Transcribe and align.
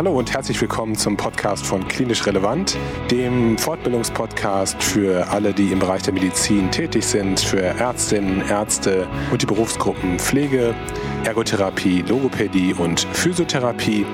Hallo 0.00 0.12
und 0.12 0.32
herzlich 0.32 0.58
willkommen 0.58 0.94
zum 0.94 1.18
Podcast 1.18 1.66
von 1.66 1.86
Klinisch 1.86 2.26
Relevant, 2.26 2.74
dem 3.10 3.58
Fortbildungspodcast 3.58 4.82
für 4.82 5.28
alle, 5.28 5.52
die 5.52 5.72
im 5.72 5.78
Bereich 5.78 6.00
der 6.00 6.14
Medizin 6.14 6.70
tätig 6.70 7.04
sind, 7.04 7.38
für 7.38 7.60
Ärztinnen, 7.60 8.40
Ärzte 8.48 9.06
und 9.30 9.42
die 9.42 9.46
Berufsgruppen 9.46 10.18
Pflege, 10.18 10.74
Ergotherapie, 11.24 12.00
Logopädie 12.00 12.72
und 12.72 13.00
Physiotherapie. 13.12 14.06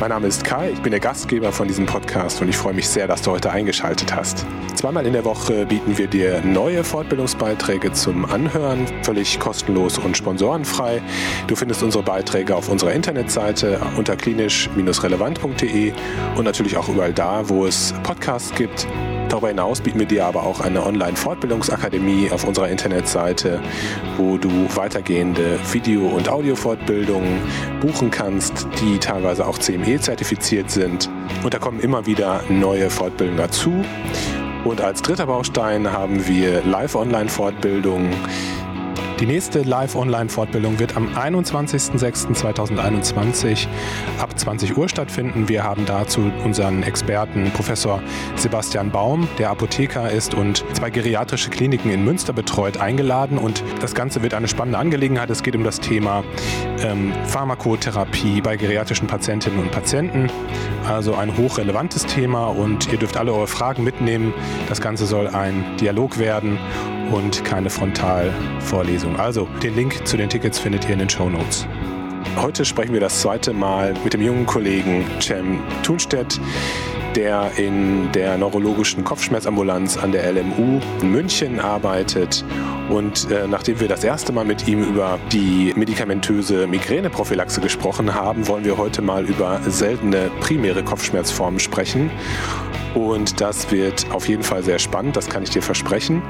Mein 0.00 0.10
Name 0.10 0.28
ist 0.28 0.44
Kai, 0.44 0.70
ich 0.70 0.80
bin 0.80 0.92
der 0.92 1.00
Gastgeber 1.00 1.50
von 1.50 1.66
diesem 1.66 1.84
Podcast 1.84 2.40
und 2.40 2.48
ich 2.48 2.56
freue 2.56 2.72
mich 2.72 2.88
sehr, 2.88 3.08
dass 3.08 3.22
du 3.22 3.32
heute 3.32 3.50
eingeschaltet 3.50 4.14
hast. 4.14 4.46
Zweimal 4.76 5.04
in 5.06 5.12
der 5.12 5.24
Woche 5.24 5.66
bieten 5.66 5.98
wir 5.98 6.06
dir 6.06 6.40
neue 6.42 6.84
Fortbildungsbeiträge 6.84 7.90
zum 7.92 8.24
Anhören, 8.24 8.86
völlig 9.02 9.40
kostenlos 9.40 9.98
und 9.98 10.16
sponsorenfrei. 10.16 11.02
Du 11.48 11.56
findest 11.56 11.82
unsere 11.82 12.04
Beiträge 12.04 12.54
auf 12.54 12.68
unserer 12.68 12.92
Internetseite 12.92 13.80
unter 13.96 14.14
klinisch-relevant.de 14.14 15.92
und 16.36 16.44
natürlich 16.44 16.76
auch 16.76 16.88
überall 16.88 17.12
da, 17.12 17.48
wo 17.48 17.66
es 17.66 17.92
Podcasts 18.04 18.54
gibt. 18.54 18.86
Darüber 19.28 19.48
hinaus 19.48 19.82
bieten 19.82 19.98
wir 19.98 20.06
dir 20.06 20.24
aber 20.24 20.44
auch 20.44 20.60
eine 20.60 20.84
Online-Fortbildungsakademie 20.86 22.30
auf 22.30 22.44
unserer 22.44 22.68
Internetseite, 22.68 23.60
wo 24.16 24.38
du 24.38 24.48
weitergehende 24.74 25.58
Video- 25.70 26.08
und 26.08 26.30
Audiofortbildungen 26.30 27.40
buchen 27.80 28.10
kannst, 28.10 28.66
die 28.80 28.98
teilweise 28.98 29.46
auch 29.46 29.58
CME-zertifiziert 29.58 30.70
sind. 30.70 31.10
Und 31.44 31.52
da 31.52 31.58
kommen 31.58 31.80
immer 31.80 32.06
wieder 32.06 32.42
neue 32.48 32.88
Fortbildungen 32.88 33.38
dazu. 33.38 33.84
Und 34.64 34.80
als 34.80 35.02
dritter 35.02 35.26
Baustein 35.26 35.92
haben 35.92 36.26
wir 36.26 36.62
Live-Online-Fortbildungen 36.64 38.10
die 39.20 39.26
nächste 39.26 39.62
Live-Online-Fortbildung 39.62 40.78
wird 40.78 40.96
am 40.96 41.08
21.06.2021 41.08 43.66
ab 44.18 44.38
20 44.38 44.76
Uhr 44.76 44.88
stattfinden. 44.88 45.48
Wir 45.48 45.64
haben 45.64 45.84
dazu 45.86 46.30
unseren 46.44 46.84
Experten 46.84 47.50
Professor 47.50 48.00
Sebastian 48.36 48.92
Baum, 48.92 49.26
der 49.38 49.50
Apotheker 49.50 50.08
ist 50.10 50.34
und 50.34 50.64
zwei 50.74 50.90
geriatrische 50.90 51.50
Kliniken 51.50 51.90
in 51.90 52.04
Münster 52.04 52.32
betreut, 52.32 52.76
eingeladen. 52.76 53.38
Und 53.38 53.64
das 53.80 53.96
Ganze 53.96 54.22
wird 54.22 54.34
eine 54.34 54.46
spannende 54.46 54.78
Angelegenheit. 54.78 55.30
Es 55.30 55.42
geht 55.42 55.56
um 55.56 55.64
das 55.64 55.80
Thema 55.80 56.22
ähm, 56.82 57.12
Pharmakotherapie 57.24 58.40
bei 58.40 58.56
geriatrischen 58.56 59.08
Patientinnen 59.08 59.58
und 59.58 59.72
Patienten. 59.72 60.30
Also 60.86 61.14
ein 61.14 61.36
hochrelevantes 61.36 62.06
Thema 62.06 62.46
und 62.46 62.92
ihr 62.92 62.98
dürft 62.98 63.16
alle 63.16 63.32
eure 63.32 63.48
Fragen 63.48 63.82
mitnehmen. 63.82 64.32
Das 64.68 64.80
Ganze 64.80 65.06
soll 65.06 65.26
ein 65.26 65.64
Dialog 65.78 66.18
werden 66.18 66.56
und 67.12 67.44
keine 67.44 67.70
Frontalvorlesung. 67.70 69.16
Also 69.18 69.48
den 69.62 69.74
Link 69.74 70.06
zu 70.06 70.16
den 70.16 70.28
Tickets 70.28 70.58
findet 70.58 70.84
ihr 70.86 70.92
in 70.92 71.00
den 71.00 71.08
Show 71.08 71.28
Notes. 71.28 71.66
Heute 72.36 72.64
sprechen 72.64 72.92
wir 72.92 73.00
das 73.00 73.20
zweite 73.20 73.52
Mal 73.52 73.94
mit 74.04 74.12
dem 74.12 74.22
jungen 74.22 74.46
Kollegen 74.46 75.04
Cem 75.20 75.60
Thunstedt, 75.82 76.40
der 77.16 77.50
in 77.56 78.12
der 78.12 78.38
neurologischen 78.38 79.02
Kopfschmerzambulanz 79.02 79.96
an 79.96 80.12
der 80.12 80.30
LMU 80.32 80.80
in 81.02 81.10
München 81.10 81.58
arbeitet. 81.58 82.44
Und 82.90 83.30
äh, 83.30 83.48
nachdem 83.48 83.80
wir 83.80 83.88
das 83.88 84.04
erste 84.04 84.32
Mal 84.32 84.44
mit 84.44 84.68
ihm 84.68 84.82
über 84.82 85.18
die 85.32 85.72
medikamentöse 85.74 86.66
Migräneprophylaxe 86.66 87.60
gesprochen 87.60 88.14
haben, 88.14 88.46
wollen 88.46 88.64
wir 88.64 88.78
heute 88.78 89.02
mal 89.02 89.24
über 89.24 89.60
seltene 89.66 90.30
primäre 90.40 90.84
Kopfschmerzformen 90.84 91.58
sprechen. 91.58 92.10
Und 92.94 93.40
das 93.40 93.70
wird 93.70 94.06
auf 94.12 94.28
jeden 94.28 94.42
Fall 94.42 94.62
sehr 94.62 94.78
spannend, 94.78 95.16
das 95.16 95.28
kann 95.28 95.42
ich 95.42 95.50
dir 95.50 95.62
versprechen. 95.62 96.22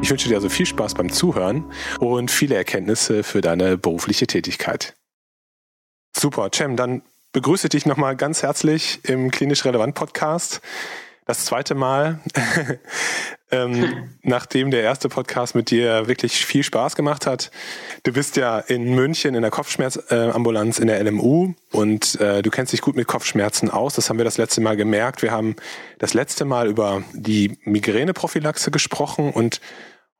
Ich 0.00 0.10
wünsche 0.10 0.28
dir 0.28 0.36
also 0.36 0.48
viel 0.48 0.66
Spaß 0.66 0.94
beim 0.94 1.10
Zuhören 1.10 1.64
und 1.98 2.30
viele 2.30 2.54
Erkenntnisse 2.54 3.22
für 3.22 3.40
deine 3.40 3.76
berufliche 3.76 4.26
Tätigkeit. 4.26 4.94
Super, 6.16 6.50
Cem, 6.54 6.76
dann 6.76 7.02
begrüße 7.32 7.68
dich 7.68 7.84
nochmal 7.84 8.16
ganz 8.16 8.42
herzlich 8.42 9.00
im 9.04 9.30
Klinisch 9.30 9.64
Relevant 9.64 9.94
Podcast. 9.94 10.60
Das 11.26 11.44
zweite 11.44 11.74
Mal, 11.74 12.20
ähm, 13.50 14.10
nachdem 14.22 14.70
der 14.70 14.82
erste 14.82 15.08
Podcast 15.08 15.54
mit 15.54 15.70
dir 15.70 16.06
wirklich 16.06 16.44
viel 16.44 16.62
Spaß 16.62 16.96
gemacht 16.96 17.26
hat. 17.26 17.50
Du 18.02 18.12
bist 18.12 18.36
ja 18.36 18.58
in 18.58 18.94
München 18.94 19.34
in 19.34 19.42
der 19.42 19.50
Kopfschmerzambulanz 19.50 20.78
in 20.78 20.88
der 20.88 21.02
LMU 21.02 21.54
und 21.72 22.20
äh, 22.20 22.42
du 22.42 22.50
kennst 22.50 22.72
dich 22.72 22.80
gut 22.80 22.96
mit 22.96 23.06
Kopfschmerzen 23.06 23.70
aus. 23.70 23.94
Das 23.94 24.08
haben 24.08 24.18
wir 24.18 24.24
das 24.24 24.38
letzte 24.38 24.60
Mal 24.60 24.76
gemerkt. 24.76 25.22
Wir 25.22 25.32
haben 25.32 25.56
das 25.98 26.14
letzte 26.14 26.44
Mal 26.44 26.68
über 26.68 27.02
die 27.12 27.58
Migräneprophylaxe 27.64 28.70
gesprochen 28.70 29.30
und 29.30 29.60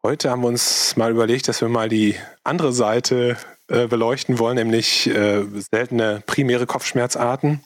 Heute 0.00 0.31
haben 0.31 0.43
wir 0.43 0.49
uns 0.49 0.97
mal 0.97 1.10
überlegt, 1.10 1.49
dass 1.49 1.60
wir 1.60 1.69
mal 1.69 1.89
die 1.89 2.15
andere 2.45 2.72
Seite 2.72 3.37
äh, 3.66 3.89
beleuchten 3.89 4.39
wollen, 4.39 4.55
nämlich 4.55 5.09
äh, 5.09 5.45
seltene 5.72 6.22
primäre 6.25 6.66
Kopfschmerzarten. 6.66 7.60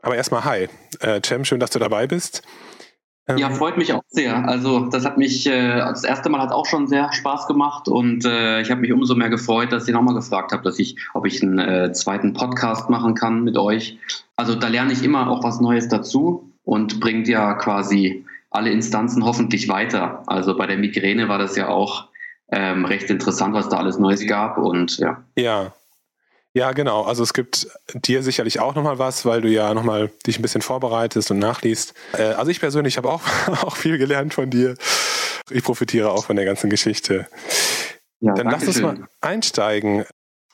Aber 0.00 0.14
erstmal 0.14 0.44
hi. 0.44 0.68
Äh, 1.00 1.20
Cem, 1.26 1.44
schön, 1.44 1.58
dass 1.58 1.70
du 1.70 1.80
dabei 1.80 2.06
bist. 2.06 2.42
Ähm, 3.26 3.38
ja, 3.38 3.50
freut 3.50 3.78
mich 3.78 3.92
auch 3.92 4.02
sehr. 4.08 4.46
Also 4.46 4.86
das 4.86 5.04
hat 5.04 5.16
mich, 5.16 5.46
äh, 5.46 5.78
das 5.78 6.04
erste 6.04 6.28
Mal 6.28 6.40
hat 6.40 6.52
auch 6.52 6.66
schon 6.66 6.86
sehr 6.86 7.12
Spaß 7.12 7.46
gemacht 7.46 7.88
und 7.88 8.24
äh, 8.24 8.60
ich 8.60 8.70
habe 8.70 8.82
mich 8.82 8.92
umso 8.92 9.14
mehr 9.14 9.30
gefreut, 9.30 9.72
dass 9.72 9.88
ihr 9.88 9.94
nochmal 9.94 10.14
gefragt 10.14 10.52
habt, 10.52 10.66
dass 10.66 10.78
ich, 10.78 10.96
ob 11.14 11.26
ich 11.26 11.42
einen 11.42 11.58
äh, 11.58 11.92
zweiten 11.92 12.34
Podcast 12.34 12.90
machen 12.90 13.14
kann 13.14 13.42
mit 13.42 13.56
euch. 13.56 13.98
Also 14.36 14.54
da 14.54 14.68
lerne 14.68 14.92
ich 14.92 15.02
immer 15.02 15.30
auch 15.30 15.42
was 15.42 15.60
Neues 15.60 15.88
dazu 15.88 16.50
und 16.64 17.00
bringt 17.00 17.26
ja 17.26 17.54
quasi 17.54 18.26
alle 18.50 18.70
Instanzen 18.70 19.24
hoffentlich 19.24 19.68
weiter. 19.68 20.22
Also 20.26 20.56
bei 20.56 20.66
der 20.66 20.76
Migräne 20.76 21.28
war 21.28 21.38
das 21.38 21.56
ja 21.56 21.68
auch 21.68 22.08
ähm, 22.50 22.84
recht 22.84 23.08
interessant, 23.08 23.54
was 23.54 23.70
da 23.70 23.78
alles 23.78 23.98
Neues 23.98 24.26
gab 24.26 24.58
und 24.58 24.98
ja. 24.98 25.24
Ja. 25.36 25.72
Ja, 26.54 26.70
genau. 26.70 27.02
Also 27.02 27.24
es 27.24 27.34
gibt 27.34 27.66
dir 27.94 28.22
sicherlich 28.22 28.60
auch 28.60 28.76
nochmal 28.76 29.00
was, 29.00 29.26
weil 29.26 29.40
du 29.40 29.48
ja 29.48 29.74
nochmal 29.74 30.12
dich 30.24 30.38
ein 30.38 30.42
bisschen 30.42 30.62
vorbereitest 30.62 31.32
und 31.32 31.40
nachliest. 31.40 31.94
Äh, 32.12 32.22
also 32.22 32.50
ich 32.50 32.60
persönlich 32.60 32.96
habe 32.96 33.10
auch, 33.10 33.22
auch 33.64 33.76
viel 33.76 33.98
gelernt 33.98 34.34
von 34.34 34.50
dir. 34.50 34.76
Ich 35.50 35.64
profitiere 35.64 36.12
auch 36.12 36.26
von 36.26 36.36
der 36.36 36.44
ganzen 36.44 36.70
Geschichte. 36.70 37.26
Ja, 38.20 38.34
Dann 38.34 38.50
lass 38.50 38.66
uns 38.66 38.80
mal 38.80 39.08
einsteigen. 39.20 40.04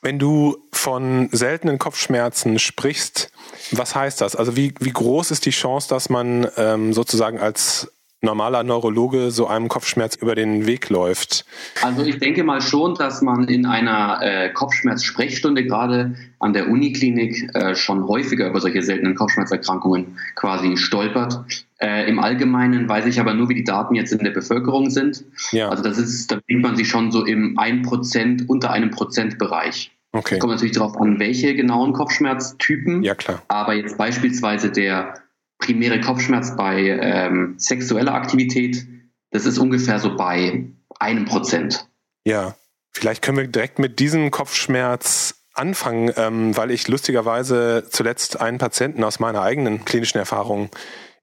Wenn 0.01 0.17
du 0.17 0.67
von 0.73 1.29
seltenen 1.31 1.77
Kopfschmerzen 1.77 2.57
sprichst, 2.57 3.31
was 3.69 3.93
heißt 3.93 4.21
das? 4.21 4.35
Also 4.35 4.55
wie, 4.55 4.73
wie 4.79 4.91
groß 4.91 5.29
ist 5.29 5.45
die 5.45 5.51
Chance, 5.51 5.87
dass 5.87 6.09
man 6.09 6.49
ähm, 6.57 6.93
sozusagen 6.93 7.39
als 7.39 7.93
normaler 8.21 8.63
Neurologe 8.63 9.31
so 9.31 9.47
einem 9.47 9.67
Kopfschmerz 9.67 10.15
über 10.15 10.35
den 10.35 10.67
Weg 10.67 10.89
läuft? 10.89 11.45
Also 11.81 12.03
ich 12.03 12.19
denke 12.19 12.43
mal 12.43 12.61
schon, 12.61 12.95
dass 12.95 13.21
man 13.21 13.47
in 13.47 13.65
einer 13.65 14.19
äh, 14.21 14.49
Kopfschmerz-Sprechstunde 14.53 15.65
gerade 15.65 16.15
an 16.39 16.53
der 16.53 16.69
Uniklinik 16.69 17.49
äh, 17.55 17.75
schon 17.75 18.07
häufiger 18.07 18.47
über 18.47 18.61
solche 18.61 18.83
seltenen 18.83 19.15
Kopfschmerzerkrankungen 19.15 20.19
quasi 20.35 20.77
stolpert. 20.77 21.43
Äh, 21.79 22.07
Im 22.07 22.19
Allgemeinen 22.19 22.87
weiß 22.87 23.07
ich 23.07 23.19
aber 23.19 23.33
nur, 23.33 23.49
wie 23.49 23.55
die 23.55 23.63
Daten 23.63 23.95
jetzt 23.95 24.11
in 24.13 24.23
der 24.23 24.31
Bevölkerung 24.31 24.91
sind. 24.91 25.23
Ja. 25.51 25.69
Also 25.69 25.83
das 25.83 25.97
ist, 25.97 26.31
da 26.31 26.39
bringt 26.47 26.61
man 26.61 26.75
sich 26.75 26.89
schon 26.89 27.11
so 27.11 27.25
im 27.25 27.57
1%, 27.57 28.45
unter 28.47 28.71
einem 28.71 28.91
Prozentbereich. 28.91 29.91
Okay. 30.13 30.39
Kommt 30.39 30.51
natürlich 30.51 30.75
darauf 30.75 30.99
an, 30.99 31.19
welche 31.19 31.55
genauen 31.55 31.93
Kopfschmerztypen. 31.93 33.01
Ja, 33.01 33.15
klar. 33.15 33.41
Aber 33.47 33.73
jetzt 33.73 33.97
beispielsweise 33.97 34.69
der 34.69 35.15
primäre 35.61 36.01
Kopfschmerz 36.01 36.57
bei 36.57 36.81
ähm, 36.81 37.55
sexueller 37.57 38.13
Aktivität, 38.13 38.85
das 39.29 39.45
ist 39.45 39.57
ungefähr 39.57 39.99
so 39.99 40.17
bei 40.17 40.65
einem 40.99 41.25
Prozent. 41.25 41.87
Ja, 42.25 42.55
vielleicht 42.91 43.21
können 43.21 43.37
wir 43.37 43.47
direkt 43.47 43.79
mit 43.79 43.99
diesem 43.99 44.29
Kopfschmerz 44.31 45.45
anfangen, 45.53 46.11
ähm, 46.17 46.55
weil 46.57 46.71
ich 46.71 46.87
lustigerweise 46.87 47.85
zuletzt 47.89 48.39
einen 48.41 48.57
Patienten 48.57 49.03
aus 49.03 49.19
meiner 49.19 49.41
eigenen 49.41 49.85
klinischen 49.85 50.17
Erfahrung 50.17 50.69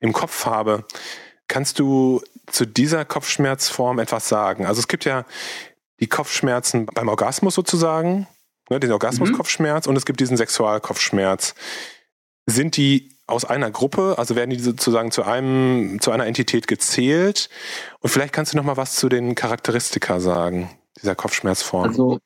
im 0.00 0.12
Kopf 0.12 0.47
habe. 0.47 0.84
Kannst 1.48 1.78
du 1.78 2.22
zu 2.47 2.66
dieser 2.66 3.04
Kopfschmerzform 3.04 3.98
etwas 3.98 4.28
sagen? 4.28 4.66
Also 4.66 4.81
es 4.81 4.88
gibt 4.88 5.04
ja 5.04 5.25
die 6.00 6.06
Kopfschmerzen 6.09 6.87
beim 6.87 7.09
Orgasmus 7.09 7.54
sozusagen, 7.54 8.27
ne, 8.71 8.80
den 8.80 8.92
Orgasmuskopfschmerz 8.92 9.86
mhm. 9.86 9.91
und 9.91 9.97
es 9.97 10.07
gibt 10.07 10.21
diesen 10.21 10.36
Sexualkopfschmerz. 10.36 11.54
Sind 12.47 12.77
die 12.77 13.17
aus 13.28 13.45
einer 13.45 13.71
Gruppe, 13.71 14.16
also 14.19 14.34
werden 14.34 14.51
die 14.51 14.59
sozusagen 14.59 15.10
zu 15.10 15.22
einem, 15.22 16.01
zu 16.01 16.10
einer 16.10 16.27
Entität 16.27 16.66
gezählt? 16.66 17.48
Und 18.01 18.10
vielleicht 18.10 18.33
kannst 18.33 18.53
du 18.53 18.57
noch 18.57 18.65
mal 18.65 18.77
was 18.77 18.97
zu 18.97 19.09
den 19.09 19.34
Charakteristika 19.34 20.19
sagen, 20.19 20.71
dieser 21.01 21.15
Kopfschmerzform. 21.15 21.84
Also 21.84 22.19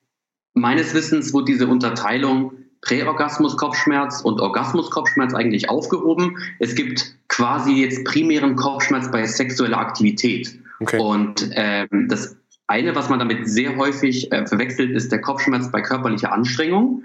meines 0.54 0.94
Wissens 0.94 1.32
wurde 1.32 1.46
diese 1.52 1.66
Unterteilung 1.66 2.52
Präorgasmus-Kopfschmerz 2.82 4.22
und 4.22 4.40
Orgasmus-Kopfschmerz 4.40 5.34
eigentlich 5.34 5.68
aufgehoben. 5.68 6.38
Es 6.58 6.74
gibt 6.74 7.14
quasi 7.28 7.72
jetzt 7.74 8.04
primären 8.04 8.56
Kopfschmerz 8.56 9.10
bei 9.10 9.26
sexueller 9.26 9.78
Aktivität. 9.78 10.58
Okay. 10.80 10.98
Und 10.98 11.50
ähm, 11.54 12.08
das 12.08 12.36
eine, 12.66 12.94
was 12.94 13.08
man 13.08 13.18
damit 13.18 13.48
sehr 13.48 13.76
häufig 13.76 14.32
äh, 14.32 14.46
verwechselt, 14.46 14.90
ist 14.92 15.12
der 15.12 15.20
Kopfschmerz 15.20 15.70
bei 15.70 15.80
körperlicher 15.80 16.32
Anstrengung, 16.32 17.04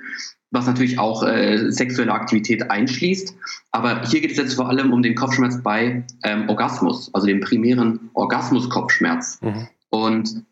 was 0.52 0.66
natürlich 0.66 0.98
auch 0.98 1.24
äh, 1.24 1.72
sexuelle 1.72 2.14
Aktivität 2.14 2.70
einschließt. 2.72 3.36
Aber 3.72 4.02
hier 4.04 4.22
geht 4.22 4.32
es 4.32 4.38
jetzt 4.38 4.54
vor 4.56 4.70
allem 4.70 4.94
um 4.94 5.02
den 5.02 5.16
Kopfschmerz 5.16 5.62
bei 5.62 6.06
ähm, 6.24 6.48
Orgasmus, 6.50 7.14
also 7.14 7.28
dem 7.28 7.42
primären 7.42 8.10
Orgasmus-Kopfschmerz. 8.14 9.40
Mhm. 9.42 9.68
Und 9.90 10.44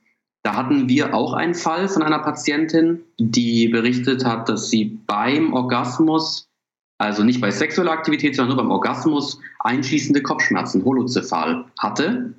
da 0.44 0.56
hatten 0.56 0.89
wir 0.89 1.13
auch 1.13 1.33
einen 1.33 1.56
Fall 1.56 1.88
von 1.88 2.03
einer 2.03 2.19
Patientin, 2.19 3.01
die 3.19 3.68
berichtet 3.69 4.25
hat, 4.25 4.50
dass 4.50 4.69
sie 4.69 5.00
beim 5.07 5.53
Orgasmus 5.53 6.50
also 6.98 7.24
nicht 7.24 7.41
bei 7.41 7.51
sexueller 7.51 7.91
Aktivität, 7.91 8.36
sondern 8.36 8.56
nur 8.56 8.63
beim 8.63 8.71
Orgasmus, 8.71 9.39
einschließende 9.59 10.21
Kopfschmerzen, 10.21 10.86
holozephal 10.86 11.65
hatte. 11.77 12.33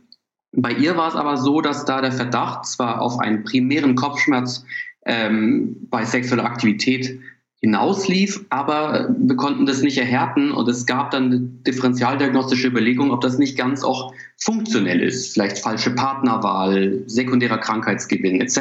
Bei 0.52 0.72
ihr 0.72 0.96
war 0.96 1.08
es 1.08 1.14
aber 1.14 1.36
so, 1.36 1.60
dass 1.60 1.84
da 1.84 2.00
der 2.00 2.12
Verdacht 2.12 2.64
zwar 2.66 3.02
auf 3.02 3.18
einen 3.18 3.44
primären 3.44 3.94
Kopfschmerz 3.96 4.64
ähm, 5.04 5.76
bei 5.90 6.04
sexueller 6.04 6.44
Aktivität 6.44 7.20
hinauslief, 7.66 8.44
aber 8.48 9.12
wir 9.18 9.34
konnten 9.34 9.66
das 9.66 9.82
nicht 9.82 9.98
erhärten 9.98 10.52
und 10.52 10.68
es 10.68 10.86
gab 10.86 11.10
dann 11.10 11.24
eine 11.24 11.40
differentialdiagnostische 11.40 12.68
Überlegung, 12.68 13.10
ob 13.10 13.20
das 13.22 13.38
nicht 13.38 13.58
ganz 13.58 13.82
auch 13.82 14.14
funktionell 14.36 15.02
ist, 15.02 15.32
vielleicht 15.32 15.58
falsche 15.58 15.90
Partnerwahl, 15.90 17.02
sekundärer 17.06 17.58
Krankheitsgewinn 17.58 18.40
etc. 18.40 18.58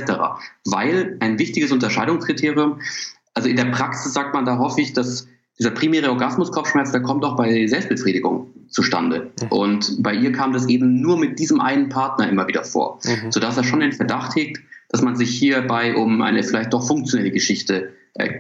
Weil 0.65 1.17
ein 1.19 1.37
wichtiges 1.37 1.71
Unterscheidungskriterium, 1.71 2.81
also 3.35 3.47
in 3.47 3.55
der 3.55 3.65
Praxis 3.65 4.13
sagt 4.13 4.33
man 4.33 4.45
da 4.45 4.57
hoffe 4.57 4.81
ich, 4.81 4.93
dass 4.93 5.27
dieser 5.59 5.71
primäre 5.71 6.09
Orgasmuskopfschmerz, 6.09 6.91
der 6.91 7.01
kommt 7.03 7.23
auch 7.23 7.35
bei 7.35 7.67
Selbstbefriedigung 7.67 8.47
zustande. 8.69 9.31
Mhm. 9.39 9.47
Und 9.49 10.03
bei 10.03 10.15
ihr 10.15 10.31
kam 10.31 10.51
das 10.51 10.67
eben 10.67 10.99
nur 10.99 11.19
mit 11.19 11.37
diesem 11.37 11.61
einen 11.61 11.89
Partner 11.89 12.27
immer 12.27 12.47
wieder 12.47 12.63
vor, 12.63 12.99
mhm. 13.05 13.31
sodass 13.31 13.55
er 13.55 13.63
schon 13.63 13.81
den 13.81 13.91
Verdacht 13.91 14.35
hegt, 14.35 14.61
dass 14.89 15.03
man 15.03 15.15
sich 15.15 15.29
hierbei 15.29 15.95
um 15.95 16.23
eine 16.23 16.41
vielleicht 16.41 16.73
doch 16.73 16.85
funktionelle 16.87 17.31
Geschichte 17.31 17.93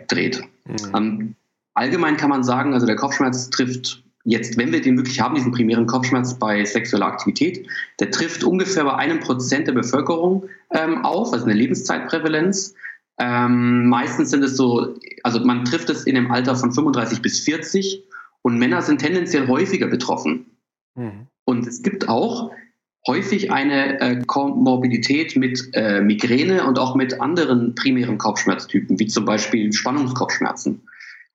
dreht. 0.07 0.41
Mhm. 0.65 0.95
Ähm, 0.95 1.35
allgemein 1.73 2.17
kann 2.17 2.29
man 2.29 2.43
sagen, 2.43 2.73
also 2.73 2.85
der 2.85 2.95
Kopfschmerz 2.95 3.49
trifft 3.49 4.03
jetzt, 4.23 4.57
wenn 4.57 4.71
wir 4.71 4.81
den 4.81 4.97
wirklich 4.97 5.19
haben, 5.19 5.35
diesen 5.35 5.51
primären 5.51 5.85
Kopfschmerz 5.85 6.33
bei 6.39 6.65
sexueller 6.65 7.05
Aktivität, 7.05 7.67
der 7.99 8.11
trifft 8.11 8.43
ungefähr 8.43 8.83
bei 8.83 8.95
einem 8.95 9.19
Prozent 9.19 9.67
der 9.67 9.73
Bevölkerung 9.73 10.49
ähm, 10.71 11.05
auf, 11.05 11.31
also 11.31 11.45
eine 11.45 11.53
Lebenszeitprävalenz. 11.53 12.73
Ähm, 13.17 13.87
meistens 13.87 14.31
sind 14.31 14.43
es 14.43 14.57
so, 14.57 14.95
also 15.23 15.39
man 15.39 15.63
trifft 15.63 15.89
es 15.89 16.05
in 16.05 16.15
dem 16.15 16.31
Alter 16.31 16.55
von 16.55 16.71
35 16.71 17.21
bis 17.21 17.39
40 17.39 18.03
und 18.41 18.57
Männer 18.57 18.81
sind 18.81 18.99
tendenziell 18.99 19.47
häufiger 19.47 19.87
betroffen. 19.87 20.47
Mhm. 20.95 21.27
Und 21.45 21.67
es 21.67 21.83
gibt 21.83 22.09
auch 22.09 22.51
häufig 23.07 23.51
eine 23.51 23.99
äh, 23.99 24.21
Komorbidität 24.25 25.35
mit 25.35 25.69
äh, 25.73 26.01
Migräne 26.01 26.65
und 26.65 26.79
auch 26.79 26.95
mit 26.95 27.21
anderen 27.21 27.75
primären 27.75 28.17
Kopfschmerztypen, 28.17 28.99
wie 28.99 29.07
zum 29.07 29.25
Beispiel 29.25 29.71
Spannungskopfschmerzen. 29.71 30.87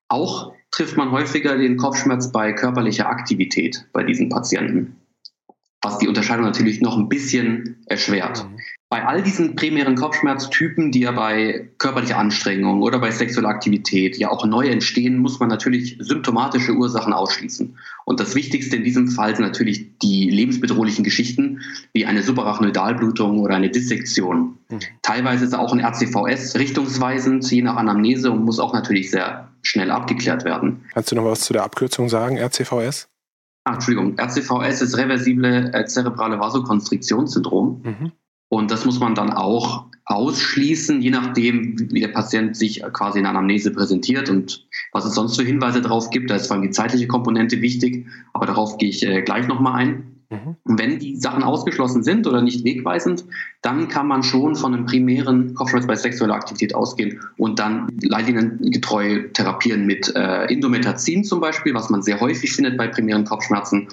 Auch 0.09 0.53
trifft 0.71 0.97
man 0.97 1.13
häufiger 1.13 1.57
den 1.57 1.77
Kopfschmerz 1.77 2.33
bei 2.33 2.53
körperlicher 2.53 3.09
Aktivität 3.09 3.87
bei 3.93 4.03
diesen 4.03 4.29
Patienten, 4.29 4.97
was 5.83 5.99
die 5.99 6.09
Unterscheidung 6.09 6.45
natürlich 6.45 6.81
noch 6.81 6.97
ein 6.97 7.09
bisschen 7.09 7.85
erschwert. 7.87 8.47
Bei 8.93 9.07
all 9.07 9.23
diesen 9.23 9.55
primären 9.55 9.95
Kopfschmerztypen, 9.95 10.91
die 10.91 11.03
ja 11.03 11.13
bei 11.13 11.71
körperlicher 11.79 12.19
Anstrengung 12.19 12.83
oder 12.83 12.99
bei 12.99 13.13
sexueller 13.13 13.49
Aktivität 13.49 14.19
ja 14.19 14.33
auch 14.33 14.45
neu 14.45 14.67
entstehen, 14.67 15.19
muss 15.19 15.39
man 15.39 15.49
natürlich 15.49 15.97
symptomatische 16.01 16.73
Ursachen 16.73 17.13
ausschließen. 17.13 17.79
Und 18.05 18.19
das 18.19 18.35
Wichtigste 18.35 18.75
in 18.75 18.83
diesem 18.83 19.07
Fall 19.07 19.37
sind 19.37 19.45
natürlich 19.45 19.97
die 19.99 20.29
lebensbedrohlichen 20.29 21.05
Geschichten, 21.05 21.61
wie 21.93 22.05
eine 22.05 22.25
Subarachnoidalblutung 22.25 23.39
oder 23.39 23.55
eine 23.55 23.71
Dissektion. 23.71 24.59
Mhm. 24.69 24.81
Teilweise 25.03 25.45
ist 25.45 25.55
auch 25.55 25.73
ein 25.73 25.79
RCVS 25.79 26.57
richtungsweisend, 26.57 27.49
je 27.49 27.63
nach 27.63 27.77
Anamnese 27.77 28.33
und 28.33 28.45
muss 28.45 28.59
auch 28.59 28.73
natürlich 28.73 29.13
sehr 29.13 29.53
schnell 29.63 29.93
abgeklärt 29.93 30.45
werden. 30.45 30.85
Kannst 30.93 31.13
du 31.13 31.15
noch 31.15 31.27
was 31.27 31.43
zu 31.43 31.53
der 31.53 31.63
Abkürzung 31.63 32.09
sagen, 32.09 32.39
RCVS? 32.39 33.07
Ach, 33.63 33.75
Entschuldigung, 33.75 34.19
RCVS 34.19 34.83
ist 34.83 34.97
reversible 34.97 35.71
äh, 35.73 35.85
zerebrale 35.85 36.41
Vasokonstriktionssyndrom. 36.41 37.83
Mhm. 37.85 38.13
Und 38.51 38.73
das 38.73 38.85
muss 38.85 38.99
man 38.99 39.15
dann 39.15 39.33
auch 39.33 39.85
ausschließen, 40.07 41.01
je 41.01 41.11
nachdem, 41.11 41.77
wie 41.93 42.01
der 42.01 42.09
Patient 42.09 42.57
sich 42.57 42.83
quasi 42.93 43.21
in 43.21 43.27
Anamnese 43.27 43.73
präsentiert 43.73 44.29
und 44.29 44.67
was 44.91 45.05
es 45.05 45.15
sonst 45.15 45.37
für 45.37 45.45
Hinweise 45.45 45.81
darauf 45.81 46.11
gibt. 46.11 46.31
Da 46.31 46.35
ist 46.35 46.49
vor 46.49 46.57
allem 46.57 46.65
die 46.65 46.73
zeitliche 46.73 47.07
Komponente 47.07 47.63
wichtig, 47.63 48.07
aber 48.33 48.47
darauf 48.47 48.77
gehe 48.77 48.89
ich 48.89 49.07
äh, 49.07 49.23
gleich 49.23 49.47
nochmal 49.47 49.75
ein. 49.75 50.20
Mhm. 50.31 50.57
Wenn 50.65 51.01
die 51.01 51.17
Sachen 51.17 51.43
ausgeschlossen 51.43 52.05
sind 52.05 52.29
oder 52.29 52.41
nicht 52.41 52.65
wegweisend, 52.65 53.25
dann 53.63 53.89
kann 53.89 54.07
man 54.07 54.23
schon 54.23 54.55
von 54.55 54.73
einem 54.73 54.87
primären 54.87 55.55
Kopfschmerz 55.55 55.89
bei 55.89 55.97
sexueller 55.97 56.35
Aktivität 56.35 56.75
ausgehen 56.75 57.21
und 57.37 57.59
dann 57.59 57.89
leitliniengetreu 58.01 59.29
therapieren 59.33 59.87
mit 59.87 60.15
äh, 60.15 60.45
Indometazin 60.47 61.25
zum 61.25 61.41
Beispiel, 61.41 61.75
was 61.75 61.91
man 61.91 62.03
sehr 62.03 62.21
häufig 62.21 62.53
findet 62.53 62.77
bei 62.77 62.87
primären 62.87 63.25
Kopfschmerzen, 63.25 63.89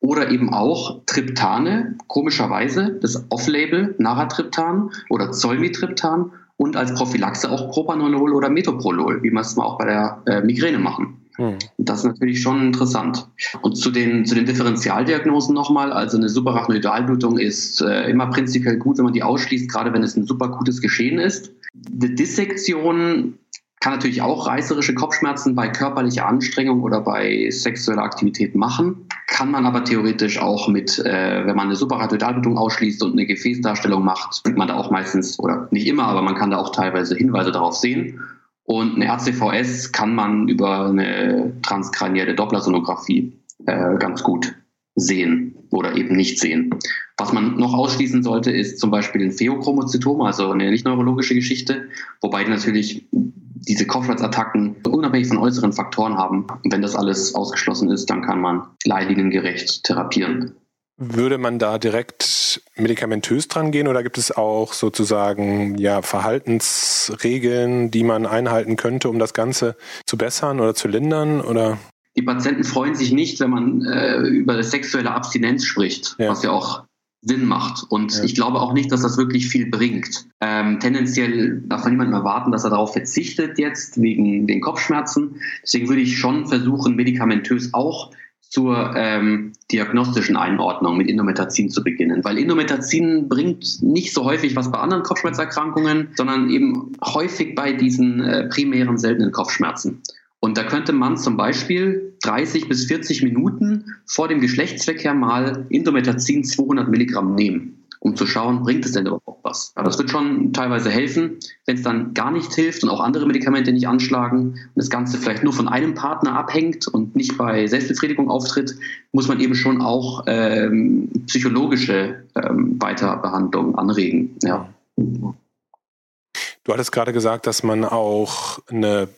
oder 0.00 0.30
eben 0.30 0.52
auch 0.52 1.02
Triptane, 1.06 1.96
komischerweise, 2.08 2.98
das 3.00 3.26
Off-Label 3.28 3.94
Naratriptan 3.98 4.90
oder 5.10 5.30
Zolmitriptan 5.30 6.32
und 6.56 6.76
als 6.76 6.94
Prophylaxe 6.94 7.50
auch 7.50 7.70
Propanolol 7.70 8.32
oder 8.32 8.48
Metoprolol, 8.48 9.22
wie 9.22 9.30
man 9.30 9.42
es 9.42 9.56
mal 9.56 9.64
auch 9.64 9.78
bei 9.78 9.84
der 9.84 10.22
äh, 10.26 10.40
Migräne 10.42 10.78
machen. 10.78 11.21
Hm. 11.36 11.58
Das 11.78 12.00
ist 12.00 12.04
natürlich 12.04 12.42
schon 12.42 12.62
interessant. 12.62 13.28
Und 13.62 13.76
zu 13.76 13.90
den, 13.90 14.26
zu 14.26 14.34
den 14.34 14.46
Differentialdiagnosen 14.46 15.54
nochmal. 15.54 15.92
Also 15.92 16.18
eine 16.18 16.28
Subarachnoidalblutung 16.28 17.38
ist 17.38 17.80
äh, 17.80 18.10
immer 18.10 18.26
prinzipiell 18.28 18.76
gut, 18.76 18.98
wenn 18.98 19.04
man 19.04 19.14
die 19.14 19.22
ausschließt, 19.22 19.70
gerade 19.70 19.92
wenn 19.92 20.02
es 20.02 20.16
ein 20.16 20.26
super 20.26 20.48
gutes 20.48 20.80
Geschehen 20.80 21.18
ist. 21.18 21.52
Eine 21.74 22.10
Dissektion 22.10 23.38
kann 23.82 23.94
natürlich 23.94 24.22
auch 24.22 24.46
reißerische 24.46 24.94
Kopfschmerzen 24.94 25.56
bei 25.56 25.66
körperlicher 25.68 26.26
Anstrengung 26.26 26.82
oder 26.82 27.00
bei 27.00 27.50
sexueller 27.50 28.02
Aktivität 28.02 28.54
machen. 28.54 29.08
Kann 29.26 29.50
man 29.50 29.66
aber 29.66 29.82
theoretisch 29.82 30.40
auch 30.40 30.68
mit, 30.68 31.00
äh, 31.00 31.44
wenn 31.44 31.56
man 31.56 31.66
eine 31.66 31.74
Subarachnoidalblutung 31.74 32.56
ausschließt 32.56 33.02
und 33.02 33.12
eine 33.12 33.26
Gefäßdarstellung 33.26 34.04
macht, 34.04 34.34
sieht 34.34 34.56
man 34.56 34.68
da 34.68 34.74
auch 34.74 34.92
meistens, 34.92 35.36
oder 35.40 35.66
nicht 35.72 35.88
immer, 35.88 36.04
aber 36.04 36.22
man 36.22 36.36
kann 36.36 36.52
da 36.52 36.58
auch 36.58 36.70
teilweise 36.70 37.16
Hinweise 37.16 37.50
darauf 37.50 37.74
sehen. 37.74 38.20
Und 38.64 38.94
eine 38.96 39.06
RCVS 39.06 39.92
kann 39.92 40.14
man 40.14 40.48
über 40.48 40.86
eine 40.86 41.52
transkranielle 41.62 42.34
Dopplersonographie 42.34 43.32
äh, 43.66 43.96
ganz 43.98 44.22
gut 44.22 44.54
sehen 44.94 45.54
oder 45.70 45.96
eben 45.96 46.16
nicht 46.16 46.38
sehen. 46.38 46.70
Was 47.16 47.32
man 47.32 47.56
noch 47.56 47.74
ausschließen 47.74 48.22
sollte, 48.22 48.50
ist 48.50 48.78
zum 48.78 48.90
Beispiel 48.90 49.22
ein 49.22 49.32
Pheochromozytom, 49.32 50.20
also 50.22 50.50
eine 50.50 50.70
nicht 50.70 50.84
neurologische 50.84 51.34
Geschichte, 51.34 51.88
wobei 52.20 52.44
natürlich 52.44 53.06
diese 53.10 53.86
Kopfschmerzattacken 53.86 54.76
unabhängig 54.88 55.28
von 55.28 55.38
äußeren 55.38 55.72
Faktoren 55.72 56.16
haben. 56.16 56.46
Und 56.64 56.72
wenn 56.72 56.82
das 56.82 56.96
alles 56.96 57.34
ausgeschlossen 57.34 57.90
ist, 57.90 58.10
dann 58.10 58.22
kann 58.22 58.40
man 58.40 58.62
leitliniengerecht 58.84 59.84
therapieren. 59.84 60.56
Würde 60.98 61.38
man 61.38 61.58
da 61.58 61.78
direkt 61.78 62.62
medikamentös 62.76 63.48
dran 63.48 63.72
gehen 63.72 63.88
oder 63.88 64.02
gibt 64.02 64.18
es 64.18 64.30
auch 64.30 64.72
sozusagen 64.72 65.78
ja, 65.78 66.02
Verhaltensregeln, 66.02 67.90
die 67.90 68.04
man 68.04 68.26
einhalten 68.26 68.76
könnte, 68.76 69.08
um 69.08 69.18
das 69.18 69.32
Ganze 69.34 69.76
zu 70.06 70.16
bessern 70.16 70.60
oder 70.60 70.74
zu 70.74 70.88
lindern? 70.88 71.40
Oder? 71.40 71.78
Die 72.16 72.22
Patienten 72.22 72.64
freuen 72.64 72.94
sich 72.94 73.10
nicht, 73.10 73.40
wenn 73.40 73.50
man 73.50 73.84
äh, 73.86 74.18
über 74.18 74.62
sexuelle 74.62 75.12
Abstinenz 75.12 75.64
spricht, 75.64 76.14
ja. 76.18 76.28
was 76.28 76.42
ja 76.42 76.50
auch 76.50 76.84
Sinn 77.22 77.46
macht. 77.46 77.84
Und 77.88 78.14
ja. 78.14 78.24
ich 78.24 78.34
glaube 78.34 78.60
auch 78.60 78.72
nicht, 78.72 78.92
dass 78.92 79.02
das 79.02 79.16
wirklich 79.16 79.46
viel 79.46 79.70
bringt. 79.70 80.26
Ähm, 80.40 80.80
tendenziell 80.80 81.62
darf 81.66 81.84
man 81.84 81.92
niemandem 81.92 82.16
erwarten, 82.16 82.52
dass 82.52 82.64
er 82.64 82.70
darauf 82.70 82.92
verzichtet 82.92 83.58
jetzt 83.58 84.00
wegen 84.00 84.46
den 84.46 84.60
Kopfschmerzen. 84.60 85.40
Deswegen 85.62 85.88
würde 85.88 86.02
ich 86.02 86.18
schon 86.18 86.46
versuchen, 86.48 86.96
medikamentös 86.96 87.72
auch 87.72 88.10
zur 88.48 88.94
ähm, 88.96 89.52
diagnostischen 89.70 90.36
Einordnung 90.36 90.96
mit 90.96 91.08
Indometazin 91.08 91.70
zu 91.70 91.82
beginnen. 91.82 92.24
Weil 92.24 92.38
Indometazin 92.38 93.28
bringt 93.28 93.82
nicht 93.82 94.12
so 94.12 94.24
häufig 94.24 94.56
was 94.56 94.70
bei 94.70 94.78
anderen 94.78 95.02
Kopfschmerzerkrankungen, 95.02 96.08
sondern 96.16 96.50
eben 96.50 96.92
häufig 97.02 97.54
bei 97.54 97.72
diesen 97.72 98.20
äh, 98.20 98.48
primären 98.48 98.98
seltenen 98.98 99.32
Kopfschmerzen. 99.32 100.02
Und 100.40 100.58
da 100.58 100.64
könnte 100.64 100.92
man 100.92 101.16
zum 101.16 101.36
Beispiel 101.36 102.14
30 102.22 102.68
bis 102.68 102.86
40 102.86 103.22
Minuten 103.22 103.94
vor 104.06 104.28
dem 104.28 104.40
Geschlechtsverkehr 104.40 105.14
mal 105.14 105.66
Indometazin 105.70 106.44
200 106.44 106.88
Milligramm 106.88 107.34
nehmen 107.34 107.81
um 108.02 108.16
zu 108.16 108.26
schauen, 108.26 108.64
bringt 108.64 108.84
es 108.84 108.92
denn 108.92 109.06
überhaupt 109.06 109.44
was. 109.44 109.72
Aber 109.76 109.86
das 109.86 109.96
wird 109.96 110.10
schon 110.10 110.52
teilweise 110.52 110.90
helfen. 110.90 111.38
Wenn 111.66 111.76
es 111.76 111.82
dann 111.82 112.14
gar 112.14 112.32
nicht 112.32 112.52
hilft 112.52 112.82
und 112.82 112.90
auch 112.90 112.98
andere 112.98 113.26
Medikamente 113.26 113.72
nicht 113.72 113.86
anschlagen 113.86 114.54
und 114.54 114.72
das 114.74 114.90
Ganze 114.90 115.18
vielleicht 115.18 115.44
nur 115.44 115.52
von 115.52 115.68
einem 115.68 115.94
Partner 115.94 116.36
abhängt 116.36 116.88
und 116.88 117.14
nicht 117.14 117.38
bei 117.38 117.66
Selbstbefriedigung 117.68 118.28
auftritt, 118.28 118.74
muss 119.12 119.28
man 119.28 119.38
eben 119.38 119.54
schon 119.54 119.80
auch 119.80 120.24
ähm, 120.26 121.10
psychologische 121.26 122.24
ähm, 122.34 122.76
Weiterbehandlung 122.80 123.78
anregen. 123.78 124.36
Ja. 124.42 124.68
Du 124.96 126.72
hattest 126.72 126.90
gerade 126.90 127.12
gesagt, 127.12 127.46
dass 127.46 127.62
man 127.62 127.84
auch 127.84 128.58
eine 128.68 129.08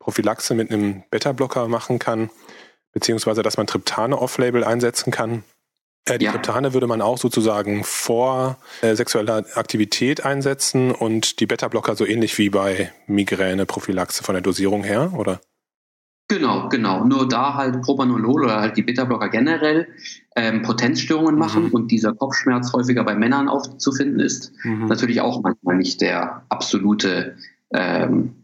Prophylaxe 0.00 0.54
mit 0.54 0.72
einem 0.72 1.04
Beta-Blocker 1.12 1.68
machen 1.68 2.00
kann, 2.00 2.30
beziehungsweise 2.92 3.44
dass 3.44 3.58
man 3.58 3.68
Triptane 3.68 4.18
off-label 4.18 4.64
einsetzen 4.64 5.12
kann. 5.12 5.44
Äh, 6.08 6.18
die 6.18 6.24
ja. 6.26 6.32
Triptane 6.32 6.74
würde 6.74 6.86
man 6.86 7.02
auch 7.02 7.18
sozusagen 7.18 7.84
vor 7.84 8.58
äh, 8.82 8.94
sexueller 8.94 9.44
Aktivität 9.54 10.24
einsetzen 10.24 10.92
und 10.92 11.40
die 11.40 11.46
Beta-Blocker 11.46 11.94
so 11.94 12.06
ähnlich 12.06 12.38
wie 12.38 12.50
bei 12.50 12.92
Migräne-Prophylaxe 13.06 14.22
von 14.22 14.34
der 14.34 14.42
Dosierung 14.42 14.84
her, 14.84 15.12
oder? 15.16 15.40
Genau, 16.28 16.68
genau. 16.68 17.04
Nur 17.04 17.26
da 17.26 17.54
halt 17.54 17.80
Propanolol 17.80 18.44
oder 18.44 18.60
halt 18.60 18.76
die 18.76 18.82
Beta-Blocker 18.82 19.30
generell 19.30 19.88
ähm, 20.36 20.60
Potenzstörungen 20.62 21.34
mhm. 21.34 21.40
machen 21.40 21.70
und 21.70 21.90
dieser 21.90 22.14
Kopfschmerz 22.14 22.72
häufiger 22.74 23.02
bei 23.02 23.14
Männern 23.14 23.48
aufzufinden 23.48 24.20
ist. 24.20 24.52
Mhm. 24.62 24.86
Natürlich 24.86 25.22
auch 25.22 25.42
manchmal 25.42 25.76
nicht 25.76 26.02
der 26.02 26.44
absolute 26.50 27.36
ähm, 27.72 28.34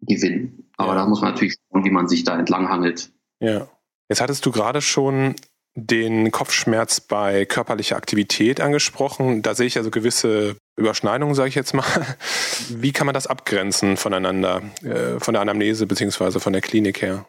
Gewinn. 0.00 0.64
Aber 0.78 0.94
ja. 0.94 1.00
da 1.00 1.06
muss 1.06 1.20
man 1.20 1.32
natürlich 1.32 1.56
schauen, 1.70 1.84
wie 1.84 1.90
man 1.90 2.08
sich 2.08 2.24
da 2.24 2.38
entlanghangelt. 2.38 3.10
Ja. 3.40 3.68
Jetzt 4.08 4.20
hattest 4.20 4.46
du 4.46 4.50
gerade 4.50 4.80
schon 4.80 5.34
den 5.76 6.30
Kopfschmerz 6.30 7.00
bei 7.00 7.44
körperlicher 7.44 7.96
Aktivität 7.96 8.62
angesprochen. 8.62 9.42
Da 9.42 9.54
sehe 9.54 9.66
ich 9.66 9.76
also 9.76 9.90
gewisse 9.90 10.56
Überschneidungen, 10.76 11.34
sage 11.34 11.50
ich 11.50 11.54
jetzt 11.54 11.74
mal. 11.74 11.84
Wie 12.70 12.92
kann 12.92 13.06
man 13.06 13.14
das 13.14 13.26
abgrenzen 13.26 13.98
voneinander, 13.98 14.62
äh, 14.82 15.20
von 15.20 15.34
der 15.34 15.42
Anamnese 15.42 15.86
beziehungsweise 15.86 16.40
von 16.40 16.54
der 16.54 16.62
Klinik 16.62 17.02
her? 17.02 17.26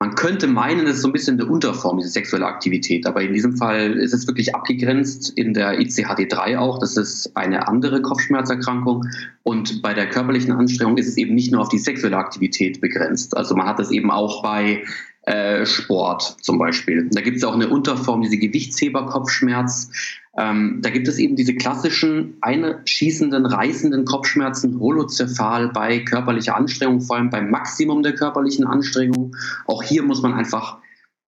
Man 0.00 0.16
könnte 0.16 0.48
meinen, 0.48 0.86
es 0.86 0.96
ist 0.96 1.02
so 1.02 1.08
ein 1.08 1.12
bisschen 1.12 1.40
eine 1.40 1.48
Unterform, 1.48 1.98
diese 1.98 2.10
sexuelle 2.10 2.46
Aktivität. 2.46 3.06
Aber 3.06 3.22
in 3.22 3.32
diesem 3.32 3.56
Fall 3.56 3.92
ist 3.92 4.12
es 4.12 4.26
wirklich 4.26 4.54
abgegrenzt 4.54 5.30
in 5.30 5.54
der 5.54 5.78
ICHD3 5.78 6.58
auch. 6.58 6.80
Das 6.80 6.96
ist 6.96 7.36
eine 7.36 7.68
andere 7.68 8.02
Kopfschmerzerkrankung. 8.02 9.04
Und 9.44 9.82
bei 9.82 9.94
der 9.94 10.10
körperlichen 10.10 10.52
Anstrengung 10.52 10.98
ist 10.98 11.06
es 11.06 11.16
eben 11.16 11.34
nicht 11.34 11.52
nur 11.52 11.62
auf 11.62 11.68
die 11.68 11.78
sexuelle 11.78 12.16
Aktivität 12.16 12.80
begrenzt. 12.80 13.36
Also 13.36 13.54
man 13.54 13.66
hat 13.66 13.78
das 13.78 13.92
eben 13.92 14.10
auch 14.10 14.42
bei 14.42 14.82
äh, 15.26 15.64
Sport 15.64 16.36
zum 16.42 16.58
Beispiel. 16.58 17.08
Da 17.10 17.22
gibt 17.22 17.38
es 17.38 17.44
auch 17.44 17.54
eine 17.54 17.68
Unterform, 17.68 18.20
diese 18.20 18.36
Gewichtsheberkopfschmerz. 18.36 19.90
Ähm, 20.36 20.80
da 20.82 20.90
gibt 20.90 21.08
es 21.08 21.18
eben 21.18 21.34
diese 21.34 21.54
klassischen 21.54 22.36
einschießenden, 22.42 23.46
reißenden 23.46 24.04
Kopfschmerzen, 24.04 24.78
holozephal 24.80 25.70
bei 25.70 26.00
körperlicher 26.00 26.56
Anstrengung, 26.56 27.00
vor 27.00 27.16
allem 27.16 27.30
beim 27.30 27.50
Maximum 27.50 28.02
der 28.02 28.14
körperlichen 28.14 28.66
Anstrengung. 28.66 29.34
Auch 29.66 29.82
hier 29.82 30.02
muss 30.02 30.20
man 30.20 30.34
einfach 30.34 30.78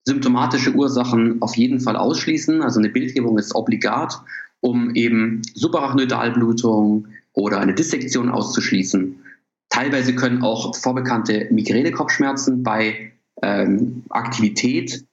symptomatische 0.04 0.72
Ursachen 0.72 1.40
auf 1.40 1.56
jeden 1.56 1.80
Fall 1.80 1.96
ausschließen. 1.96 2.62
Also 2.62 2.80
eine 2.80 2.90
Bildgebung 2.90 3.38
ist 3.38 3.54
obligat, 3.54 4.20
um 4.60 4.94
eben 4.94 5.40
Subarachnoidalblutung 5.54 7.08
oder 7.32 7.60
eine 7.60 7.74
Dissektion 7.74 8.28
auszuschließen. 8.28 9.20
Teilweise 9.70 10.14
können 10.14 10.42
auch 10.42 10.74
vorbekannte 10.76 11.48
Migränekopfschmerzen 11.50 12.62
bei 12.62 13.12
ähm, 13.42 14.04
Aktivität 14.10 15.04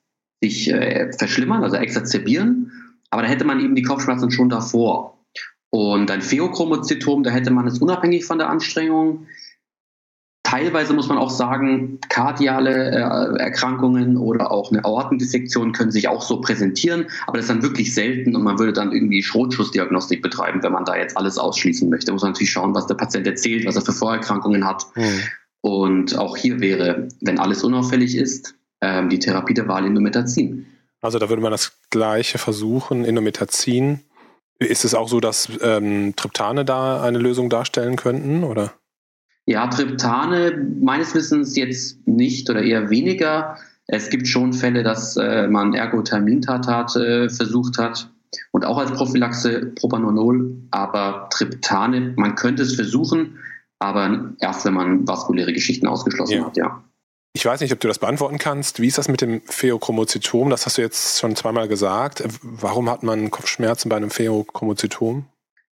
sich 0.41 0.71
äh, 0.71 1.11
verschlimmern, 1.13 1.63
also 1.63 1.77
exazerbieren. 1.77 2.71
Aber 3.09 3.21
da 3.21 3.27
hätte 3.27 3.45
man 3.45 3.59
eben 3.59 3.75
die 3.75 3.83
Kopfschmerzen 3.83 4.31
schon 4.31 4.49
davor. 4.49 5.17
Und 5.69 6.11
ein 6.11 6.21
Pheochromozytom, 6.21 7.23
da 7.23 7.31
hätte 7.31 7.51
man 7.51 7.65
es 7.67 7.79
unabhängig 7.79 8.25
von 8.25 8.37
der 8.37 8.49
Anstrengung. 8.49 9.27
Teilweise 10.43 10.93
muss 10.93 11.07
man 11.07 11.17
auch 11.17 11.31
sagen, 11.31 11.99
kardiale 12.09 12.91
äh, 12.91 13.39
Erkrankungen 13.39 14.17
oder 14.17 14.51
auch 14.51 14.71
eine 14.71 14.85
Aortendissektion 14.85 15.71
können 15.71 15.89
sich 15.89 16.09
auch 16.09 16.21
so 16.21 16.41
präsentieren, 16.41 17.07
aber 17.25 17.37
das 17.37 17.45
ist 17.45 17.49
dann 17.49 17.63
wirklich 17.63 17.95
selten 17.95 18.35
und 18.35 18.43
man 18.43 18.59
würde 18.59 18.73
dann 18.73 18.91
irgendwie 18.91 19.23
Schrotschussdiagnostik 19.23 20.21
betreiben, 20.21 20.61
wenn 20.61 20.73
man 20.73 20.85
da 20.85 20.95
jetzt 20.95 21.17
alles 21.17 21.39
ausschließen 21.39 21.89
möchte. 21.89 22.07
Da 22.07 22.11
muss 22.11 22.21
man 22.21 22.33
natürlich 22.33 22.51
schauen, 22.51 22.75
was 22.75 22.85
der 22.85 22.95
Patient 22.95 23.25
erzählt, 23.25 23.65
was 23.65 23.75
er 23.75 23.81
für 23.81 23.93
Vorerkrankungen 23.93 24.67
hat. 24.67 24.85
Mhm. 24.95 25.21
Und 25.63 26.17
auch 26.17 26.35
hier 26.35 26.59
wäre, 26.59 27.07
wenn 27.21 27.39
alles 27.39 27.63
unauffällig 27.63 28.17
ist, 28.17 28.53
ähm, 28.81 29.07
die 29.09 29.19
Therapie 29.19 29.53
der 29.53 29.65
Wahl 29.69 29.85
Indometazin. 29.85 30.65
Also 31.01 31.19
da 31.19 31.29
würde 31.29 31.41
man 31.41 31.51
das 31.53 31.71
Gleiche 31.89 32.37
versuchen, 32.37 33.05
Indometazin. 33.05 34.01
Ist 34.59 34.83
es 34.83 34.93
auch 34.93 35.07
so, 35.07 35.21
dass 35.21 35.47
ähm, 35.61 36.17
Triptane 36.17 36.65
da 36.65 37.01
eine 37.01 37.17
Lösung 37.17 37.49
darstellen 37.49 37.95
könnten, 37.95 38.43
oder? 38.43 38.73
Ja, 39.45 39.67
Triptane 39.67 40.69
meines 40.81 41.15
Wissens 41.15 41.55
jetzt 41.55 42.05
nicht 42.05 42.49
oder 42.49 42.61
eher 42.61 42.89
weniger. 42.89 43.57
Es 43.87 44.09
gibt 44.09 44.27
schon 44.27 44.51
Fälle, 44.51 44.83
dass 44.83 45.15
äh, 45.15 45.47
man 45.47 45.73
Ergothermintartat 45.73 46.95
äh, 46.97 47.29
versucht 47.29 47.77
hat 47.77 48.09
und 48.51 48.65
auch 48.65 48.77
als 48.77 48.91
Prophylaxe 48.91 49.67
Propanolol, 49.75 50.57
aber 50.71 51.29
Triptane, 51.31 52.13
man 52.17 52.35
könnte 52.35 52.63
es 52.63 52.75
versuchen, 52.75 53.37
aber 53.83 54.33
erst 54.39 54.65
wenn 54.65 54.73
man 54.73 55.07
vaskuläre 55.07 55.53
Geschichten 55.53 55.87
ausgeschlossen 55.87 56.37
ja. 56.37 56.45
hat, 56.45 56.57
ja. 56.57 56.83
Ich 57.35 57.45
weiß 57.45 57.61
nicht, 57.61 57.73
ob 57.73 57.79
du 57.79 57.87
das 57.87 57.97
beantworten 57.97 58.37
kannst. 58.37 58.79
Wie 58.79 58.87
ist 58.87 58.99
das 58.99 59.07
mit 59.07 59.21
dem 59.21 59.41
Pheochromozytom? 59.41 60.51
Das 60.51 60.67
hast 60.67 60.77
du 60.77 60.83
jetzt 60.83 61.19
schon 61.19 61.35
zweimal 61.35 61.67
gesagt. 61.67 62.23
Warum 62.43 62.89
hat 62.89 63.01
man 63.01 63.31
Kopfschmerzen 63.31 63.89
bei 63.89 63.95
einem 63.95 64.11
Pheochromozytom? 64.11 65.25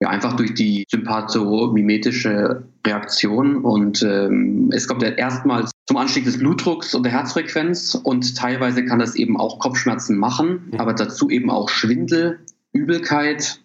Ja, 0.02 0.08
einfach 0.08 0.34
durch 0.34 0.54
die 0.54 0.86
sympathomimetische 0.90 2.64
Reaktion 2.86 3.58
und 3.62 4.02
ähm, 4.02 4.70
es 4.72 4.88
kommt 4.88 5.02
ja 5.02 5.10
erstmals 5.10 5.72
zum 5.86 5.98
Anstieg 5.98 6.24
des 6.24 6.38
Blutdrucks 6.38 6.94
und 6.94 7.02
der 7.02 7.12
Herzfrequenz 7.12 7.94
und 7.94 8.34
teilweise 8.34 8.86
kann 8.86 8.98
das 8.98 9.14
eben 9.14 9.38
auch 9.38 9.58
Kopfschmerzen 9.58 10.16
machen, 10.16 10.70
mhm. 10.70 10.80
aber 10.80 10.94
dazu 10.94 11.28
eben 11.28 11.50
auch 11.50 11.68
Schwindel, 11.68 12.38
Übelkeit 12.72 13.60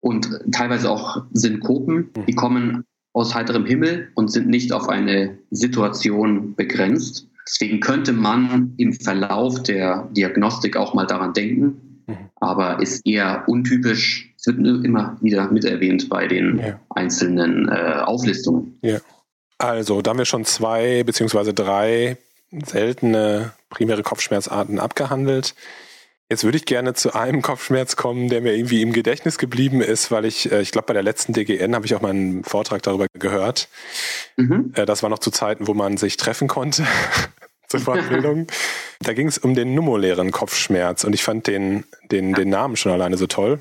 und 0.00 0.28
teilweise 0.52 0.90
auch 0.90 1.24
Synkopen. 1.32 2.10
Mhm. 2.14 2.26
Die 2.26 2.34
kommen 2.34 2.84
aus 3.18 3.34
heiterem 3.34 3.66
Himmel 3.66 4.08
und 4.14 4.30
sind 4.30 4.48
nicht 4.48 4.72
auf 4.72 4.88
eine 4.88 5.36
Situation 5.50 6.54
begrenzt. 6.54 7.26
Deswegen 7.46 7.80
könnte 7.80 8.12
man 8.12 8.74
im 8.76 8.92
Verlauf 8.92 9.62
der 9.62 10.08
Diagnostik 10.12 10.76
auch 10.76 10.94
mal 10.94 11.06
daran 11.06 11.32
denken, 11.32 12.02
mhm. 12.06 12.16
aber 12.36 12.80
ist 12.80 13.06
eher 13.06 13.44
untypisch. 13.46 14.32
Es 14.38 14.46
wird 14.46 14.58
immer 14.58 15.16
wieder 15.20 15.50
mit 15.50 15.64
erwähnt 15.64 16.08
bei 16.08 16.28
den 16.28 16.58
ja. 16.58 16.80
einzelnen 16.90 17.68
äh, 17.68 18.02
Auflistungen. 18.04 18.78
Ja. 18.82 18.98
Also, 19.58 20.02
da 20.02 20.10
haben 20.10 20.18
wir 20.18 20.24
schon 20.24 20.44
zwei 20.44 21.02
beziehungsweise 21.02 21.52
drei 21.52 22.16
seltene 22.64 23.52
primäre 23.70 24.02
Kopfschmerzarten 24.02 24.78
abgehandelt. 24.78 25.54
Jetzt 26.30 26.44
würde 26.44 26.58
ich 26.58 26.66
gerne 26.66 26.92
zu 26.92 27.14
einem 27.14 27.40
Kopfschmerz 27.40 27.96
kommen, 27.96 28.28
der 28.28 28.42
mir 28.42 28.54
irgendwie 28.54 28.82
im 28.82 28.92
Gedächtnis 28.92 29.38
geblieben 29.38 29.80
ist, 29.80 30.10
weil 30.10 30.26
ich, 30.26 30.52
äh, 30.52 30.60
ich 30.60 30.72
glaube, 30.72 30.86
bei 30.86 30.92
der 30.92 31.02
letzten 31.02 31.32
DGN 31.32 31.74
habe 31.74 31.86
ich 31.86 31.94
auch 31.94 32.02
mal 32.02 32.10
einen 32.10 32.44
Vortrag 32.44 32.82
darüber 32.82 33.06
gehört. 33.14 33.68
Mhm. 34.36 34.72
Äh, 34.74 34.84
das 34.84 35.02
war 35.02 35.08
noch 35.08 35.20
zu 35.20 35.30
Zeiten, 35.30 35.66
wo 35.66 35.74
man 35.74 35.96
sich 35.96 36.18
treffen 36.18 36.46
konnte 36.46 36.86
zur 37.68 37.80
Fortbildung. 37.80 38.46
da 39.00 39.14
ging 39.14 39.26
es 39.26 39.38
um 39.38 39.54
den 39.54 39.74
nummulären 39.74 40.30
Kopfschmerz 40.30 41.04
und 41.04 41.14
ich 41.14 41.22
fand 41.22 41.46
den, 41.46 41.84
den, 42.10 42.34
den 42.34 42.50
Namen 42.50 42.76
schon 42.76 42.92
alleine 42.92 43.16
so 43.16 43.26
toll. 43.26 43.60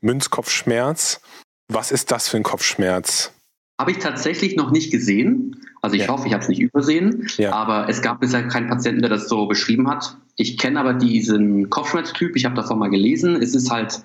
Münzkopfschmerz. 0.00 1.20
Was 1.66 1.90
ist 1.90 2.12
das 2.12 2.28
für 2.28 2.36
ein 2.36 2.42
Kopfschmerz? 2.44 3.32
Habe 3.80 3.90
ich 3.90 3.98
tatsächlich 3.98 4.54
noch 4.54 4.70
nicht 4.70 4.92
gesehen. 4.92 5.56
Also 5.82 5.96
ich 5.96 6.02
ja. 6.02 6.08
hoffe, 6.08 6.28
ich 6.28 6.32
habe 6.32 6.44
es 6.44 6.48
nicht 6.48 6.60
übersehen. 6.60 7.28
Ja. 7.38 7.52
Aber 7.52 7.88
es 7.88 8.02
gab 8.02 8.20
bisher 8.20 8.46
keinen 8.46 8.68
Patienten, 8.68 9.00
der 9.00 9.10
das 9.10 9.28
so 9.28 9.48
beschrieben 9.48 9.88
hat. 9.90 10.16
Ich 10.36 10.58
kenne 10.58 10.80
aber 10.80 10.94
diesen 10.94 11.70
Kopfschmerztyp. 11.70 12.36
Ich 12.36 12.44
habe 12.44 12.54
davon 12.54 12.78
mal 12.78 12.90
gelesen. 12.90 13.36
Es 13.40 13.54
ist 13.54 13.70
halt, 13.70 14.02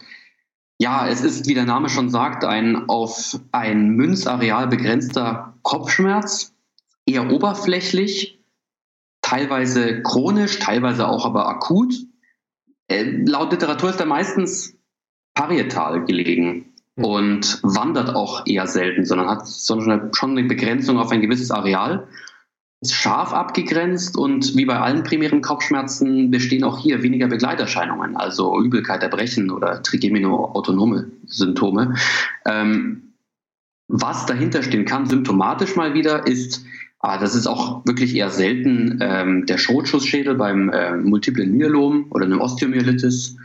ja, 0.79 1.07
es 1.07 1.21
ist, 1.21 1.47
wie 1.47 1.53
der 1.53 1.65
Name 1.65 1.89
schon 1.89 2.09
sagt, 2.09 2.45
ein 2.45 2.87
auf 2.87 3.39
ein 3.51 3.89
Münzareal 3.89 4.67
begrenzter 4.67 5.55
Kopfschmerz. 5.63 6.53
Eher 7.05 7.31
oberflächlich, 7.31 8.39
teilweise 9.21 10.03
chronisch, 10.03 10.59
teilweise 10.59 11.07
auch 11.07 11.25
aber 11.25 11.47
akut. 11.47 11.95
Äh, 12.87 13.23
laut 13.25 13.51
Literatur 13.51 13.89
ist 13.89 13.99
er 13.99 14.05
meistens 14.05 14.75
parietal 15.33 16.05
gelegen 16.05 16.73
und 16.95 17.59
wandert 17.63 18.13
auch 18.13 18.45
eher 18.45 18.67
selten, 18.67 19.05
sondern 19.05 19.29
hat 19.29 19.47
schon 19.47 20.37
eine 20.37 20.43
Begrenzung 20.43 20.99
auf 20.99 21.11
ein 21.11 21.21
gewisses 21.21 21.49
Areal. 21.49 22.07
Ist 22.81 22.93
scharf 22.93 23.33
abgegrenzt 23.33 24.17
und 24.17 24.55
wie 24.55 24.63
bei 24.63 24.79
allen 24.79 25.03
primären 25.03 25.41
Kopfschmerzen 25.41 26.31
bestehen 26.31 26.63
auch 26.63 26.77
hier 26.77 27.03
weniger 27.03 27.27
Begleiterscheinungen, 27.27 28.15
also 28.15 28.57
Übelkeit, 28.57 29.03
Erbrechen 29.03 29.51
oder 29.51 29.83
Trigemino-autonome 29.83 31.11
Symptome. 31.25 31.95
Ähm, 32.45 33.13
was 33.89 34.25
dahinter 34.27 34.63
stehen 34.63 34.85
kann, 34.85 35.07
symptomatisch 35.07 35.75
mal 35.75 35.93
wieder, 35.93 36.25
ist, 36.25 36.63
ah, 36.99 37.17
das 37.17 37.35
ist 37.35 37.47
auch 37.47 37.85
wirklich 37.85 38.15
eher 38.15 38.29
selten, 38.29 38.99
ähm, 39.01 39.45
der 39.45 39.57
Schrotschussschädel 39.57 40.35
beim 40.35 40.69
äh, 40.69 40.95
multiplen 40.95 41.51
Myelom 41.51 42.05
oder 42.11 42.25
einem 42.25 42.39
Osteomyelitis 42.39 43.35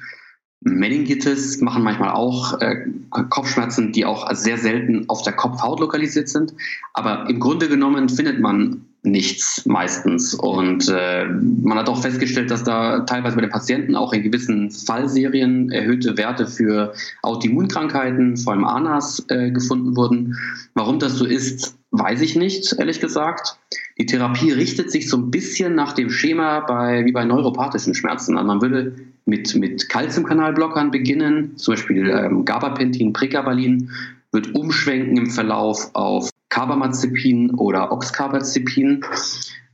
Meningitis 0.61 1.61
machen 1.61 1.83
manchmal 1.83 2.11
auch 2.11 2.61
äh, 2.61 2.87
Kopfschmerzen, 3.11 3.93
die 3.93 4.07
auch 4.07 4.33
sehr 4.35 4.57
selten 4.57 5.09
auf 5.09 5.23
der 5.23 5.35
Kopfhaut 5.35 5.79
lokalisiert 5.81 6.29
sind. 6.29 6.55
Aber 6.95 7.29
im 7.29 7.39
Grunde 7.39 7.69
genommen 7.69 8.09
findet 8.09 8.41
man 8.41 8.87
nichts 9.05 9.65
meistens. 9.67 10.35
Und 10.35 10.89
äh, 10.89 11.27
man 11.27 11.79
hat 11.79 11.89
auch 11.89 12.01
festgestellt, 12.01 12.51
dass 12.51 12.65
da 12.65 13.01
teilweise 13.01 13.37
bei 13.37 13.43
den 13.43 13.51
Patienten 13.51 13.97
auch 13.97 14.13
in 14.13 14.23
gewissen 14.23 14.71
Fallserien 14.71 15.71
erhöhte 15.71 16.17
Werte 16.17 16.47
für 16.47 16.95
Autoimmunkrankheiten, 17.23 18.37
vor 18.37 18.55
allem 18.55 18.65
ANAS, 18.65 19.25
äh, 19.29 19.51
gefunden 19.51 19.97
wurden. 19.97 20.37
Warum 20.75 20.99
das 20.99 21.19
so 21.19 21.27
ist, 21.27 21.77
weiß 21.91 22.23
ich 22.23 22.35
nicht, 22.35 22.75
ehrlich 22.79 23.01
gesagt. 23.01 23.59
Die 23.99 24.07
Therapie 24.07 24.53
richtet 24.53 24.91
sich 24.91 25.09
so 25.09 25.19
ein 25.19 25.31
bisschen 25.31 25.75
nach 25.75 25.93
dem 25.93 26.11
Schema 26.11 26.61
bei, 26.61 27.05
wie 27.05 27.13
bei 27.13 27.25
neuropathischen 27.25 27.95
Schmerzen. 27.95 28.37
Also 28.37 28.47
man 28.47 28.63
würde 28.63 28.97
mit, 29.27 29.55
mit 29.55 29.89
Calciumkanalblockern 29.89 30.91
beginnen, 30.91 31.57
zum 31.57 31.75
Beispiel 31.75 32.09
ähm, 32.09 32.45
Gabapentin, 32.45 33.13
Pregabalin, 33.13 33.91
wird 34.33 34.55
umschwenken 34.55 35.17
im 35.17 35.31
Verlauf 35.31 35.91
auf 35.95 36.31
Carbamazepin 36.55 37.51
oder 37.57 37.91
Oxcarbazepin, 37.91 39.05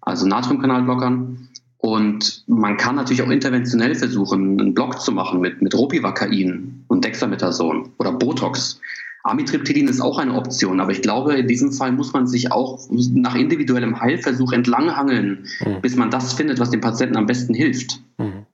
also 0.01 0.27
Natriumkanalblockern. 0.27 1.49
Und 1.77 2.45
man 2.47 2.79
kann 2.79 2.97
natürlich 2.97 3.23
auch 3.23 3.29
interventionell 3.29 3.95
versuchen, 3.95 4.59
einen 4.59 4.73
Block 4.73 4.99
zu 5.01 5.13
machen 5.13 5.41
mit, 5.41 5.61
mit 5.61 5.75
Ropivacain 5.75 6.85
und 6.89 7.05
Dexamethason 7.05 7.91
oder 7.99 8.13
Botox. 8.13 8.81
Amitriptylin 9.25 9.89
ist 9.89 10.01
auch 10.01 10.19
eine 10.19 10.35
Option, 10.35 10.81
aber 10.81 10.93
ich 10.93 11.03
glaube, 11.03 11.35
in 11.35 11.47
diesem 11.47 11.73
Fall 11.73 11.93
muss 11.93 12.15
man 12.15 12.27
sich 12.27 12.51
auch 12.51 12.89
nach 12.91 13.35
individuellem 13.35 14.01
Heilversuch 14.01 14.53
entlanghangeln, 14.53 15.47
mhm. 15.61 15.83
bis 15.83 15.97
man 15.97 16.11
das 16.11 16.33
findet, 16.33 16.59
was 16.61 16.71
dem 16.71 16.81
Patienten 16.81 17.19
am 17.19 17.27
besten 17.27 17.53
hilft. 17.53 18.01
Mhm. 18.17 18.47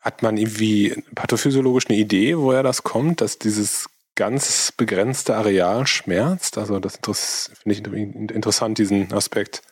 Hat 0.00 0.22
man 0.22 0.36
irgendwie 0.36 0.94
pathophysiologisch 1.14 1.86
eine 1.88 1.98
Idee, 1.98 2.36
woher 2.36 2.62
das 2.62 2.82
kommt, 2.82 3.22
dass 3.22 3.38
dieses 3.38 3.88
ganz 4.14 4.72
begrenzte 4.72 5.36
Areal 5.36 5.86
schmerzt? 5.86 6.58
Also 6.58 6.78
das 6.78 7.50
finde 7.62 7.96
ich 7.96 8.30
interessant, 8.30 8.78
diesen 8.78 9.12
Aspekt. 9.12 9.62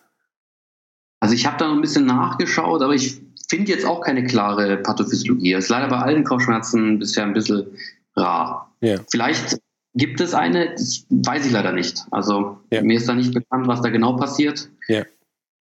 Also 1.21 1.35
ich 1.35 1.47
habe 1.47 1.59
da 1.59 1.69
noch 1.69 1.75
ein 1.75 1.83
bisschen 1.83 2.07
nachgeschaut, 2.07 2.83
aber 2.83 2.95
ich 2.95 3.21
finde 3.49 3.73
jetzt 3.73 3.85
auch 3.85 4.01
keine 4.01 4.25
klare 4.25 4.79
Pathophysiologie. 4.79 5.53
Das 5.53 5.65
ist 5.65 5.71
leider 5.71 5.89
bei 5.89 5.99
allen 5.99 6.25
Kopfschmerzen 6.25 6.99
bisher 6.99 7.25
ein 7.25 7.35
bisschen 7.35 7.67
rar. 8.17 8.75
Yeah. 8.83 9.05
Vielleicht 9.11 9.59
gibt 9.95 10.21
es 10.21 10.35
eine, 10.35 10.73
das 10.73 11.05
weiß 11.11 11.47
ich 11.47 11.53
leider 11.53 11.73
nicht. 11.73 12.05
Also 12.11 12.59
yeah. 12.73 12.83
mir 12.83 12.97
ist 12.97 13.09
da 13.09 13.15
nicht 13.15 13.35
bekannt, 13.35 13.67
was 13.67 13.83
da 13.83 13.91
genau 13.91 14.17
passiert. 14.17 14.71
Yeah. 14.89 15.05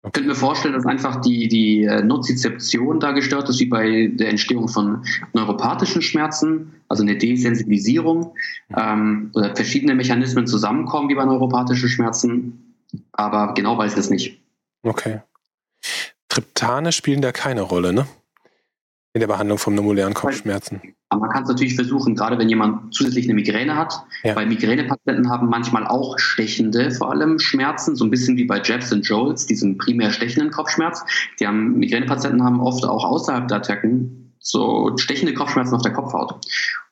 Ich 0.05 0.13
könnte 0.13 0.29
mir 0.29 0.35
vorstellen, 0.35 0.73
dass 0.73 0.85
einfach 0.85 1.21
die, 1.21 1.47
die 1.47 1.83
äh, 1.83 2.01
Nozizeption 2.01 2.99
da 2.99 3.11
gestört 3.11 3.49
ist, 3.49 3.59
wie 3.59 3.65
bei 3.65 4.07
der 4.13 4.29
Entstehung 4.29 4.67
von 4.69 5.03
neuropathischen 5.33 6.01
Schmerzen, 6.01 6.81
also 6.87 7.03
eine 7.03 7.17
Desensibilisierung 7.17 8.33
ähm, 8.75 9.31
oder 9.33 9.55
verschiedene 9.55 9.95
Mechanismen 9.95 10.47
zusammenkommen, 10.47 11.09
wie 11.09 11.15
bei 11.15 11.25
neuropathischen 11.25 11.89
Schmerzen. 11.89 12.75
Aber 13.11 13.53
genau 13.53 13.77
weiß 13.77 13.93
ich 13.93 13.99
es 13.99 14.09
nicht. 14.09 14.41
Okay. 14.83 15.21
Triptane 16.29 16.91
spielen 16.91 17.21
da 17.21 17.31
keine 17.31 17.61
Rolle, 17.61 17.91
ne? 17.91 18.07
In 19.13 19.19
der 19.19 19.27
Behandlung 19.27 19.57
von 19.57 19.73
nomulären 19.75 20.13
Kopfschmerzen. 20.13 20.95
Aber 21.09 21.21
man 21.21 21.29
kann 21.29 21.43
es 21.43 21.49
natürlich 21.49 21.75
versuchen, 21.75 22.15
gerade 22.15 22.37
wenn 22.37 22.49
jemand 22.49 22.93
zusätzlich 22.93 23.25
eine 23.25 23.33
Migräne 23.33 23.77
hat, 23.77 24.03
ja. 24.23 24.35
weil 24.35 24.45
Migränepatienten 24.45 25.29
haben 25.29 25.47
manchmal 25.47 25.87
auch 25.87 26.19
stechende, 26.19 26.91
vor 26.91 27.11
allem 27.11 27.39
Schmerzen, 27.39 27.95
so 27.95 28.03
ein 28.03 28.09
bisschen 28.09 28.35
wie 28.35 28.43
bei 28.43 28.61
Jabs 28.61 28.91
und 28.91 29.07
Joels, 29.07 29.45
diesen 29.45 29.77
primär 29.77 30.11
stechenden 30.11 30.51
Kopfschmerz. 30.51 31.03
Die 31.39 31.47
haben, 31.47 31.79
Migränepatienten 31.79 32.43
haben 32.43 32.59
oft 32.59 32.83
auch 32.85 33.05
außerhalb 33.05 33.47
der 33.47 33.57
Attacken 33.57 34.33
so 34.39 34.97
stechende 34.97 35.33
Kopfschmerzen 35.33 35.75
auf 35.75 35.81
der 35.81 35.93
Kopfhaut. 35.93 36.45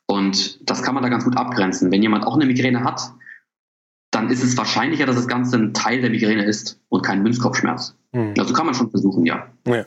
Und 0.07 0.69
das 0.69 0.81
kann 0.81 0.93
man 0.93 1.03
da 1.03 1.09
ganz 1.09 1.25
gut 1.25 1.37
abgrenzen. 1.37 1.91
Wenn 1.91 2.01
jemand 2.01 2.25
auch 2.25 2.35
eine 2.35 2.45
Migräne 2.45 2.83
hat, 2.83 3.01
dann 4.11 4.29
ist 4.29 4.43
es 4.43 4.55
wahrscheinlicher, 4.57 5.05
dass 5.05 5.15
das 5.15 5.27
Ganze 5.27 5.57
ein 5.57 5.73
Teil 5.73 5.99
der 5.99 6.09
Migräne 6.09 6.45
ist 6.45 6.79
und 6.87 7.01
kein 7.01 7.21
Münzkopfschmerz. 7.21 7.95
Hm. 8.13 8.33
Also 8.37 8.53
kann 8.53 8.65
man 8.65 8.75
schon 8.75 8.89
versuchen, 8.89 9.25
ja. 9.25 9.47
ja. 9.67 9.85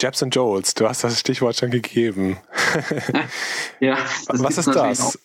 Jabs 0.00 0.22
and 0.22 0.34
Joels, 0.34 0.74
du 0.74 0.88
hast 0.88 1.04
das 1.04 1.20
Stichwort 1.20 1.56
schon 1.56 1.70
gegeben. 1.70 2.38
ja, 3.80 3.98
was 4.26 4.58
ist 4.58 4.68
das? 4.68 5.18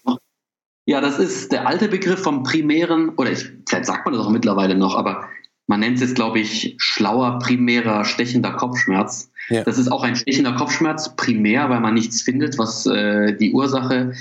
Ja, 0.86 1.01
das 1.01 1.17
ist 1.17 1.51
der 1.51 1.67
alte 1.67 1.88
Begriff 1.88 2.22
vom 2.22 2.44
primären, 2.44 3.10
oder 3.10 3.32
ich, 3.32 3.50
vielleicht 3.67 3.86
sagt 3.86 4.05
man 4.05 4.13
das 4.13 4.24
auch 4.24 4.29
mittlerweile 4.29 4.75
noch, 4.75 4.96
aber 4.96 5.27
man 5.67 5.79
nennt 5.79 5.96
es 5.96 6.01
jetzt, 6.01 6.15
glaube 6.15 6.39
ich, 6.39 6.75
schlauer, 6.77 7.39
primärer, 7.39 8.05
stechender 8.05 8.51
Kopfschmerz. 8.51 9.32
Ja. 9.50 9.63
Das 9.63 9.79
ist 9.79 9.91
auch 9.91 10.03
ein 10.03 10.15
stechender 10.15 10.53
Kopfschmerz, 10.53 11.15
primär, 11.15 11.70
weil 11.70 11.79
man 11.79 11.96
nichts 11.96 12.22
findet, 12.22 12.60
was 12.60 12.86
äh, 12.86 13.36
die 13.36 13.51
Ursache 13.51 14.13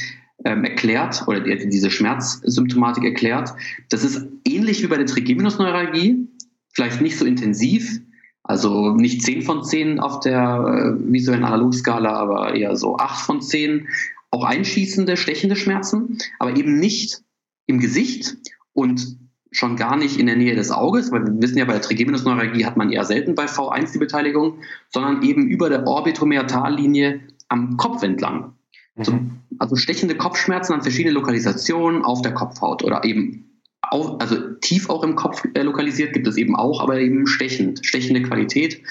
ähm, 0.44 0.64
erklärt 0.64 1.24
oder 1.26 1.40
die, 1.40 1.68
diese 1.68 1.90
Schmerzsymptomatik 1.90 3.04
erklärt. 3.04 3.52
Das 3.90 4.04
ist 4.04 4.26
ähnlich 4.46 4.82
wie 4.82 4.86
bei 4.86 4.96
der 4.96 5.06
Trigeminusneuralgie, 5.06 6.28
vielleicht 6.72 7.02
nicht 7.02 7.18
so 7.18 7.26
intensiv, 7.26 8.00
also 8.44 8.94
nicht 8.94 9.22
10 9.22 9.42
von 9.42 9.64
10 9.64 9.98
auf 9.98 10.20
der 10.20 10.96
äh, 10.96 11.12
visuellen 11.12 11.44
Analogskala, 11.44 12.12
aber 12.12 12.54
eher 12.54 12.76
so 12.76 12.96
8 12.96 13.24
von 13.24 13.40
10. 13.40 13.88
Auch 14.30 14.44
einschießende, 14.44 15.16
stechende 15.16 15.56
Schmerzen, 15.56 16.18
aber 16.38 16.56
eben 16.56 16.78
nicht 16.78 17.22
im 17.66 17.80
Gesicht 17.80 18.36
und 18.74 19.16
schon 19.50 19.76
gar 19.76 19.96
nicht 19.96 20.18
in 20.18 20.26
der 20.26 20.36
Nähe 20.36 20.56
des 20.56 20.70
Auges, 20.70 21.10
weil 21.12 21.24
wir 21.24 21.40
wissen 21.40 21.58
ja, 21.58 21.64
bei 21.64 21.72
der 21.72 21.82
Trigeminusneuralgie 21.82 22.66
hat 22.66 22.76
man 22.76 22.90
eher 22.90 23.04
selten 23.04 23.34
bei 23.34 23.46
V1 23.46 23.92
die 23.92 23.98
Beteiligung, 23.98 24.58
sondern 24.90 25.22
eben 25.22 25.46
über 25.46 25.68
der 25.68 25.86
Orbitomeatallinie 25.86 27.20
am 27.48 27.76
Kopf 27.76 28.02
entlang. 28.02 28.54
Mhm. 28.96 29.38
Also 29.58 29.76
stechende 29.76 30.16
Kopfschmerzen 30.16 30.74
an 30.74 30.82
verschiedenen 30.82 31.14
Lokalisationen 31.14 32.04
auf 32.04 32.20
der 32.20 32.34
Kopfhaut 32.34 32.82
oder 32.82 33.04
eben 33.04 33.53
auch, 33.90 34.20
also 34.20 34.36
tief 34.60 34.88
auch 34.90 35.02
im 35.02 35.16
Kopf 35.16 35.44
äh, 35.54 35.62
lokalisiert 35.62 36.12
gibt 36.12 36.26
es 36.26 36.36
eben 36.36 36.56
auch, 36.56 36.80
aber 36.80 36.98
eben 36.98 37.26
stechend, 37.26 37.84
stechende 37.84 38.22
Qualität, 38.22 38.82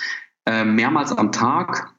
äh, 0.46 0.66
mehrmals 0.66 1.12
am 1.12 1.32
Tag. 1.32 1.94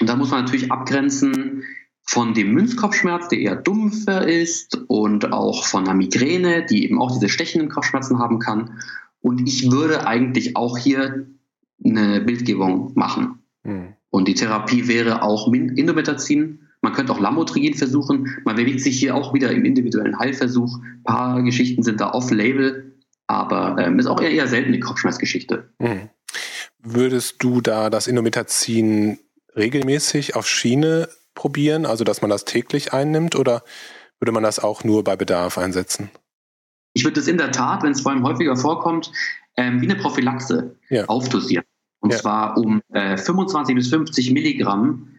Und 0.00 0.08
da 0.08 0.16
muss 0.16 0.30
man 0.30 0.44
natürlich 0.44 0.70
abgrenzen 0.70 1.64
von 2.02 2.32
dem 2.32 2.52
Münzkopfschmerz, 2.52 3.28
der 3.28 3.38
eher 3.38 3.56
dumpfer 3.56 4.26
ist 4.26 4.80
und 4.88 5.32
auch 5.32 5.66
von 5.66 5.84
einer 5.84 5.94
Migräne, 5.94 6.64
die 6.64 6.84
eben 6.84 7.00
auch 7.00 7.10
diese 7.10 7.28
stechenden 7.28 7.68
Kopfschmerzen 7.68 8.18
haben 8.18 8.38
kann. 8.38 8.80
Und 9.20 9.46
ich 9.46 9.70
würde 9.70 10.06
eigentlich 10.06 10.56
auch 10.56 10.78
hier 10.78 11.26
eine 11.84 12.20
Bildgebung 12.20 12.92
machen. 12.94 13.42
Mhm. 13.62 13.94
Und 14.10 14.28
die 14.28 14.34
Therapie 14.34 14.88
wäre 14.88 15.22
auch 15.22 15.52
Indometazin 15.52 16.67
man 16.80 16.92
könnte 16.92 17.12
auch 17.12 17.20
Lamotrigin 17.20 17.74
versuchen. 17.74 18.36
Man 18.44 18.56
bewegt 18.56 18.80
sich 18.80 18.98
hier 18.98 19.14
auch 19.14 19.34
wieder 19.34 19.50
im 19.50 19.64
individuellen 19.64 20.18
Heilversuch. 20.18 20.78
Ein 20.78 21.02
paar 21.04 21.42
Geschichten 21.42 21.82
sind 21.82 22.00
da 22.00 22.12
off-label, 22.12 22.96
aber 23.26 23.76
ähm, 23.78 23.98
ist 23.98 24.06
auch 24.06 24.20
eher, 24.20 24.30
eher 24.30 24.46
selten 24.46 24.72
die 24.72 24.80
Kopfschmerzgeschichte. 24.80 25.72
Mhm. 25.78 26.10
Würdest 26.80 27.42
du 27.42 27.60
da 27.60 27.90
das 27.90 28.06
Indometazin 28.06 29.18
regelmäßig 29.56 30.36
auf 30.36 30.46
Schiene 30.46 31.08
probieren, 31.34 31.86
also 31.86 32.04
dass 32.04 32.22
man 32.22 32.30
das 32.30 32.44
täglich 32.44 32.92
einnimmt, 32.92 33.34
oder 33.34 33.62
würde 34.20 34.32
man 34.32 34.42
das 34.42 34.58
auch 34.58 34.84
nur 34.84 35.04
bei 35.04 35.16
Bedarf 35.16 35.58
einsetzen? 35.58 36.10
Ich 36.94 37.04
würde 37.04 37.20
das 37.20 37.28
in 37.28 37.38
der 37.38 37.52
Tat, 37.52 37.82
wenn 37.82 37.92
es 37.92 38.00
vor 38.00 38.12
allem 38.12 38.24
häufiger 38.24 38.56
vorkommt, 38.56 39.12
ähm, 39.56 39.80
wie 39.80 39.90
eine 39.90 40.00
Prophylaxe 40.00 40.76
ja. 40.88 41.04
aufdosieren. 41.06 41.64
Und 42.00 42.12
ja. 42.12 42.18
zwar 42.18 42.56
um 42.56 42.80
äh, 42.92 43.16
25 43.16 43.74
bis 43.74 43.88
50 43.88 44.30
Milligramm 44.32 45.17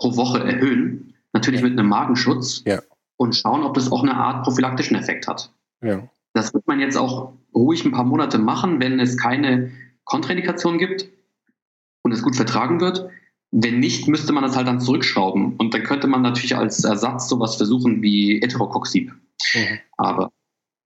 pro 0.00 0.16
Woche 0.16 0.42
erhöhen, 0.42 1.14
natürlich 1.32 1.62
mit 1.62 1.78
einem 1.78 1.88
Magenschutz 1.88 2.62
ja. 2.66 2.80
und 3.16 3.36
schauen, 3.36 3.62
ob 3.62 3.74
das 3.74 3.92
auch 3.92 4.02
eine 4.02 4.16
Art 4.16 4.42
prophylaktischen 4.42 4.96
Effekt 4.96 5.28
hat. 5.28 5.52
Ja. 5.82 6.08
Das 6.32 6.52
wird 6.54 6.66
man 6.66 6.80
jetzt 6.80 6.96
auch 6.96 7.34
ruhig 7.54 7.84
ein 7.84 7.92
paar 7.92 8.04
Monate 8.04 8.38
machen, 8.38 8.80
wenn 8.80 8.98
es 8.98 9.16
keine 9.16 9.70
Kontraindikation 10.04 10.78
gibt 10.78 11.06
und 12.02 12.12
es 12.12 12.22
gut 12.22 12.36
vertragen 12.36 12.80
wird. 12.80 13.08
Wenn 13.52 13.80
nicht, 13.80 14.08
müsste 14.08 14.32
man 14.32 14.44
das 14.44 14.56
halt 14.56 14.68
dann 14.68 14.80
zurückschrauben. 14.80 15.56
Und 15.56 15.74
dann 15.74 15.82
könnte 15.82 16.06
man 16.06 16.22
natürlich 16.22 16.56
als 16.56 16.84
Ersatz 16.84 17.28
sowas 17.28 17.56
versuchen 17.56 18.00
wie 18.00 18.40
Heterocoxib. 18.40 19.12
Mhm. 19.54 19.78
Aber 19.96 20.30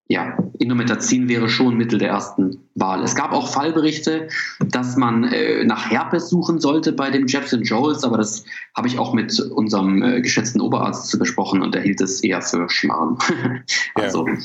ja, 0.07 0.37
Indometazin 0.59 1.27
wäre 1.27 1.49
schon 1.49 1.77
Mittel 1.77 1.97
der 1.97 2.09
ersten 2.09 2.69
Wahl. 2.75 3.03
Es 3.03 3.15
gab 3.15 3.31
auch 3.31 3.51
Fallberichte, 3.51 4.29
dass 4.59 4.97
man 4.97 5.23
äh, 5.23 5.63
nach 5.63 5.89
Herpes 5.89 6.29
suchen 6.29 6.59
sollte 6.59 6.93
bei 6.93 7.09
dem 7.09 7.25
Jepson 7.25 7.63
Joels, 7.63 8.03
aber 8.03 8.17
das 8.17 8.45
habe 8.75 8.87
ich 8.87 8.99
auch 8.99 9.13
mit 9.13 9.39
unserem 9.39 10.03
äh, 10.03 10.21
geschätzten 10.21 10.61
Oberarzt 10.61 11.09
zu 11.09 11.17
besprochen 11.17 11.63
und 11.63 11.73
er 11.73 11.81
hielt 11.81 12.01
es 12.01 12.23
eher 12.23 12.41
für 12.41 12.69
Schmarrn. 12.69 13.17
also, 13.95 14.27
ja. 14.27 14.37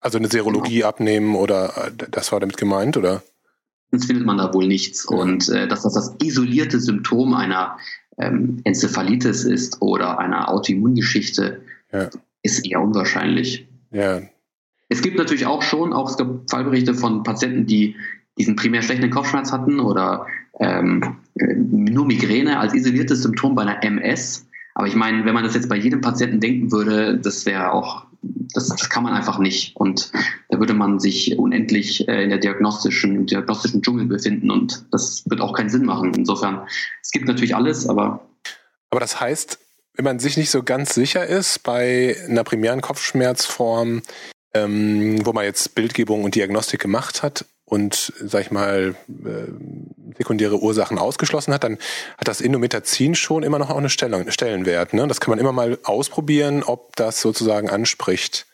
also 0.00 0.18
eine 0.18 0.28
Serologie 0.28 0.78
genau. 0.78 0.88
abnehmen 0.88 1.36
oder 1.36 1.86
äh, 1.86 1.92
das 2.10 2.32
war 2.32 2.40
damit 2.40 2.56
gemeint, 2.56 2.96
oder? 2.96 3.22
Sonst 3.92 4.06
findet 4.06 4.26
man 4.26 4.38
da 4.38 4.52
wohl 4.52 4.66
nichts. 4.66 5.06
Ja. 5.08 5.16
Und 5.16 5.48
äh, 5.50 5.68
dass 5.68 5.82
das 5.82 5.94
das 5.94 6.16
isolierte 6.20 6.80
Symptom 6.80 7.32
einer 7.32 7.78
ähm, 8.18 8.60
Enzephalitis 8.64 9.44
ist 9.44 9.80
oder 9.80 10.18
einer 10.18 10.48
Autoimmungeschichte, 10.48 11.60
ja. 11.92 12.10
ist 12.42 12.66
eher 12.66 12.80
unwahrscheinlich. 12.80 13.68
Ja, 13.92 14.22
es 14.88 15.02
gibt 15.02 15.18
natürlich 15.18 15.46
auch 15.46 15.62
schon, 15.62 15.92
auch 15.92 16.10
es 16.10 16.16
gab 16.16 16.28
Fallberichte 16.48 16.94
von 16.94 17.22
Patienten, 17.22 17.66
die 17.66 17.96
diesen 18.38 18.56
primär 18.56 18.82
schlechten 18.82 19.10
Kopfschmerz 19.10 19.52
hatten 19.52 19.80
oder 19.80 20.26
ähm, 20.60 21.18
nur 21.34 22.06
Migräne 22.06 22.58
als 22.58 22.74
isoliertes 22.74 23.22
Symptom 23.22 23.54
bei 23.54 23.62
einer 23.62 23.82
MS. 23.82 24.46
Aber 24.74 24.86
ich 24.86 24.94
meine, 24.94 25.24
wenn 25.24 25.34
man 25.34 25.44
das 25.44 25.54
jetzt 25.54 25.68
bei 25.68 25.76
jedem 25.76 26.02
Patienten 26.02 26.40
denken 26.40 26.70
würde, 26.70 27.18
das 27.18 27.46
wäre 27.46 27.72
auch, 27.72 28.06
das, 28.22 28.68
das 28.68 28.90
kann 28.90 29.04
man 29.04 29.14
einfach 29.14 29.38
nicht. 29.38 29.74
Und 29.76 30.12
da 30.50 30.58
würde 30.58 30.74
man 30.74 31.00
sich 31.00 31.38
unendlich 31.38 32.06
äh, 32.08 32.24
in 32.24 32.28
der 32.28 32.38
diagnostischen, 32.38 33.26
diagnostischen 33.26 33.82
Dschungel 33.82 34.06
befinden 34.06 34.50
und 34.50 34.84
das 34.92 35.24
wird 35.26 35.40
auch 35.40 35.54
keinen 35.54 35.70
Sinn 35.70 35.86
machen. 35.86 36.12
Insofern, 36.14 36.66
es 37.02 37.10
gibt 37.10 37.26
natürlich 37.26 37.56
alles, 37.56 37.88
aber. 37.88 38.28
Aber 38.90 39.00
das 39.00 39.18
heißt, 39.18 39.58
wenn 39.94 40.04
man 40.04 40.18
sich 40.18 40.36
nicht 40.36 40.50
so 40.50 40.62
ganz 40.62 40.94
sicher 40.94 41.26
ist 41.26 41.62
bei 41.62 42.16
einer 42.28 42.44
primären 42.44 42.82
Kopfschmerzform, 42.82 44.02
ähm, 44.64 45.24
wo 45.24 45.32
man 45.32 45.44
jetzt 45.44 45.74
Bildgebung 45.74 46.24
und 46.24 46.34
Diagnostik 46.34 46.80
gemacht 46.80 47.22
hat 47.22 47.44
und, 47.64 48.12
sag 48.20 48.42
ich 48.42 48.50
mal, 48.50 48.94
äh, 49.08 50.16
sekundäre 50.16 50.60
Ursachen 50.60 50.98
ausgeschlossen 50.98 51.52
hat, 51.52 51.64
dann 51.64 51.78
hat 52.16 52.28
das 52.28 52.40
Indometazin 52.40 53.14
schon 53.14 53.42
immer 53.42 53.58
noch 53.58 53.70
auch 53.70 53.76
eine 53.76 53.90
Stellung, 53.90 54.30
Stellenwert. 54.30 54.94
Ne? 54.94 55.06
Das 55.08 55.20
kann 55.20 55.30
man 55.30 55.38
immer 55.38 55.52
mal 55.52 55.78
ausprobieren, 55.82 56.62
ob 56.62 56.96
das 56.96 57.20
sozusagen 57.20 57.68
anspricht. 57.68 58.46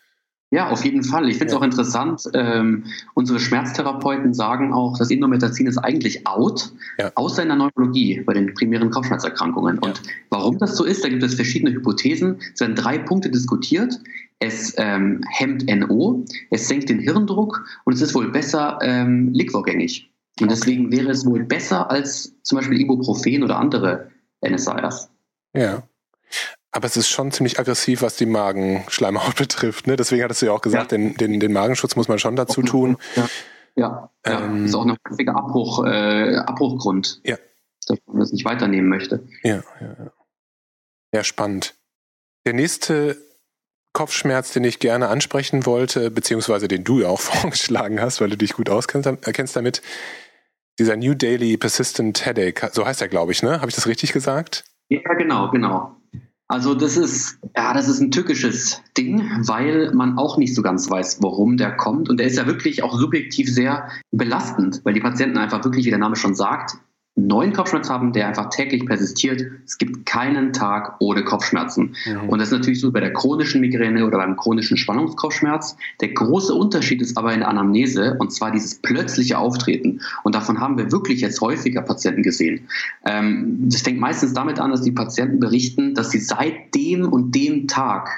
Ja, 0.52 0.68
auf 0.68 0.84
jeden 0.84 1.02
Fall. 1.02 1.30
Ich 1.30 1.38
finde 1.38 1.46
es 1.46 1.52
ja. 1.52 1.58
auch 1.58 1.64
interessant. 1.64 2.28
Ähm, 2.34 2.84
unsere 3.14 3.40
Schmerztherapeuten 3.40 4.34
sagen 4.34 4.74
auch, 4.74 4.98
das 4.98 5.10
Indometazin 5.10 5.66
ist 5.66 5.78
eigentlich 5.78 6.26
out, 6.26 6.70
ja. 6.98 7.10
außer 7.14 7.42
in 7.42 7.48
der 7.48 7.56
Neurologie 7.56 8.20
bei 8.20 8.34
den 8.34 8.52
primären 8.52 8.90
Kopfschmerzerkrankungen. 8.90 9.76
Ja. 9.76 9.88
Und 9.88 10.02
warum 10.28 10.58
das 10.58 10.76
so 10.76 10.84
ist, 10.84 11.02
da 11.02 11.08
gibt 11.08 11.22
es 11.22 11.34
verschiedene 11.34 11.72
Hypothesen. 11.72 12.36
Es 12.52 12.60
werden 12.60 12.76
drei 12.76 12.98
Punkte 12.98 13.30
diskutiert. 13.30 13.98
Es 14.40 14.74
ähm, 14.76 15.24
hemmt 15.30 15.64
NO, 15.66 16.26
es 16.50 16.68
senkt 16.68 16.90
den 16.90 16.98
Hirndruck 16.98 17.64
und 17.84 17.94
es 17.94 18.02
ist 18.02 18.14
wohl 18.14 18.30
besser 18.30 18.78
ähm, 18.82 19.32
liquorgängig. 19.32 20.10
Und 20.38 20.48
okay. 20.48 20.54
deswegen 20.54 20.92
wäre 20.92 21.10
es 21.10 21.24
wohl 21.24 21.44
besser 21.44 21.90
als 21.90 22.34
zum 22.42 22.58
Beispiel 22.58 22.78
Ibuprofen 22.78 23.42
oder 23.42 23.58
andere 23.58 24.10
NSAIDs. 24.46 25.08
Ja. 25.56 25.82
Aber 26.72 26.86
es 26.86 26.96
ist 26.96 27.08
schon 27.08 27.30
ziemlich 27.30 27.58
aggressiv, 27.58 28.00
was 28.00 28.16
die 28.16 28.26
Magenschleimhaut 28.26 29.36
betrifft. 29.36 29.86
Ne? 29.86 29.96
Deswegen 29.96 30.22
hattest 30.24 30.42
du 30.42 30.46
ja 30.46 30.52
auch 30.52 30.62
gesagt, 30.62 30.92
ja. 30.92 30.98
den, 30.98 31.14
den, 31.14 31.38
den 31.38 31.52
Magenschutz 31.52 31.96
muss 31.96 32.08
man 32.08 32.18
schon 32.18 32.34
dazu 32.34 32.62
tun. 32.62 32.96
Ja, 33.14 33.28
ja, 33.76 34.10
ähm, 34.24 34.66
ist 34.66 34.74
auch 34.74 34.84
ein 34.84 34.96
häufiger 35.08 35.36
Abbruch, 35.36 35.84
äh, 35.86 36.36
Abbruchgrund, 36.36 37.20
ja. 37.24 37.36
dass 37.86 37.98
man 38.06 38.20
das 38.20 38.32
nicht 38.32 38.44
weiternehmen 38.44 38.88
möchte. 38.88 39.26
Ja, 39.42 39.62
ja, 39.80 39.96
ja. 39.98 40.12
Ja, 41.14 41.24
spannend. 41.24 41.74
Der 42.46 42.54
nächste 42.54 43.16
Kopfschmerz, 43.92 44.52
den 44.52 44.64
ich 44.64 44.78
gerne 44.78 45.08
ansprechen 45.08 45.66
wollte, 45.66 46.10
beziehungsweise 46.10 46.68
den 46.68 46.84
du 46.84 47.00
ja 47.00 47.08
auch 47.08 47.20
vorgeschlagen 47.20 48.00
hast, 48.00 48.20
weil 48.20 48.30
du 48.30 48.36
dich 48.36 48.54
gut 48.54 48.70
auskennst 48.70 49.56
damit, 49.56 49.82
dieser 50.78 50.96
New 50.96 51.14
Daily 51.14 51.58
Persistent 51.58 52.24
Headache, 52.24 52.70
so 52.72 52.86
heißt 52.86 53.02
er, 53.02 53.08
glaube 53.08 53.32
ich, 53.32 53.42
ne? 53.42 53.60
Habe 53.60 53.68
ich 53.68 53.74
das 53.74 53.86
richtig 53.86 54.12
gesagt? 54.12 54.64
Ja, 54.88 55.14
genau, 55.14 55.50
genau. 55.50 55.96
Also 56.48 56.74
das 56.74 56.96
ist, 56.96 57.38
ja, 57.56 57.72
das 57.72 57.88
ist 57.88 58.00
ein 58.00 58.10
tückisches 58.10 58.82
Ding, 58.96 59.22
weil 59.46 59.92
man 59.94 60.18
auch 60.18 60.36
nicht 60.36 60.54
so 60.54 60.60
ganz 60.60 60.90
weiß, 60.90 61.22
warum 61.22 61.56
der 61.56 61.76
kommt. 61.76 62.10
Und 62.10 62.18
der 62.18 62.26
ist 62.26 62.36
ja 62.36 62.46
wirklich 62.46 62.82
auch 62.82 62.98
subjektiv 62.98 63.48
sehr 63.50 63.88
belastend, 64.10 64.82
weil 64.84 64.92
die 64.92 65.00
Patienten 65.00 65.38
einfach 65.38 65.64
wirklich, 65.64 65.86
wie 65.86 65.90
der 65.90 65.98
Name 65.98 66.16
schon 66.16 66.34
sagt, 66.34 66.76
neuen 67.14 67.52
Kopfschmerz 67.52 67.90
haben, 67.90 68.12
der 68.12 68.26
einfach 68.26 68.48
täglich 68.48 68.86
persistiert. 68.86 69.44
Es 69.66 69.76
gibt 69.76 70.06
keinen 70.06 70.52
Tag 70.54 70.96
ohne 70.98 71.24
Kopfschmerzen. 71.24 71.94
Mhm. 72.06 72.28
Und 72.28 72.38
das 72.38 72.48
ist 72.48 72.58
natürlich 72.58 72.80
so 72.80 72.90
bei 72.90 73.00
der 73.00 73.12
chronischen 73.12 73.60
Migräne 73.60 74.06
oder 74.06 74.16
beim 74.16 74.36
chronischen 74.36 74.78
Spannungskopfschmerz. 74.78 75.76
Der 76.00 76.08
große 76.08 76.54
Unterschied 76.54 77.02
ist 77.02 77.18
aber 77.18 77.34
in 77.34 77.40
der 77.40 77.48
Anamnese 77.48 78.16
und 78.18 78.32
zwar 78.32 78.50
dieses 78.50 78.76
plötzliche 78.76 79.38
Auftreten. 79.38 80.00
Und 80.24 80.34
davon 80.34 80.60
haben 80.60 80.78
wir 80.78 80.90
wirklich 80.90 81.20
jetzt 81.20 81.40
häufiger 81.42 81.82
Patienten 81.82 82.22
gesehen. 82.22 82.68
Ähm, 83.04 83.68
das 83.68 83.82
fängt 83.82 84.00
meistens 84.00 84.32
damit 84.32 84.58
an, 84.58 84.70
dass 84.70 84.82
die 84.82 84.92
Patienten 84.92 85.38
berichten, 85.38 85.94
dass 85.94 86.10
sie 86.10 86.18
seit 86.18 86.74
dem 86.74 87.06
und 87.06 87.34
dem 87.34 87.68
Tag 87.68 88.08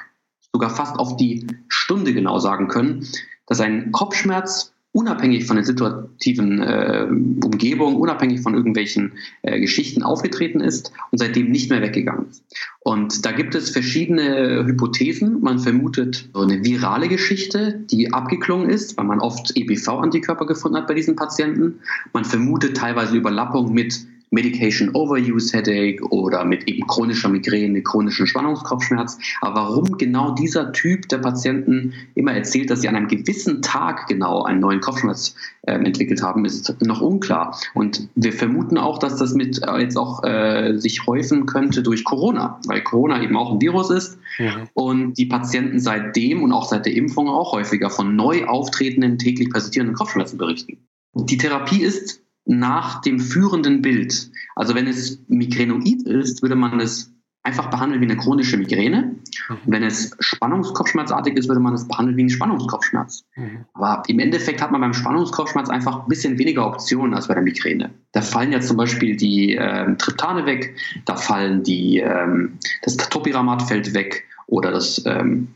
sogar 0.53 0.71
fast 0.71 1.01
auf 1.01 1.17
die 1.17 1.49
Stunde 1.69 2.15
genau 2.15 2.39
sagen 2.39 2.69
können, 2.69 3.09
dass 3.47 3.61
ein 3.61 3.91
Kopfschmerz 3.91 4.74
unabhängig 4.95 5.45
von 5.45 5.57
der 5.57 5.65
situativen 5.65 6.61
äh, 6.61 7.05
Umgebung, 7.09 7.97
unabhängig 7.97 8.41
von 8.41 8.55
irgendwelchen 8.55 9.13
äh, 9.43 9.59
Geschichten 9.59 10.05
aufgetreten 10.05 10.61
ist 10.61 10.93
und 11.11 11.19
seitdem 11.19 11.51
nicht 11.51 11.69
mehr 11.69 11.83
weggegangen 11.83 12.27
ist. 12.31 12.45
Und 12.79 13.27
da 13.27 13.33
gibt 13.33 13.57
es 13.57 13.71
verschiedene 13.71 14.65
Hypothesen. 14.65 15.41
Man 15.41 15.59
vermutet 15.59 16.29
so 16.33 16.43
eine 16.43 16.65
virale 16.65 17.09
Geschichte, 17.09 17.81
die 17.91 18.13
abgeklungen 18.13 18.71
ist, 18.71 18.97
weil 18.97 19.05
man 19.05 19.19
oft 19.19 19.57
EBV-Antikörper 19.57 20.47
gefunden 20.47 20.79
hat 20.79 20.87
bei 20.87 20.95
diesen 20.95 21.17
Patienten. 21.17 21.81
Man 22.13 22.25
vermutet 22.25 22.77
teilweise 22.77 23.17
Überlappung 23.17 23.75
mit 23.75 24.07
Medication 24.31 24.91
Overuse 24.95 25.57
Headache 25.57 26.03
oder 26.11 26.45
mit 26.45 26.69
eben 26.69 26.87
chronischer 26.87 27.29
Migräne, 27.29 27.83
chronischen 27.83 28.27
Spannungskopfschmerz. 28.27 29.19
Aber 29.41 29.63
warum 29.63 29.97
genau 29.99 30.33
dieser 30.33 30.73
Typ 30.73 31.09
der 31.09 31.19
Patienten 31.19 31.93
immer 32.15 32.33
erzählt, 32.33 32.71
dass 32.71 32.81
sie 32.81 32.89
an 32.89 32.97
einem 32.97 33.09
gewissen 33.09 33.63
Tag 33.63 34.07
genau 34.09 34.43
einen 34.43 34.61
neuen 34.61 34.81
Kopfschmerz 34.81 35.35
äh, 35.63 35.73
entwickelt 35.73 36.23
haben, 36.23 36.45
ist 36.45 36.75
noch 36.83 37.01
unklar. 37.01 37.59
Und 37.75 38.09
wir 38.15 38.33
vermuten 38.33 38.79
auch, 38.79 38.99
dass 38.99 39.17
das 39.17 39.35
mit 39.35 39.63
äh, 39.63 39.79
jetzt 39.79 39.97
auch 39.97 40.23
äh, 40.25 40.77
sich 40.77 41.07
häufen 41.07 41.47
könnte 41.47 41.83
durch 41.83 42.05
Corona, 42.05 42.61
weil 42.67 42.83
Corona 42.83 43.23
eben 43.23 43.37
auch 43.37 43.53
ein 43.53 43.61
Virus 43.61 43.91
ist 43.91 44.19
mhm. 44.39 44.69
und 44.75 45.15
die 45.19 45.27
Patienten 45.27 45.79
seitdem 45.79 46.43
und 46.43 46.53
auch 46.53 46.69
seit 46.69 46.87
der 46.87 46.95
Impfung 46.95 47.29
auch 47.29 47.53
häufiger 47.53 47.91
von 47.91 48.17
neu 48.17 48.45
auftretenden 48.47 49.19
täglich 49.19 49.51
persistierenden 49.51 49.97
Kopfschmerzen 49.97 50.39
berichten. 50.39 50.79
Die 51.15 51.37
Therapie 51.37 51.83
ist 51.83 52.24
nach 52.47 53.01
dem 53.01 53.19
führenden 53.21 53.83
Bild. 53.83 54.31
Also 54.55 54.75
wenn 54.75 54.87
es 54.87 55.23
Migränoid 55.29 56.03
ist, 56.03 56.43
würde 56.43 56.57
man 56.57 56.81
es 56.81 57.15
einfach 57.45 57.69
behandeln 57.69 58.01
wie 58.01 58.07
eine 58.07 58.17
chronische 58.17 58.57
Migräne. 58.57 59.17
Mhm. 59.49 59.57
Wenn 59.67 59.83
es 59.83 60.17
Spannungskopfschmerzartig 60.19 61.37
ist, 61.37 61.49
würde 61.49 61.61
man 61.61 61.75
es 61.75 61.87
behandeln 61.87 62.17
wie 62.17 62.23
einen 62.23 62.31
Spannungskopfschmerz. 62.31 63.25
Mhm. 63.37 63.67
Aber 63.75 64.03
im 64.09 64.19
Endeffekt 64.19 64.63
hat 64.63 64.73
man 64.73 64.81
beim 64.81 64.95
Spannungskopfschmerz 64.95 65.69
einfach 65.69 66.03
ein 66.03 66.09
bisschen 66.09 66.39
weniger 66.39 66.67
Optionen 66.67 67.15
als 67.15 67.29
bei 67.29 67.35
der 67.35 67.43
Migräne. 67.43 67.91
Da 68.13 68.23
fallen 68.23 68.51
ja 68.51 68.61
zum 68.61 68.79
Beispiel 68.79 69.17
die 69.17 69.57
äh, 69.57 69.95
Triptane 69.97 70.47
weg, 70.47 70.75
da 71.05 71.17
fallen 71.17 71.63
die, 71.63 71.99
ähm, 71.99 72.59
das 72.83 72.97
Topiramat 72.97 73.63
fällt 73.63 73.93
weg 73.93 74.25
oder 74.47 74.71
das 74.71 75.03
ähm, 75.05 75.49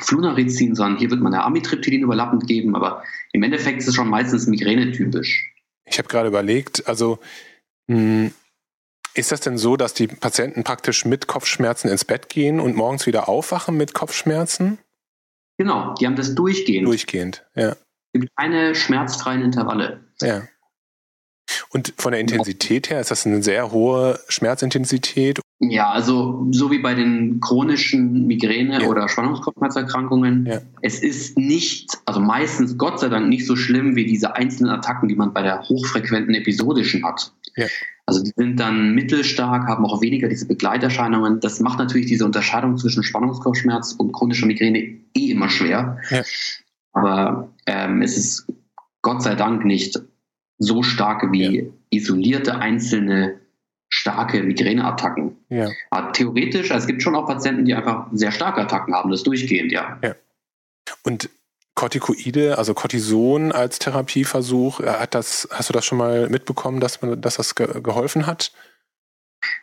Flunarizin, 0.00 0.74
sondern 0.74 0.98
hier 0.98 1.10
wird 1.10 1.20
man 1.20 1.32
der 1.32 1.44
Amitriptylin 1.44 2.02
überlappend 2.02 2.46
geben, 2.46 2.74
aber 2.74 3.02
im 3.32 3.42
Endeffekt 3.42 3.78
ist 3.78 3.88
es 3.88 3.94
schon 3.94 4.08
meistens 4.08 4.46
migränetypisch. 4.46 5.49
Ich 5.90 5.98
habe 5.98 6.08
gerade 6.08 6.28
überlegt, 6.28 6.86
also 6.86 7.18
mh, 7.88 7.96
hm, 7.96 8.34
ist 9.14 9.32
das 9.32 9.40
denn 9.40 9.58
so, 9.58 9.76
dass 9.76 9.92
die 9.92 10.06
Patienten 10.06 10.62
praktisch 10.62 11.04
mit 11.04 11.26
Kopfschmerzen 11.26 11.88
ins 11.88 12.04
Bett 12.04 12.28
gehen 12.28 12.60
und 12.60 12.76
morgens 12.76 13.06
wieder 13.06 13.28
aufwachen 13.28 13.76
mit 13.76 13.92
Kopfschmerzen? 13.92 14.78
Genau, 15.58 15.94
die 15.94 16.06
haben 16.06 16.14
das 16.14 16.34
durchgehend. 16.36 16.86
Durchgehend, 16.86 17.44
ja. 17.56 17.70
Es 18.12 18.20
gibt 18.20 18.28
keine 18.36 18.74
schmerzfreien 18.74 19.42
Intervalle. 19.42 20.04
Ja. 20.20 20.42
Und 21.70 21.94
von 21.96 22.12
der 22.12 22.20
Intensität 22.20 22.90
her, 22.90 23.00
ist 23.00 23.10
das 23.10 23.26
eine 23.26 23.42
sehr 23.42 23.72
hohe 23.72 24.18
Schmerzintensität? 24.28 25.40
Ja, 25.60 25.90
also 25.90 26.46
so 26.52 26.70
wie 26.70 26.78
bei 26.78 26.94
den 26.94 27.40
chronischen 27.40 28.26
Migräne- 28.26 28.82
ja. 28.82 28.88
oder 28.88 29.08
Spannungskopfschmerzerkrankungen. 29.08 30.46
Ja. 30.46 30.60
Es 30.80 31.00
ist 31.00 31.38
nicht, 31.38 31.90
also 32.06 32.18
meistens 32.18 32.78
Gott 32.78 32.98
sei 32.98 33.08
Dank 33.08 33.28
nicht 33.28 33.46
so 33.46 33.56
schlimm 33.56 33.94
wie 33.94 34.06
diese 34.06 34.34
einzelnen 34.36 34.72
Attacken, 34.72 35.08
die 35.08 35.16
man 35.16 35.34
bei 35.34 35.42
der 35.42 35.62
hochfrequenten 35.68 36.34
episodischen 36.34 37.04
hat. 37.04 37.32
Ja. 37.56 37.66
Also 38.06 38.24
die 38.24 38.32
sind 38.34 38.58
dann 38.58 38.94
mittelstark, 38.94 39.68
haben 39.68 39.84
auch 39.84 40.00
weniger 40.00 40.28
diese 40.28 40.48
Begleiterscheinungen. 40.48 41.40
Das 41.40 41.60
macht 41.60 41.78
natürlich 41.78 42.06
diese 42.06 42.24
Unterscheidung 42.24 42.78
zwischen 42.78 43.02
Spannungskopfschmerz 43.02 43.92
und 43.92 44.12
chronischer 44.12 44.46
Migräne 44.46 44.78
eh 45.14 45.30
immer 45.30 45.48
schwer. 45.48 45.98
Aber 46.92 47.52
ähm, 47.66 48.02
es 48.02 48.16
ist 48.16 48.46
Gott 49.02 49.22
sei 49.22 49.34
Dank 49.34 49.64
nicht 49.64 50.00
so 50.60 50.82
starke 50.82 51.32
wie 51.32 51.58
ja. 51.58 51.64
isolierte 51.90 52.58
einzelne 52.58 53.40
starke 53.88 54.42
Migräneattacken. 54.42 55.36
Ja. 55.48 55.68
Aber 55.90 56.12
theoretisch, 56.12 56.70
also 56.70 56.84
es 56.84 56.86
gibt 56.86 57.02
schon 57.02 57.16
auch 57.16 57.26
Patienten, 57.26 57.64
die 57.64 57.74
einfach 57.74 58.06
sehr 58.12 58.30
starke 58.30 58.60
Attacken 58.60 58.94
haben, 58.94 59.10
das 59.10 59.24
durchgehend, 59.24 59.72
ja. 59.72 59.98
ja. 60.04 60.14
Und 61.02 61.28
Corticoide, 61.74 62.58
also 62.58 62.74
Cortison 62.74 63.52
als 63.52 63.78
Therapieversuch, 63.78 64.80
äh, 64.80 64.90
hat 64.90 65.14
das, 65.14 65.48
hast 65.50 65.70
du 65.70 65.72
das 65.72 65.84
schon 65.84 65.98
mal 65.98 66.28
mitbekommen, 66.28 66.78
dass, 66.78 67.02
man, 67.02 67.20
dass 67.20 67.36
das 67.36 67.54
ge 67.54 67.80
geholfen 67.82 68.26
hat? 68.26 68.52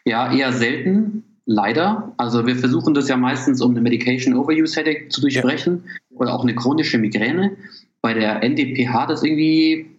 Ja, 0.03 0.33
eher 0.33 0.51
selten, 0.51 1.41
leider. 1.45 2.13
Also 2.17 2.47
wir 2.47 2.55
versuchen 2.55 2.95
das 2.95 3.07
ja 3.07 3.17
meistens, 3.17 3.61
um 3.61 3.71
eine 3.71 3.81
Medication 3.81 4.35
Overuse 4.35 4.75
Headache 4.77 5.09
zu 5.09 5.21
durchbrechen 5.21 5.83
ja. 5.85 6.17
oder 6.17 6.33
auch 6.33 6.43
eine 6.43 6.55
chronische 6.55 6.97
Migräne. 6.97 7.55
Bei 8.01 8.13
der 8.13 8.41
NDPH 8.43 9.05
das 9.05 9.23
irgendwie 9.23 9.96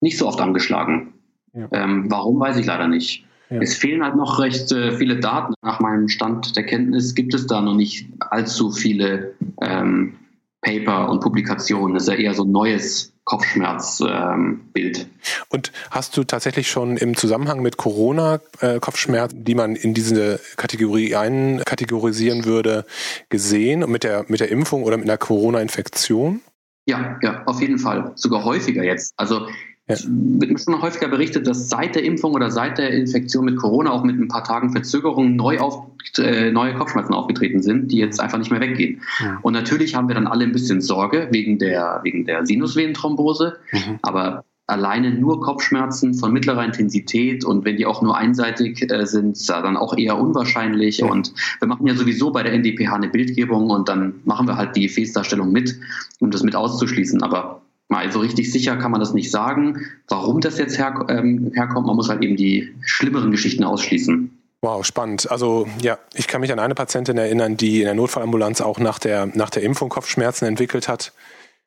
nicht 0.00 0.18
so 0.18 0.26
oft 0.26 0.40
angeschlagen. 0.40 1.14
Ja. 1.52 1.68
Ähm, 1.72 2.10
warum, 2.10 2.38
weiß 2.38 2.56
ich 2.58 2.66
leider 2.66 2.88
nicht. 2.88 3.24
Ja. 3.50 3.60
Es 3.60 3.76
fehlen 3.76 4.02
halt 4.02 4.16
noch 4.16 4.38
recht 4.40 4.72
äh, 4.72 4.92
viele 4.92 5.20
Daten. 5.20 5.54
Nach 5.62 5.80
meinem 5.80 6.08
Stand 6.08 6.56
der 6.56 6.64
Kenntnis 6.64 7.14
gibt 7.14 7.32
es 7.34 7.46
da 7.46 7.60
noch 7.60 7.74
nicht 7.74 8.08
allzu 8.18 8.72
viele 8.72 9.34
ähm, 9.62 10.16
Paper 10.62 11.08
und 11.08 11.20
Publikationen. 11.20 11.94
Das 11.94 12.04
ist 12.04 12.08
ja 12.08 12.14
eher 12.16 12.34
so 12.34 12.44
ein 12.44 12.50
neues 12.50 13.12
Kopfschmerzbild. 13.24 14.98
Ähm, 14.98 15.06
und 15.48 15.72
hast 15.90 16.16
du 16.16 16.24
tatsächlich 16.24 16.68
schon 16.70 16.96
im 16.96 17.16
Zusammenhang 17.16 17.60
mit 17.60 17.76
Corona 17.76 18.40
äh, 18.60 18.80
Kopfschmerz, 18.80 19.32
die 19.34 19.54
man 19.54 19.76
in 19.76 19.94
diese 19.94 20.40
Kategorie 20.56 21.14
einkategorisieren 21.14 22.44
würde, 22.44 22.84
gesehen 23.28 23.88
mit 23.90 24.04
der, 24.04 24.24
mit 24.28 24.40
der 24.40 24.50
Impfung 24.50 24.82
oder 24.82 24.96
mit 24.96 25.06
einer 25.06 25.18
Corona-Infektion? 25.18 26.40
Ja, 26.88 27.18
ja, 27.22 27.42
auf 27.46 27.60
jeden 27.60 27.78
Fall. 27.78 28.12
Sogar 28.14 28.44
häufiger 28.44 28.84
jetzt. 28.84 29.12
Also 29.16 29.48
ja. 29.88 29.96
wird 30.06 30.60
schon 30.60 30.80
häufiger 30.82 31.08
berichtet, 31.08 31.46
dass 31.46 31.68
seit 31.68 31.94
der 31.94 32.04
Impfung 32.04 32.32
oder 32.32 32.50
seit 32.50 32.78
der 32.78 32.90
Infektion 32.90 33.44
mit 33.44 33.56
Corona 33.56 33.92
auch 33.92 34.02
mit 34.02 34.18
ein 34.18 34.28
paar 34.28 34.44
Tagen 34.44 34.72
Verzögerung 34.72 35.36
neu 35.36 35.58
auf, 35.58 35.86
äh, 36.18 36.50
neue 36.50 36.74
Kopfschmerzen 36.74 37.14
aufgetreten 37.14 37.62
sind, 37.62 37.92
die 37.92 37.98
jetzt 37.98 38.20
einfach 38.20 38.38
nicht 38.38 38.50
mehr 38.50 38.60
weggehen. 38.60 39.02
Ja. 39.20 39.38
Und 39.42 39.52
natürlich 39.52 39.94
haben 39.94 40.08
wir 40.08 40.14
dann 40.14 40.26
alle 40.26 40.44
ein 40.44 40.52
bisschen 40.52 40.80
Sorge 40.80 41.28
wegen 41.30 41.58
der, 41.58 42.00
wegen 42.02 42.24
der 42.24 42.44
Sinusvenenthrombose. 42.44 43.58
Mhm. 43.72 43.98
Aber 44.02 44.44
alleine 44.66 45.12
nur 45.12 45.40
Kopfschmerzen 45.40 46.14
von 46.14 46.32
mittlerer 46.32 46.64
Intensität 46.64 47.44
und 47.44 47.64
wenn 47.64 47.76
die 47.76 47.86
auch 47.86 48.02
nur 48.02 48.16
einseitig 48.16 48.90
äh, 48.90 49.06
sind, 49.06 49.48
dann 49.48 49.76
auch 49.76 49.96
eher 49.96 50.18
unwahrscheinlich. 50.18 50.98
Ja. 50.98 51.06
Und 51.06 51.32
wir 51.60 51.68
machen 51.68 51.86
ja 51.86 51.94
sowieso 51.94 52.32
bei 52.32 52.42
der 52.42 52.52
NDPH 52.52 52.94
eine 52.94 53.08
Bildgebung 53.08 53.70
und 53.70 53.88
dann 53.88 54.14
machen 54.24 54.48
wir 54.48 54.56
halt 54.56 54.74
die 54.74 54.82
Gefäßdarstellung 54.82 55.52
mit, 55.52 55.78
um 56.18 56.32
das 56.32 56.42
mit 56.42 56.56
auszuschließen. 56.56 57.22
Aber 57.22 57.62
mal 57.88 58.10
so 58.10 58.20
richtig 58.20 58.52
sicher 58.52 58.76
kann 58.76 58.90
man 58.90 59.00
das 59.00 59.14
nicht 59.14 59.30
sagen, 59.30 59.86
warum 60.08 60.40
das 60.40 60.58
jetzt 60.58 60.78
her, 60.78 61.06
ähm, 61.08 61.52
herkommt. 61.54 61.86
Man 61.86 61.96
muss 61.96 62.08
halt 62.08 62.22
eben 62.22 62.36
die 62.36 62.74
schlimmeren 62.80 63.30
Geschichten 63.30 63.64
ausschließen. 63.64 64.30
Wow, 64.62 64.84
spannend. 64.84 65.30
Also 65.30 65.68
ja, 65.80 65.98
ich 66.14 66.26
kann 66.26 66.40
mich 66.40 66.52
an 66.52 66.58
eine 66.58 66.74
Patientin 66.74 67.18
erinnern, 67.18 67.56
die 67.56 67.80
in 67.80 67.84
der 67.84 67.94
Notfallambulanz 67.94 68.60
auch 68.60 68.78
nach 68.78 68.98
der, 68.98 69.26
nach 69.26 69.50
der 69.50 69.62
Impfung 69.62 69.88
Kopfschmerzen 69.88 70.46
entwickelt 70.46 70.88
hat. 70.88 71.12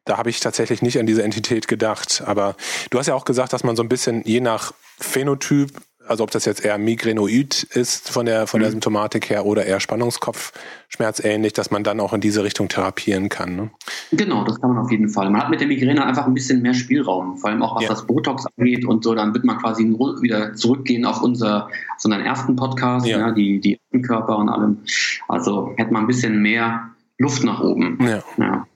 Da 0.06 0.18
habe 0.18 0.30
ich 0.30 0.40
tatsächlich 0.40 0.82
nicht 0.82 1.00
an 1.00 1.06
diese 1.06 1.24
Entität 1.24 1.68
gedacht. 1.68 2.24
Aber 2.26 2.56
du 2.90 2.98
hast 2.98 3.08
ja 3.08 3.16
auch 3.16 3.26
gesagt, 3.26 3.54
dass 3.54 3.64
man 3.64 3.76
so 3.76 3.84
ein 3.84 3.90
bisschen 3.90 4.24
je 4.26 4.42
nach 4.42 4.74
Phänotyp 5.00 5.72
also 6.10 6.24
ob 6.24 6.32
das 6.32 6.46
jetzt 6.46 6.66
eher 6.66 6.78
Migränoid 6.78 7.64
ist 7.64 8.10
von 8.10 8.26
der, 8.26 8.48
von 8.48 8.60
der 8.60 8.70
mhm. 8.70 8.74
Symptomatik 8.74 9.30
her 9.30 9.46
oder 9.46 9.66
eher 9.66 9.80
Spannungskopfschmerz 9.80 11.24
ähnlich, 11.24 11.54
dass 11.54 11.70
man 11.70 11.84
dann 11.84 12.00
auch 12.00 12.14
in 12.14 12.22
diese 12.22 12.44
Richtung 12.44 12.68
therapieren 12.68 13.30
kann. 13.30 13.56
Ne? 13.56 13.70
Genau, 14.12 14.44
das 14.44 14.60
kann 14.60 14.74
man 14.74 14.84
auf 14.84 14.92
jeden 14.92 15.10
Fall. 15.10 15.30
Man 15.30 15.42
hat 15.42 15.50
mit 15.50 15.62
der 15.62 15.68
Migräne 15.68 16.04
einfach 16.04 16.26
ein 16.26 16.34
bisschen 16.34 16.62
mehr 16.62 16.74
Spielraum, 16.74 17.38
vor 17.38 17.52
allem 17.52 17.62
auch 17.62 17.76
was 17.76 17.84
ja. 17.84 17.90
das 17.90 18.08
Botox 18.08 18.46
angeht 18.58 18.86
und 18.86 19.04
so. 19.04 19.14
Dann 19.14 19.34
wird 19.34 19.46
man 19.46 19.60
quasi 19.60 19.84
wieder 19.84 20.56
zurückgehen 20.56 21.06
auf 21.06 21.22
unser, 21.22 21.68
auf 21.68 22.04
unseren 22.04 22.26
ersten 22.26 22.56
Podcast, 22.56 23.06
ja. 23.06 23.20
ja 23.20 23.32
die, 23.32 23.60
die 23.60 23.80
Körper 24.02 24.38
und 24.38 24.50
allem. 24.50 24.80
Also 25.28 25.74
hätte 25.78 25.94
man 25.94 26.04
ein 26.04 26.08
bisschen 26.08 26.42
mehr 26.42 26.90
Luft 27.20 27.44
nach 27.44 27.62
oben. 27.62 28.00
Ja. 28.02 28.24
ja. 28.38 28.68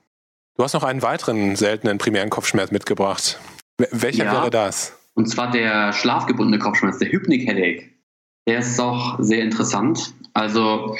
Du 0.55 0.63
hast 0.63 0.73
noch 0.73 0.83
einen 0.83 1.01
weiteren 1.01 1.55
seltenen 1.55 1.97
primären 1.97 2.29
Kopfschmerz 2.29 2.69
mitgebracht. 2.69 3.39
Welcher 3.91 4.25
wäre 4.25 4.51
das? 4.51 4.93
Und 5.15 5.27
zwar 5.27 5.51
der 5.51 5.93
schlafgebundene 5.93 6.59
Kopfschmerz, 6.59 6.97
der 6.97 7.11
Hypnic 7.11 7.47
Headache. 7.47 7.89
Der 8.47 8.59
ist 8.59 8.79
auch 8.79 9.17
sehr 9.19 9.43
interessant. 9.43 10.13
Also, 10.33 10.95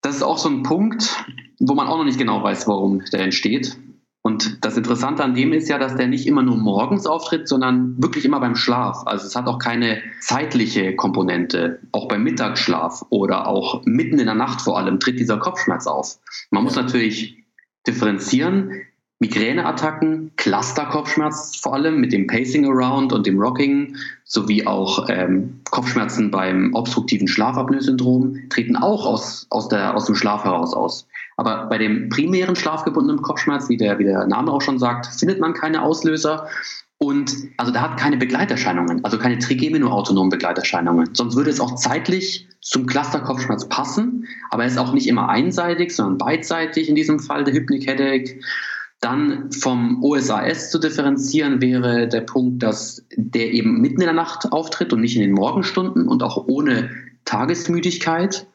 das 0.00 0.16
ist 0.16 0.22
auch 0.22 0.38
so 0.38 0.48
ein 0.48 0.62
Punkt, 0.62 1.24
wo 1.60 1.74
man 1.74 1.86
auch 1.86 1.98
noch 1.98 2.04
nicht 2.04 2.18
genau 2.18 2.42
weiß, 2.42 2.66
warum 2.66 3.04
der 3.12 3.20
entsteht. 3.20 3.76
Und 4.24 4.64
das 4.64 4.76
Interessante 4.76 5.24
an 5.24 5.34
dem 5.34 5.52
ist 5.52 5.68
ja, 5.68 5.78
dass 5.78 5.96
der 5.96 6.06
nicht 6.06 6.28
immer 6.28 6.42
nur 6.42 6.56
morgens 6.56 7.06
auftritt, 7.06 7.48
sondern 7.48 8.00
wirklich 8.00 8.24
immer 8.24 8.38
beim 8.38 8.54
Schlaf. 8.54 9.02
Also 9.04 9.26
es 9.26 9.34
hat 9.34 9.48
auch 9.48 9.58
keine 9.58 10.00
zeitliche 10.20 10.94
Komponente. 10.94 11.80
Auch 11.90 12.06
beim 12.06 12.22
Mittagsschlaf 12.22 13.04
oder 13.10 13.48
auch 13.48 13.82
mitten 13.84 14.20
in 14.20 14.26
der 14.26 14.36
Nacht 14.36 14.60
vor 14.60 14.78
allem 14.78 15.00
tritt 15.00 15.18
dieser 15.18 15.38
Kopfschmerz 15.38 15.88
auf. 15.88 16.18
Man 16.50 16.62
muss 16.62 16.76
natürlich 16.76 17.42
differenzieren. 17.86 18.82
Migräneattacken, 19.22 20.32
Cluster-Kopfschmerz 20.36 21.56
vor 21.56 21.74
allem 21.74 22.00
mit 22.00 22.12
dem 22.12 22.26
Pacing 22.26 22.66
Around 22.66 23.12
und 23.12 23.24
dem 23.24 23.38
Rocking 23.38 23.96
sowie 24.24 24.66
auch 24.66 25.08
ähm, 25.08 25.60
Kopfschmerzen 25.70 26.32
beim 26.32 26.74
obstruktiven 26.74 27.28
Schlafapnoe-Syndrom 27.28 28.48
treten 28.50 28.74
auch 28.74 29.06
aus, 29.06 29.46
aus, 29.50 29.68
der, 29.68 29.94
aus 29.94 30.06
dem 30.06 30.16
Schlaf 30.16 30.42
heraus 30.42 30.74
aus. 30.74 31.06
Aber 31.36 31.66
bei 31.66 31.78
dem 31.78 32.08
primären 32.08 32.56
schlafgebundenen 32.56 33.22
Kopfschmerz, 33.22 33.68
wie 33.68 33.76
der, 33.76 34.00
wie 34.00 34.04
der 34.04 34.26
Name 34.26 34.50
auch 34.50 34.60
schon 34.60 34.80
sagt, 34.80 35.06
findet 35.06 35.38
man 35.38 35.54
keine 35.54 35.82
Auslöser. 35.82 36.48
Und 36.98 37.32
also 37.58 37.72
der 37.72 37.82
hat 37.82 37.98
keine 37.98 38.16
Begleiterscheinungen, 38.16 39.04
also 39.04 39.18
keine 39.18 39.38
trigemino-autonomen 39.38 40.30
Begleiterscheinungen. 40.30 41.14
Sonst 41.14 41.36
würde 41.36 41.50
es 41.50 41.60
auch 41.60 41.76
zeitlich 41.76 42.48
zum 42.60 42.86
Cluster-Kopfschmerz 42.86 43.68
passen, 43.68 44.26
aber 44.50 44.64
er 44.64 44.68
ist 44.68 44.78
auch 44.78 44.92
nicht 44.92 45.06
immer 45.06 45.28
einseitig, 45.28 45.94
sondern 45.94 46.18
beidseitig 46.18 46.88
in 46.88 46.96
diesem 46.96 47.20
Fall, 47.20 47.44
der 47.44 47.54
Hypnic 47.54 47.86
Headache. 47.86 48.40
Dann 49.02 49.50
vom 49.50 50.00
OSAS 50.04 50.70
zu 50.70 50.78
differenzieren 50.78 51.60
wäre 51.60 52.06
der 52.06 52.20
Punkt, 52.20 52.62
dass 52.62 53.04
der 53.16 53.52
eben 53.52 53.80
mitten 53.80 54.00
in 54.00 54.06
der 54.06 54.12
Nacht 54.12 54.52
auftritt 54.52 54.92
und 54.92 55.00
nicht 55.00 55.16
in 55.16 55.22
den 55.22 55.32
Morgenstunden 55.32 56.06
und 56.06 56.22
auch 56.22 56.46
ohne 56.46 56.88
Tagesmüdigkeit. 57.24 58.46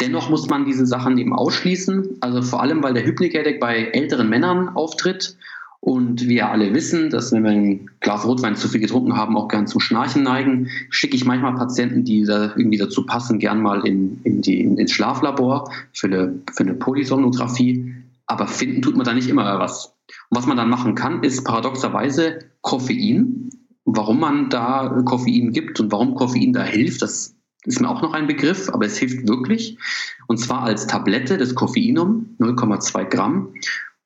Dennoch 0.00 0.30
muss 0.30 0.48
man 0.48 0.64
diese 0.64 0.86
Sachen 0.86 1.18
eben 1.18 1.34
ausschließen, 1.34 2.16
also 2.20 2.40
vor 2.40 2.62
allem, 2.62 2.82
weil 2.82 2.94
der 2.94 3.04
Hypnic 3.04 3.60
bei 3.60 3.90
älteren 3.92 4.30
Männern 4.30 4.70
auftritt. 4.70 5.36
Und 5.80 6.26
wir 6.26 6.48
alle 6.48 6.72
wissen, 6.72 7.10
dass 7.10 7.30
wenn 7.32 7.42
wir 7.42 7.50
ein 7.50 7.90
Glas 8.00 8.24
Rotwein 8.24 8.56
zu 8.56 8.68
viel 8.68 8.80
getrunken 8.80 9.16
haben, 9.16 9.36
auch 9.36 9.48
gern 9.48 9.66
zum 9.66 9.80
Schnarchen 9.80 10.22
neigen, 10.22 10.70
schicke 10.88 11.16
ich 11.16 11.26
manchmal 11.26 11.54
Patienten, 11.56 12.04
die 12.04 12.24
da 12.24 12.54
irgendwie 12.56 12.78
dazu 12.78 13.04
passen, 13.04 13.38
gern 13.40 13.60
mal 13.60 13.86
in, 13.86 14.20
in 14.24 14.40
die, 14.40 14.60
ins 14.62 14.92
Schlaflabor 14.92 15.70
für 15.92 16.06
eine, 16.06 16.38
für 16.50 16.62
eine 16.62 16.74
Polysomnographie 16.74 18.01
aber 18.32 18.46
finden 18.46 18.82
tut 18.82 18.96
man 18.96 19.04
da 19.04 19.14
nicht 19.14 19.28
immer 19.28 19.58
was. 19.58 19.94
Und 20.30 20.38
was 20.38 20.46
man 20.46 20.56
dann 20.56 20.70
machen 20.70 20.94
kann, 20.94 21.22
ist 21.22 21.44
paradoxerweise 21.44 22.38
Koffein. 22.60 23.50
Warum 23.84 24.20
man 24.20 24.48
da 24.48 25.02
Koffein 25.04 25.52
gibt 25.52 25.80
und 25.80 25.92
warum 25.92 26.14
Koffein 26.14 26.52
da 26.52 26.62
hilft, 26.62 27.02
das 27.02 27.36
ist 27.64 27.80
mir 27.80 27.88
auch 27.88 28.02
noch 28.02 28.12
ein 28.12 28.26
Begriff, 28.26 28.68
aber 28.70 28.86
es 28.86 28.96
hilft 28.96 29.28
wirklich. 29.28 29.78
Und 30.26 30.38
zwar 30.38 30.62
als 30.62 30.86
Tablette, 30.86 31.38
das 31.38 31.54
Koffeinum, 31.54 32.36
0,2 32.40 33.04
Gramm. 33.04 33.54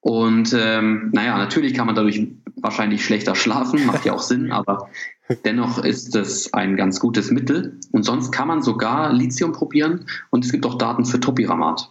Und 0.01 0.55
ähm, 0.57 1.11
naja, 1.13 1.37
natürlich 1.39 1.75
kann 1.75 1.87
man 1.87 1.97
dadurch 1.97 2.27
wahrscheinlich 2.57 3.05
schlechter 3.05 3.35
schlafen, 3.35 3.87
macht 3.87 4.05
ja 4.05 4.13
auch 4.13 4.23
Sinn, 4.23 4.53
aber 4.53 4.89
dennoch 5.45 5.83
ist 5.83 6.15
es 6.15 6.53
ein 6.53 6.77
ganz 6.77 7.01
gutes 7.01 7.31
Mittel. 7.31 7.81
Und 7.93 8.05
sonst 8.05 8.31
kann 8.31 8.49
man 8.49 8.63
sogar 8.63 9.13
Lithium 9.13 9.53
probieren 9.53 10.07
und 10.31 10.45
es 10.45 10.53
gibt 10.53 10.67
auch 10.67 10.79
Daten 10.79 11.05
für 11.05 11.19
Topiramat. 11.19 11.91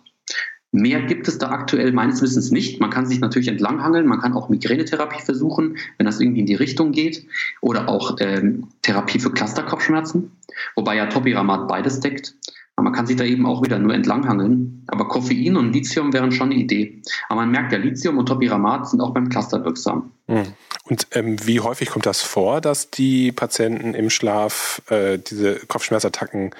Mehr 0.76 1.02
gibt 1.04 1.28
es 1.28 1.38
da 1.38 1.52
aktuell 1.52 1.94
meines 1.94 2.22
Wissens 2.22 2.52
nicht. 2.52 2.82
Man 2.82 2.90
kann 2.90 3.06
sich 3.06 3.22
natürlich 3.22 3.48
entlanghangeln, 3.48 4.06
man 4.08 4.20
kann 4.20 4.34
auch 4.34 4.50
Migränetherapie 4.50 5.22
versuchen, 5.22 5.78
wenn 5.98 6.06
das 6.06 6.20
irgendwie 6.20 6.42
in 6.42 6.46
die 6.46 6.56
Richtung 6.56 6.92
geht. 6.92 7.26
Oder 7.62 7.88
auch 7.88 8.18
ähm, 8.20 8.68
Therapie 8.82 9.20
für 9.20 9.32
Clusterkopfschmerzen, 9.32 10.32
wobei 10.76 10.98
ja 10.98 11.06
Topiramat 11.06 11.70
beides 11.70 12.02
deckt. 12.02 12.36
Aber 12.76 12.84
man 12.84 12.94
kann 12.94 13.08
sich 13.08 13.16
da 13.16 13.24
eben 13.24 13.46
auch 13.46 13.64
wieder 13.64 13.80
nur 13.80 13.94
entlanghangeln. 13.94 14.84
Aber 14.88 15.08
Koffein 15.08 15.56
und 15.56 15.72
Lithium 15.72 16.12
wären 16.12 16.34
schon 16.34 16.52
eine 16.52 16.60
Idee. 16.60 17.02
Aber 17.30 17.42
man 17.42 17.52
merkt 17.52 17.72
ja, 17.72 17.78
Lithium 17.78 18.18
und 18.18 18.26
Topiramat 18.26 18.90
sind 18.90 19.00
auch 19.00 19.14
beim 19.14 19.30
Cluster 19.30 19.64
wirksam. 19.64 20.12
Hm. 20.28 20.44
Und 20.84 21.08
ähm, 21.14 21.38
wie 21.48 21.62
häufig 21.62 21.90
kommt 21.90 22.06
das 22.06 22.22
vor, 22.22 22.60
dass 22.60 22.92
die 22.92 23.32
Patienten 23.32 23.94
im 23.94 24.10
Schlaf 24.10 24.82
äh, 24.90 25.18
diese 25.18 25.56
Kopfschmerzattacken 25.68 26.52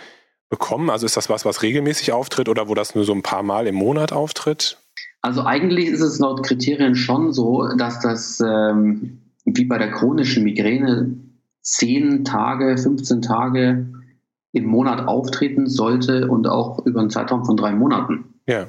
bekommen? 0.49 0.89
Also 0.89 1.05
ist 1.05 1.17
das 1.17 1.29
was, 1.29 1.45
was 1.45 1.62
regelmäßig 1.62 2.12
auftritt 2.12 2.49
oder 2.49 2.67
wo 2.69 2.73
das 2.73 2.95
nur 2.95 3.03
so 3.03 3.13
ein 3.13 3.23
paar 3.23 3.43
Mal 3.43 3.67
im 3.67 3.75
Monat 3.75 4.13
auftritt? 4.13 4.77
Also 5.21 5.43
eigentlich 5.43 5.88
ist 5.88 6.01
es 6.01 6.19
laut 6.19 6.43
Kriterien 6.43 6.95
schon 6.95 7.34
so, 7.34 7.67
dass 7.77 7.99
das 7.99 8.39
ähm, 8.41 9.21
wie 9.45 9.65
bei 9.65 9.77
der 9.77 9.91
chronischen 9.91 10.43
Migräne 10.43 11.17
10 11.62 12.25
Tage, 12.25 12.77
15 12.77 13.21
Tage 13.21 13.88
im 14.51 14.65
Monat 14.65 15.08
auftreten 15.08 15.67
sollte 15.67 16.29
und 16.29 16.47
auch 16.47 16.86
über 16.86 16.99
einen 17.01 17.10
Zeitraum 17.10 17.43
von 17.43 17.58
drei 17.58 17.73
Monaten. 17.73 18.36
Ja. 18.47 18.67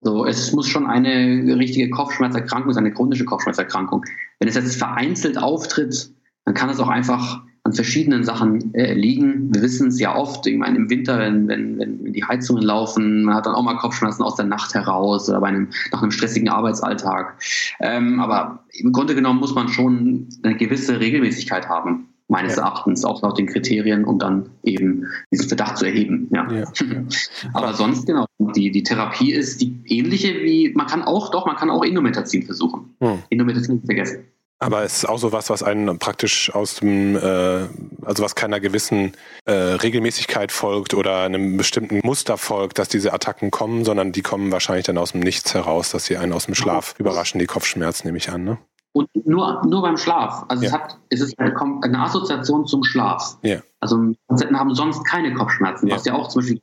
So, 0.00 0.24
es 0.24 0.52
muss 0.52 0.66
schon 0.66 0.86
eine 0.86 1.58
richtige 1.58 1.90
Kopfschmerzerkrankung 1.90 2.72
sein, 2.72 2.84
eine 2.86 2.94
chronische 2.94 3.26
Kopfschmerzerkrankung. 3.26 4.04
Wenn 4.38 4.48
es 4.48 4.54
jetzt 4.54 4.76
vereinzelt 4.76 5.36
auftritt, 5.36 6.10
dann 6.44 6.54
kann 6.54 6.70
es 6.70 6.80
auch 6.80 6.88
einfach 6.88 7.42
an 7.62 7.72
verschiedenen 7.72 8.24
Sachen 8.24 8.74
äh, 8.74 8.94
liegen. 8.94 9.54
Wir 9.54 9.62
wissen 9.62 9.88
es 9.88 10.00
ja 10.00 10.16
oft, 10.16 10.46
ich 10.46 10.56
meine, 10.56 10.76
im 10.76 10.88
Winter, 10.88 11.18
wenn, 11.18 11.46
wenn, 11.48 11.78
wenn 11.78 12.12
die 12.12 12.24
Heizungen 12.24 12.62
laufen, 12.62 13.24
man 13.24 13.34
hat 13.34 13.46
dann 13.46 13.54
auch 13.54 13.62
mal 13.62 13.76
Kopfschmerzen 13.76 14.22
aus 14.22 14.36
der 14.36 14.46
Nacht 14.46 14.74
heraus 14.74 15.28
oder 15.28 15.40
bei 15.40 15.48
einem, 15.48 15.68
nach 15.92 16.02
einem 16.02 16.10
stressigen 16.10 16.48
Arbeitsalltag. 16.48 17.38
Ähm, 17.80 18.20
aber 18.20 18.64
im 18.72 18.92
Grunde 18.92 19.14
genommen 19.14 19.40
muss 19.40 19.54
man 19.54 19.68
schon 19.68 20.28
eine 20.42 20.56
gewisse 20.56 21.00
Regelmäßigkeit 21.00 21.68
haben, 21.68 22.08
meines 22.28 22.56
ja. 22.56 22.62
Erachtens, 22.62 23.04
auch 23.04 23.22
nach 23.22 23.34
den 23.34 23.46
Kriterien, 23.46 24.04
um 24.04 24.18
dann 24.18 24.48
eben 24.62 25.06
diesen 25.32 25.48
Verdacht 25.48 25.78
zu 25.78 25.84
erheben. 25.84 26.28
Ja. 26.32 26.50
ja. 26.50 26.64
aber 27.52 27.74
sonst, 27.74 28.06
genau, 28.06 28.24
die, 28.38 28.70
die 28.70 28.82
Therapie 28.82 29.32
ist 29.32 29.60
die 29.60 29.80
ähnliche 29.86 30.34
wie, 30.42 30.72
man 30.74 30.86
kann 30.86 31.02
auch, 31.02 31.30
doch, 31.30 31.44
man 31.44 31.56
kann 31.56 31.70
auch 31.70 31.82
Indometazin 31.82 32.44
versuchen. 32.44 32.94
Hm. 33.00 33.18
Indometazin 33.28 33.82
vergessen. 33.82 34.24
Aber 34.62 34.82
es 34.84 34.98
ist 34.98 35.08
auch 35.08 35.18
so 35.18 35.32
was, 35.32 35.48
was 35.48 35.62
einen 35.62 35.98
praktisch 35.98 36.54
aus 36.54 36.76
dem, 36.76 37.16
äh, 37.16 37.66
also 38.02 38.22
was 38.22 38.34
keiner 38.34 38.60
gewissen 38.60 39.12
äh, 39.46 39.52
Regelmäßigkeit 39.52 40.52
folgt 40.52 40.92
oder 40.92 41.22
einem 41.22 41.56
bestimmten 41.56 42.00
Muster 42.04 42.36
folgt, 42.36 42.78
dass 42.78 42.90
diese 42.90 43.14
Attacken 43.14 43.50
kommen, 43.50 43.86
sondern 43.86 44.12
die 44.12 44.20
kommen 44.20 44.52
wahrscheinlich 44.52 44.84
dann 44.84 44.98
aus 44.98 45.12
dem 45.12 45.20
Nichts 45.20 45.54
heraus, 45.54 45.90
dass 45.90 46.04
sie 46.04 46.18
einen 46.18 46.34
aus 46.34 46.44
dem 46.44 46.54
Schlaf 46.54 46.94
überraschen, 46.98 47.38
die 47.38 47.46
Kopfschmerzen, 47.46 48.06
nehme 48.06 48.18
ich 48.18 48.30
an. 48.30 48.44
Ne? 48.44 48.58
Und 48.92 49.08
nur, 49.26 49.62
nur 49.66 49.80
beim 49.80 49.96
Schlaf. 49.96 50.44
Also 50.48 50.62
ja. 50.62 50.68
es, 50.68 50.74
hat, 50.74 50.98
es 51.08 51.20
ist 51.22 51.38
eine, 51.38 51.54
eine 51.82 51.98
Assoziation 52.00 52.66
zum 52.66 52.84
Schlaf. 52.84 53.38
Ja. 53.40 53.60
Also 53.80 54.12
Patienten 54.28 54.58
haben 54.58 54.74
sonst 54.74 55.04
keine 55.04 55.32
Kopfschmerzen, 55.32 55.88
ja. 55.88 55.94
was 55.94 56.04
ja 56.04 56.12
auch 56.12 56.28
zum 56.28 56.42
Beispiel 56.42 56.60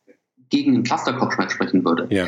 gegen 0.49 0.73
den 0.73 0.83
Cluster-Kopfschmerz 0.83 1.51
sprechen 1.51 1.83
würde. 1.83 2.07
Ja 2.11 2.27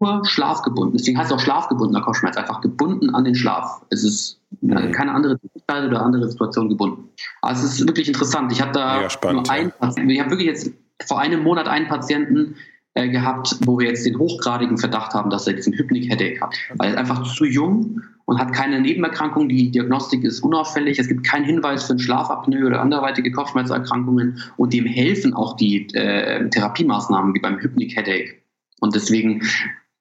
nur 0.00 0.24
schlafgebunden. 0.24 0.96
Deswegen 0.96 1.18
heißt 1.18 1.30
es 1.30 1.36
auch 1.36 1.40
schlafgebundener 1.40 2.00
Kopfschmerz, 2.00 2.36
einfach 2.36 2.60
gebunden 2.60 3.14
an 3.14 3.24
den 3.24 3.34
Schlaf. 3.34 3.82
Es 3.90 4.02
ist 4.02 4.39
mhm. 4.60 4.92
keine 4.92 5.12
andere 5.12 5.38
Tätigkeit 5.38 5.84
oder 5.84 6.02
andere 6.02 6.28
Situation 6.28 6.68
gebunden. 6.68 7.08
Also 7.42 7.66
es 7.66 7.80
ist 7.80 7.86
wirklich 7.86 8.08
interessant. 8.08 8.52
Ich 8.52 8.60
habe 8.60 8.72
da 8.72 9.08
spannend, 9.10 9.46
nur 9.46 9.54
einen 9.54 9.72
Patienten, 9.72 10.10
ich 10.10 10.20
habe 10.20 10.30
wirklich 10.30 10.48
jetzt 10.48 10.70
vor 11.06 11.20
einem 11.20 11.42
Monat 11.42 11.68
einen 11.68 11.88
Patienten 11.88 12.56
äh, 12.94 13.08
gehabt, 13.08 13.56
wo 13.64 13.78
wir 13.78 13.86
jetzt 13.86 14.04
den 14.04 14.18
hochgradigen 14.18 14.76
Verdacht 14.76 15.14
haben, 15.14 15.30
dass 15.30 15.46
er 15.46 15.52
diesen 15.52 15.72
Hypnic 15.72 16.10
Headache 16.10 16.40
hat. 16.40 16.54
Weil 16.76 16.88
er 16.88 16.94
ist 16.94 16.98
einfach 16.98 17.22
zu 17.22 17.44
jung 17.44 18.02
und 18.24 18.38
hat 18.38 18.52
keine 18.52 18.80
Nebenerkrankung. 18.80 19.48
Die 19.48 19.70
Diagnostik 19.70 20.24
ist 20.24 20.40
unauffällig. 20.40 20.98
Es 20.98 21.08
gibt 21.08 21.24
keinen 21.24 21.44
Hinweis 21.44 21.84
für 21.84 21.94
ein 21.94 21.98
Schlafapnoe 21.98 22.66
oder 22.66 22.80
anderweitige 22.80 23.30
Kopfschmerzerkrankungen 23.30 24.42
und 24.56 24.72
dem 24.72 24.86
helfen 24.86 25.34
auch 25.34 25.56
die 25.56 25.86
äh, 25.94 26.48
Therapiemaßnahmen 26.50 27.34
wie 27.34 27.40
beim 27.40 27.58
Hypnic 27.58 27.96
Headache. 27.96 28.34
Und 28.80 28.94
deswegen 28.94 29.42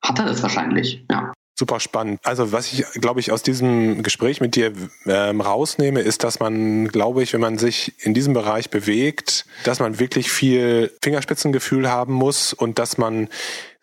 hat 0.01 0.19
er 0.19 0.25
das 0.25 0.41
wahrscheinlich, 0.41 1.05
ja. 1.11 1.31
Super 1.59 1.81
spannend. 1.81 2.21
Also 2.23 2.53
was 2.53 2.71
ich, 2.71 2.85
glaube 3.01 3.19
ich, 3.19 3.33
aus 3.33 3.43
diesem 3.43 4.01
Gespräch 4.01 4.39
mit 4.39 4.55
dir 4.55 4.71
ähm, 5.05 5.41
rausnehme, 5.41 5.99
ist, 5.99 6.23
dass 6.23 6.39
man, 6.39 6.87
glaube 6.87 7.21
ich, 7.21 7.33
wenn 7.33 7.41
man 7.41 7.57
sich 7.57 7.91
in 7.99 8.13
diesem 8.13 8.33
Bereich 8.33 8.69
bewegt, 8.69 9.45
dass 9.65 9.81
man 9.81 9.99
wirklich 9.99 10.31
viel 10.31 10.89
Fingerspitzengefühl 11.01 11.89
haben 11.89 12.13
muss 12.13 12.53
und 12.53 12.79
dass 12.79 12.97
man 12.97 13.27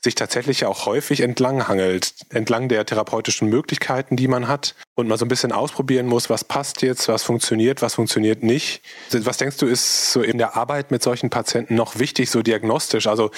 sich 0.02 0.14
tatsächlich 0.14 0.64
auch 0.64 0.87
häufig 0.87 1.20
entlang 1.20 1.66
hangelt, 1.66 2.14
entlang 2.30 2.68
der 2.68 2.87
therapeutischen 2.87 3.48
Möglichkeiten, 3.48 4.16
die 4.16 4.28
man 4.28 4.46
hat 4.46 4.74
und 4.94 5.09
man 5.09 5.18
so 5.18 5.24
ein 5.24 5.28
bisschen 5.28 5.52
ausprobieren 5.52 6.06
muss, 6.06 6.30
was 6.30 6.44
passt 6.44 6.82
jetzt, 6.82 7.09
was 7.09 7.24
funktioniert, 7.24 7.82
was 7.82 7.94
funktioniert 7.94 8.42
nicht. 8.42 8.82
Was 9.11 9.38
denkst 9.38 9.56
du, 9.56 9.66
ist 9.66 10.12
so 10.12 10.22
in 10.22 10.38
der 10.38 10.56
Arbeit 10.56 10.90
mit 10.90 11.02
solchen 11.02 11.28
Patienten 11.28 11.74
noch 11.74 11.98
wichtig, 11.98 12.30
so 12.30 12.42
diagnostisch? 12.42 13.06
Also 13.06 13.30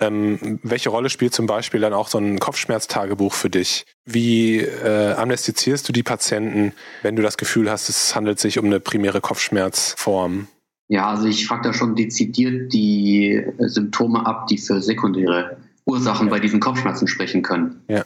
ähm, 0.00 0.58
welche 0.62 0.88
Rolle 0.88 1.10
spielt 1.10 1.32
zum 1.32 1.46
Beispiel 1.46 1.80
dann 1.80 1.92
auch 1.92 2.08
so 2.08 2.18
ein 2.18 2.40
Kopfschmerztagebuch 2.40 3.32
für 3.32 3.50
dich? 3.50 3.86
Wie 4.04 4.58
äh, 4.58 5.12
amnestizierst 5.12 5.88
du 5.88 5.92
die 5.92 6.02
Patienten, 6.02 6.72
wenn 7.02 7.14
du 7.14 7.22
das 7.22 7.36
Gefühl 7.36 7.70
hast, 7.70 7.88
es 7.88 8.16
handelt 8.16 8.40
sich 8.40 8.58
um 8.58 8.64
eine 8.64 8.80
primäre 8.80 9.20
Kopfschmerzform? 9.20 10.48
Ja, 10.88 11.08
also 11.08 11.26
ich 11.26 11.46
frage 11.46 11.68
da 11.68 11.72
schon 11.72 11.94
dezidiert 11.94 12.72
die 12.72 13.46
Symptome 13.58 14.26
ab, 14.26 14.48
die 14.48 14.58
für 14.58 14.82
sekundäre 14.82 15.56
Ursachen 15.86 16.26
ja. 16.26 16.30
bei 16.30 16.40
diesen 16.40 16.60
Kopfschmerzen 16.60 17.08
sprechen 17.08 17.42
können. 17.42 17.82
Ja. 17.88 18.04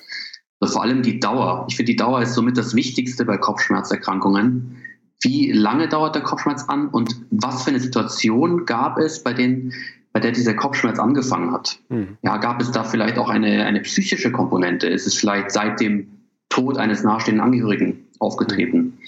Also 0.61 0.75
vor 0.75 0.83
allem 0.83 1.03
die 1.03 1.21
Dauer. 1.21 1.67
Ich 1.69 1.77
finde, 1.77 1.93
die 1.93 1.97
Dauer 1.97 2.23
ist 2.23 2.35
somit 2.35 2.57
das 2.57 2.75
Wichtigste 2.75 3.25
bei 3.25 3.37
Kopfschmerzerkrankungen. 3.37 4.77
Wie 5.21 5.53
lange 5.53 5.89
dauert 5.89 6.15
der 6.15 6.23
Kopfschmerz 6.23 6.65
an 6.69 6.89
und 6.89 7.17
was 7.31 7.65
für 7.65 7.71
eine 7.71 7.81
Situation 7.81 8.67
gab 8.67 8.99
es, 8.99 9.23
bei, 9.23 9.33
denen, 9.33 9.73
bei 10.13 10.21
der 10.21 10.33
dieser 10.33 10.55
Kopfschmerz 10.55 10.99
angefangen 10.99 11.53
hat? 11.53 11.79
Mhm. 11.89 12.19
Ja, 12.23 12.37
gab 12.39 12.61
es 12.61 12.71
da 12.71 12.85
vielleicht 12.85 13.19
auch 13.19 13.29
eine, 13.29 13.65
eine 13.65 13.81
psychische 13.81 14.33
Komponente? 14.33 14.87
Ist 14.87 15.07
es 15.07 15.15
vielleicht 15.15 15.51
seit 15.51 15.81
dem 15.81 16.09
Tod 16.49 16.79
eines 16.79 17.03
nahestehenden 17.03 17.45
Angehörigen 17.45 18.07
aufgetreten? 18.19 18.99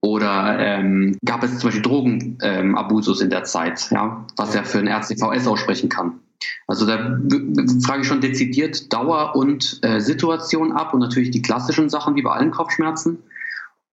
Oder 0.00 0.58
ähm, 0.58 1.16
gab 1.24 1.42
es 1.42 1.58
zum 1.58 1.68
Beispiel 1.68 1.82
Drogenabusus 1.82 3.20
ähm, 3.20 3.24
in 3.24 3.30
der 3.30 3.44
Zeit, 3.44 3.90
ja, 3.90 4.24
was 4.36 4.54
ja 4.54 4.62
für 4.62 4.78
ein 4.78 4.88
RCVS 4.88 5.46
aussprechen 5.46 5.88
kann? 5.88 6.20
Also 6.66 6.86
da 6.86 7.18
frage 7.84 8.02
ich 8.02 8.08
schon 8.08 8.20
dezidiert 8.20 8.92
Dauer 8.92 9.34
und 9.36 9.78
äh, 9.82 10.00
Situation 10.00 10.72
ab 10.72 10.94
und 10.94 11.00
natürlich 11.00 11.30
die 11.30 11.42
klassischen 11.42 11.88
Sachen 11.88 12.16
wie 12.16 12.22
bei 12.22 12.32
allen 12.32 12.50
Kopfschmerzen. 12.50 13.18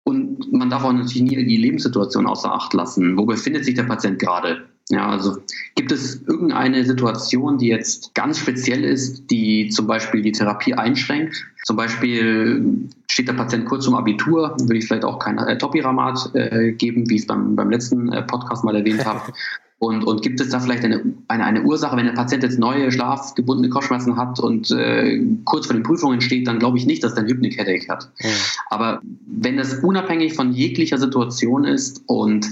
Und 0.05 0.53
man 0.53 0.69
darf 0.69 0.85
auch 0.85 0.93
natürlich 0.93 1.23
nie 1.23 1.45
die 1.45 1.57
Lebenssituation 1.57 2.27
außer 2.27 2.53
Acht 2.53 2.75
lassen. 2.75 3.17
Wo 3.17 3.25
befindet 3.25 3.65
sich 3.65 3.75
der 3.75 3.85
Patient 3.85 4.19
gerade? 4.19 4.67
Ja, 4.89 5.09
also 5.09 5.39
gibt 5.77 5.93
es 5.93 6.23
irgendeine 6.27 6.85
Situation, 6.85 7.57
die 7.57 7.69
jetzt 7.69 8.15
ganz 8.15 8.39
speziell 8.39 8.85
ist, 8.85 9.31
die 9.31 9.69
zum 9.69 9.87
Beispiel 9.87 10.23
die 10.23 10.33
Therapie 10.33 10.75
einschränkt? 10.75 11.47
Zum 11.65 11.77
Beispiel 11.77 12.91
steht 13.09 13.29
der 13.29 13.35
Patient 13.35 13.65
kurz 13.65 13.85
zum 13.85 13.95
Abitur, 13.95 14.57
würde 14.59 14.77
ich 14.77 14.87
vielleicht 14.87 15.05
auch 15.05 15.19
kein 15.19 15.39
äh, 15.39 15.57
Topiramat 15.57 16.35
äh, 16.35 16.73
geben, 16.73 17.09
wie 17.09 17.15
ich 17.15 17.21
es 17.23 17.27
beim, 17.27 17.55
beim 17.55 17.71
letzten 17.71 18.13
äh, 18.13 18.23
Podcast 18.23 18.65
mal 18.65 18.75
erwähnt 18.75 19.05
habe. 19.05 19.33
Und, 19.83 20.05
und 20.05 20.23
gibt 20.23 20.41
es 20.41 20.51
da 20.51 20.61
vielleicht 20.61 20.85
eine, 20.85 21.03
eine, 21.27 21.45
eine 21.45 21.63
Ursache, 21.65 21.97
wenn 21.97 22.07
der 22.07 22.13
Patient 22.13 22.45
jetzt 22.45 22.57
neue 22.57 22.93
schlafgebundene 22.93 23.69
Kopfschmerzen 23.69 24.17
hat 24.17 24.39
und 24.39 24.71
äh, 24.71 25.21
kurz 25.45 25.67
vor 25.67 25.75
den 25.75 25.83
Prüfungen 25.83 26.21
steht, 26.21 26.47
dann 26.47 26.61
glaube 26.61 26.79
ich 26.79 26.87
nicht, 26.87 27.03
dass 27.03 27.15
der 27.15 27.25
ein 27.25 27.29
Hypnic 27.29 27.59
Headache 27.59 27.89
hat. 27.89 28.09
Ja. 28.21 28.31
Aber 28.71 29.03
wenn 29.27 29.57
das 29.57 29.75
unabhängig 29.75 30.35
von 30.35 30.53
jeglicher 30.53 30.99
Situation 30.99 31.65
ist 31.65 32.05
und 32.07 32.47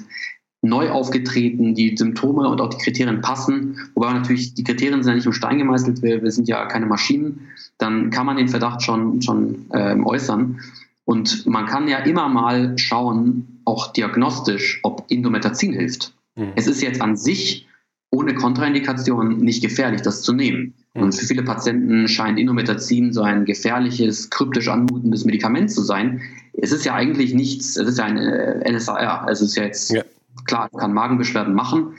neu 0.60 0.90
aufgetreten, 0.90 1.76
die 1.76 1.96
Symptome 1.96 2.48
und 2.48 2.60
auch 2.60 2.70
die 2.70 2.82
Kriterien 2.82 3.20
passen, 3.20 3.78
wobei 3.94 4.12
natürlich 4.12 4.54
die 4.54 4.64
Kriterien 4.64 5.00
sind 5.04 5.10
ja 5.10 5.14
nicht 5.14 5.26
im 5.26 5.32
Stein 5.32 5.58
gemeißelt, 5.58 6.02
wir, 6.02 6.24
wir 6.24 6.32
sind 6.32 6.48
ja 6.48 6.66
keine 6.66 6.86
Maschinen, 6.86 7.46
dann 7.78 8.10
kann 8.10 8.26
man 8.26 8.38
den 8.38 8.48
Verdacht 8.48 8.82
schon, 8.82 9.22
schon 9.22 9.66
ähm, 9.72 10.04
äußern. 10.04 10.58
Und 11.04 11.46
man 11.46 11.66
kann 11.66 11.86
ja 11.86 11.98
immer 11.98 12.28
mal 12.28 12.76
schauen, 12.76 13.60
auch 13.64 13.92
diagnostisch, 13.92 14.80
ob 14.82 15.04
Indometazin 15.06 15.72
hilft. 15.72 16.12
Mhm. 16.36 16.52
Es 16.56 16.66
ist 16.66 16.82
jetzt 16.82 17.00
an 17.00 17.16
sich 17.16 17.66
ohne 18.10 18.34
Kontraindikation 18.34 19.38
nicht 19.38 19.62
gefährlich, 19.62 20.02
das 20.02 20.22
zu 20.22 20.32
nehmen. 20.32 20.74
Mhm. 20.94 21.02
Und 21.02 21.14
für 21.14 21.26
viele 21.26 21.42
Patienten 21.42 22.08
scheint 22.08 22.38
Indometazin 22.38 23.12
so 23.12 23.22
ein 23.22 23.44
gefährliches, 23.44 24.30
kryptisch 24.30 24.68
anmutendes 24.68 25.24
Medikament 25.24 25.70
zu 25.70 25.82
sein. 25.82 26.20
Es 26.52 26.72
ist 26.72 26.84
ja 26.84 26.94
eigentlich 26.94 27.34
nichts, 27.34 27.76
es 27.76 27.88
ist 27.88 27.98
ja 27.98 28.04
ein 28.04 28.18
äh, 28.18 28.72
NSAR, 28.72 29.28
es 29.30 29.40
ist 29.40 29.56
ja 29.56 29.64
jetzt 29.64 29.92
ja. 29.92 30.02
klar, 30.44 30.68
es 30.72 30.78
kann 30.78 30.92
Magenbeschwerden 30.92 31.54
machen, 31.54 31.94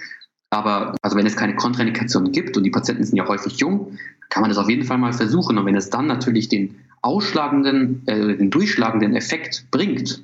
aber 0.49 0.95
also 1.01 1.15
wenn 1.15 1.25
es 1.25 1.37
keine 1.37 1.55
Kontraindikation 1.55 2.31
gibt 2.33 2.57
und 2.57 2.63
die 2.63 2.71
Patienten 2.71 3.05
sind 3.05 3.15
ja 3.15 3.27
häufig 3.27 3.57
jung, 3.57 3.97
kann 4.29 4.41
man 4.41 4.49
das 4.49 4.57
auf 4.57 4.69
jeden 4.69 4.83
Fall 4.83 4.97
mal 4.97 5.13
versuchen. 5.13 5.57
Und 5.57 5.65
wenn 5.65 5.75
es 5.75 5.89
dann 5.89 6.07
natürlich 6.07 6.49
den 6.49 6.75
ausschlagenden, 7.01 8.05
äh, 8.07 8.35
den 8.35 8.49
durchschlagenden 8.49 9.15
Effekt 9.15 9.65
bringt, 9.71 10.23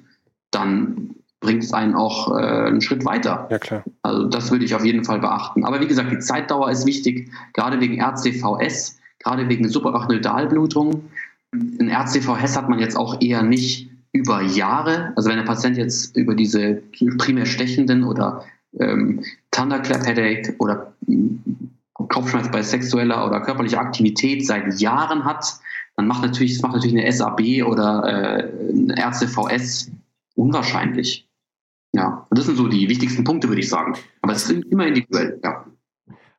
dann 0.51 1.15
bringt 1.39 1.63
es 1.63 1.73
einen 1.73 1.95
auch 1.95 2.35
äh, 2.35 2.41
einen 2.41 2.81
Schritt 2.81 3.05
weiter. 3.05 3.47
Ja, 3.51 3.59
klar. 3.59 3.83
Also 4.01 4.25
das 4.25 4.51
würde 4.51 4.65
ich 4.65 4.75
auf 4.75 4.85
jeden 4.85 5.03
Fall 5.03 5.19
beachten. 5.19 5.63
Aber 5.63 5.79
wie 5.81 5.87
gesagt, 5.87 6.11
die 6.11 6.19
Zeitdauer 6.19 6.71
ist 6.71 6.85
wichtig, 6.85 7.29
gerade 7.53 7.79
wegen 7.79 8.01
RCVS, 8.01 8.99
gerade 9.19 9.47
wegen 9.47 9.69
Subarachnoidalblutung. 9.69 11.03
Ein 11.53 11.89
RCVS 11.89 12.57
hat 12.57 12.69
man 12.69 12.79
jetzt 12.79 12.97
auch 12.97 13.21
eher 13.21 13.43
nicht 13.43 13.89
über 14.11 14.41
Jahre. 14.41 15.13
Also 15.15 15.29
wenn 15.29 15.37
der 15.37 15.45
Patient 15.45 15.77
jetzt 15.77 16.15
über 16.17 16.35
diese 16.35 16.81
primär 17.17 17.45
stechenden 17.45 18.03
oder 18.03 18.43
ähm, 18.79 19.23
Thunderclap 19.51 20.05
Headache 20.05 20.55
oder 20.57 20.93
Kopfschmerz 21.93 22.51
bei 22.51 22.61
sexueller 22.61 23.25
oder 23.27 23.41
körperlicher 23.41 23.79
Aktivität 23.79 24.45
seit 24.45 24.79
Jahren 24.79 25.25
hat, 25.25 25.45
dann 25.95 26.07
macht 26.07 26.21
natürlich, 26.21 26.53
das 26.53 26.61
macht 26.61 26.75
natürlich 26.75 26.97
eine 26.97 27.11
SAB 27.11 27.63
oder 27.65 28.03
äh, 28.05 28.71
ein 28.71 28.91
RCVS 28.91 29.91
unwahrscheinlich. 30.35 31.26
Ja, 31.93 32.27
das 32.31 32.45
sind 32.45 32.57
so 32.57 32.67
die 32.67 32.89
wichtigsten 32.89 33.23
Punkte, 33.23 33.47
würde 33.47 33.61
ich 33.61 33.69
sagen. 33.69 33.95
Aber 34.21 34.33
es 34.33 34.49
ist 34.49 34.63
immer 34.65 34.87
individuell, 34.87 35.39
ja. 35.43 35.65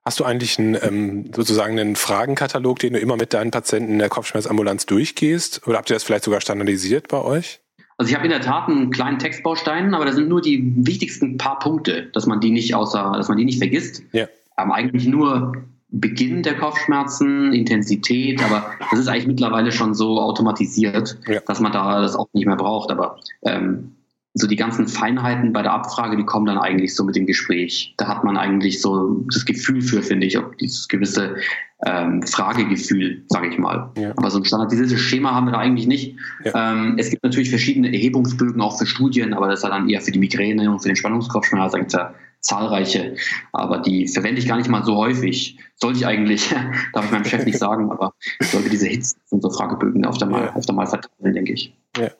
Hast 0.04 0.20
du 0.20 0.24
eigentlich 0.24 0.58
einen, 0.58 0.76
ähm, 0.80 1.30
sozusagen 1.34 1.78
einen 1.78 1.96
Fragenkatalog, 1.96 2.78
den 2.78 2.94
du 2.94 2.98
immer 2.98 3.16
mit 3.16 3.34
deinen 3.34 3.50
Patienten 3.50 3.92
in 3.92 3.98
der 3.98 4.08
Kopfschmerzambulanz 4.08 4.86
durchgehst? 4.86 5.66
Oder 5.66 5.78
habt 5.78 5.90
ihr 5.90 5.94
das 5.94 6.04
vielleicht 6.04 6.24
sogar 6.24 6.40
standardisiert 6.40 7.08
bei 7.08 7.20
euch? 7.20 7.60
Also 7.98 8.10
ich 8.10 8.14
habe 8.14 8.24
in 8.26 8.30
der 8.30 8.40
Tat 8.40 8.68
einen 8.68 8.90
kleinen 8.90 9.18
Textbaustein, 9.18 9.92
aber 9.92 10.06
das 10.06 10.14
sind 10.14 10.28
nur 10.28 10.40
die 10.40 10.72
wichtigsten 10.86 11.36
paar 11.36 11.58
Punkte, 11.58 12.08
dass 12.14 12.26
man 12.26 12.40
die 12.40 12.50
nicht 12.50 12.74
außer, 12.74 13.12
dass 13.16 13.28
man 13.28 13.36
die 13.36 13.44
nicht 13.44 13.58
vergisst. 13.58 14.02
Ja. 14.12 14.28
Aber 14.56 14.74
eigentlich 14.74 15.06
nur 15.06 15.52
Beginn 15.90 16.42
der 16.42 16.56
Kopfschmerzen, 16.56 17.52
Intensität, 17.52 18.42
aber 18.42 18.70
das 18.90 19.00
ist 19.00 19.08
eigentlich 19.08 19.26
mittlerweile 19.26 19.72
schon 19.72 19.94
so 19.94 20.20
automatisiert, 20.20 21.18
ja. 21.26 21.40
dass 21.40 21.60
man 21.60 21.72
da 21.72 22.00
das 22.00 22.14
auch 22.14 22.28
nicht 22.32 22.46
mehr 22.46 22.56
braucht. 22.56 22.90
Aber 22.90 23.18
ähm, 23.42 23.96
so 24.34 24.46
die 24.46 24.56
ganzen 24.56 24.86
Feinheiten 24.86 25.52
bei 25.52 25.62
der 25.62 25.72
Abfrage, 25.72 26.16
die 26.16 26.24
kommen 26.24 26.46
dann 26.46 26.58
eigentlich 26.58 26.94
so 26.94 27.04
mit 27.04 27.16
dem 27.16 27.26
Gespräch. 27.26 27.94
Da 27.96 28.08
hat 28.08 28.24
man 28.24 28.36
eigentlich 28.36 28.80
so 28.80 29.24
das 29.32 29.44
Gefühl 29.44 29.82
für, 29.82 30.02
finde 30.02 30.26
ich, 30.26 30.38
auch 30.38 30.54
dieses 30.60 30.86
gewisse 30.88 31.36
ähm, 31.84 32.22
Fragegefühl, 32.22 33.24
sage 33.28 33.48
ich 33.48 33.58
mal. 33.58 33.90
Ja. 33.96 34.12
Aber 34.16 34.30
so 34.30 34.38
ein 34.38 34.44
standardisiertes 34.44 35.00
Schema 35.00 35.34
haben 35.34 35.46
wir 35.46 35.52
da 35.52 35.58
eigentlich 35.58 35.86
nicht. 35.86 36.16
Ja. 36.44 36.72
Ähm, 36.72 36.96
es 36.98 37.10
gibt 37.10 37.22
natürlich 37.22 37.50
verschiedene 37.50 37.88
Erhebungsbögen 37.92 38.60
auch 38.60 38.78
für 38.78 38.86
Studien, 38.86 39.32
aber 39.34 39.48
das 39.48 39.60
ist 39.60 39.64
ja 39.64 39.70
dann 39.70 39.88
eher 39.88 40.00
für 40.00 40.10
die 40.10 40.18
Migräne 40.18 40.70
und 40.70 40.80
für 40.80 40.88
den 40.88 40.96
Spannungskopfschmerz. 40.96 41.72
Da 41.72 41.78
gibt 41.78 41.92
es 41.92 41.98
ja 41.98 42.14
zahlreiche, 42.40 43.16
aber 43.52 43.78
die 43.78 44.06
verwende 44.06 44.40
ich 44.40 44.46
gar 44.46 44.56
nicht 44.56 44.68
mal 44.68 44.84
so 44.84 44.96
häufig. 44.96 45.58
Sollte 45.76 45.98
ich 45.98 46.06
eigentlich, 46.06 46.54
darf 46.92 47.04
ich 47.04 47.10
meinem 47.10 47.24
Chef 47.24 47.44
nicht 47.44 47.58
sagen, 47.58 47.90
aber 47.90 48.12
ich 48.40 48.48
sollte 48.48 48.70
diese 48.70 48.86
Hits 48.86 49.16
und 49.30 49.42
so 49.42 49.50
Fragebögen 49.50 50.06
öfter 50.06 50.26
mal, 50.26 50.44
ja. 50.44 50.56
öfter 50.56 50.72
mal 50.72 50.86
verteilen, 50.86 51.34
denke 51.34 51.52
ich. 51.52 51.74
Ja. 51.96 52.10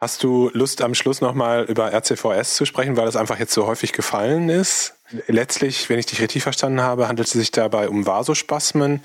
Hast 0.00 0.22
du 0.22 0.48
Lust, 0.52 0.80
am 0.80 0.94
Schluss 0.94 1.20
nochmal 1.20 1.64
über 1.64 1.92
RCVS 1.92 2.54
zu 2.54 2.64
sprechen, 2.64 2.96
weil 2.96 3.06
das 3.06 3.16
einfach 3.16 3.38
jetzt 3.38 3.52
so 3.52 3.66
häufig 3.66 3.92
gefallen 3.92 4.48
ist? 4.48 4.94
Letztlich, 5.26 5.90
wenn 5.90 5.98
ich 5.98 6.06
dich 6.06 6.20
richtig 6.20 6.44
verstanden 6.44 6.80
habe, 6.80 7.08
handelt 7.08 7.26
es 7.26 7.32
sich 7.34 7.50
dabei 7.50 7.88
um 7.88 8.06
Vasospasmen. 8.06 9.02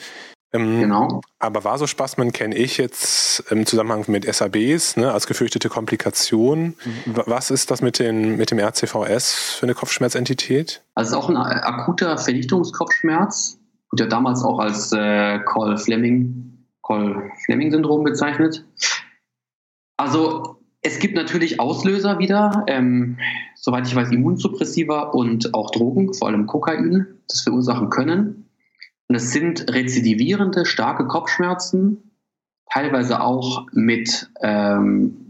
Ähm, 0.51 0.81
genau. 0.81 1.21
Aber 1.39 1.63
Vasospasmen 1.63 2.31
kenne 2.31 2.55
ich 2.55 2.77
jetzt 2.77 3.43
im 3.49 3.65
Zusammenhang 3.65 4.05
mit 4.07 4.31
SABs 4.31 4.97
ne, 4.97 5.11
als 5.11 5.25
gefürchtete 5.25 5.67
Komplikation. 5.67 6.75
Mhm. 6.85 7.21
Was 7.25 7.49
ist 7.49 7.71
das 7.71 7.81
mit, 7.81 7.97
den, 7.97 8.37
mit 8.37 8.51
dem 8.51 8.59
RCVS 8.59 9.55
für 9.55 9.63
eine 9.63 9.73
Kopfschmerzentität? 9.73 10.83
Also 10.93 11.07
es 11.07 11.17
ist 11.17 11.23
auch 11.23 11.29
ein 11.29 11.37
akuter 11.37 12.19
Vernichtungskopfschmerz. 12.19 13.57
Wurde 13.89 14.03
ja 14.03 14.09
damals 14.09 14.43
auch 14.43 14.59
als 14.59 14.91
äh, 14.91 15.39
Cole-Fleming 15.39 16.53
Cole 16.81 17.31
Fleming-Syndrom 17.45 18.03
bezeichnet. 18.03 18.65
Also 19.97 20.62
es 20.83 20.99
gibt 20.99 21.15
natürlich 21.15 21.59
Auslöser 21.59 22.19
wieder, 22.19 22.65
ähm, 22.67 23.17
soweit 23.55 23.87
ich 23.87 23.95
weiß, 23.95 24.11
Immunsuppressiva 24.11 25.03
und 25.03 25.53
auch 25.53 25.71
Drogen, 25.71 26.13
vor 26.13 26.27
allem 26.27 26.45
Kokain, 26.45 27.19
das 27.27 27.41
verursachen 27.41 27.89
können. 27.89 28.49
Und 29.07 29.15
es 29.15 29.31
sind 29.31 29.73
rezidivierende, 29.73 30.65
starke 30.65 31.07
Kopfschmerzen, 31.07 32.11
teilweise 32.69 33.21
auch 33.21 33.65
mit 33.71 34.29
ähm, 34.41 35.23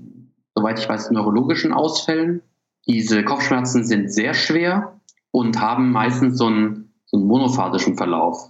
soweit 0.56 0.80
ich 0.80 0.88
weiß, 0.88 1.12
neurologischen 1.12 1.74
Ausfällen. 1.74 2.42
Diese 2.88 3.24
Kopfschmerzen 3.24 3.84
sind 3.84 4.12
sehr 4.12 4.34
schwer 4.34 5.00
und 5.32 5.60
haben 5.60 5.92
meistens 5.92 6.38
so 6.38 6.48
einen, 6.48 6.94
so 7.06 7.18
einen 7.18 7.28
monophasischen 7.28 7.96
Verlauf. 7.96 8.50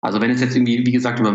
Also 0.00 0.20
wenn 0.20 0.30
es 0.30 0.40
jetzt 0.40 0.54
irgendwie, 0.54 0.86
wie 0.86 0.92
gesagt, 0.92 1.18
über 1.20 1.34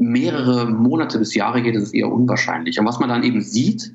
mehrere 0.00 0.66
Monate 0.66 1.18
bis 1.18 1.34
Jahre 1.34 1.62
geht, 1.62 1.76
ist 1.76 1.82
es 1.82 1.94
eher 1.94 2.10
unwahrscheinlich. 2.10 2.80
Und 2.80 2.86
was 2.86 2.98
man 2.98 3.10
dann 3.10 3.22
eben 3.22 3.42
sieht, 3.42 3.92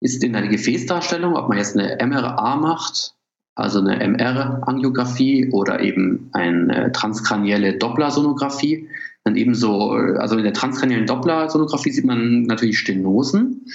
ist 0.00 0.22
in 0.24 0.32
der 0.32 0.46
Gefäßdarstellung, 0.48 1.34
ob 1.34 1.48
man 1.48 1.58
jetzt 1.58 1.78
eine 1.78 1.96
MRA 2.04 2.56
macht, 2.56 3.14
also 3.54 3.80
eine 3.80 4.00
MR-Angiografie 4.00 5.50
oder 5.52 5.80
eben 5.80 6.28
eine 6.32 6.92
transkranielle 6.92 7.78
Dopplersonographie, 7.78 8.88
dann 9.24 9.36
eben 9.36 9.54
so, 9.54 9.90
also 9.92 10.36
in 10.36 10.44
der 10.44 10.52
transkraniellen 10.52 11.06
Dopplersonographie 11.06 11.90
sieht 11.90 12.04
man 12.04 12.42
natürlich 12.42 12.78
Stenosen 12.78 13.66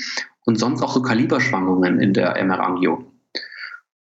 und 0.45 0.59
sonst 0.59 0.81
auch 0.81 0.91
so 0.91 1.01
Kaliberschwankungen 1.01 1.99
in 1.99 2.13
der 2.13 2.35
MR-Angio. 2.43 3.05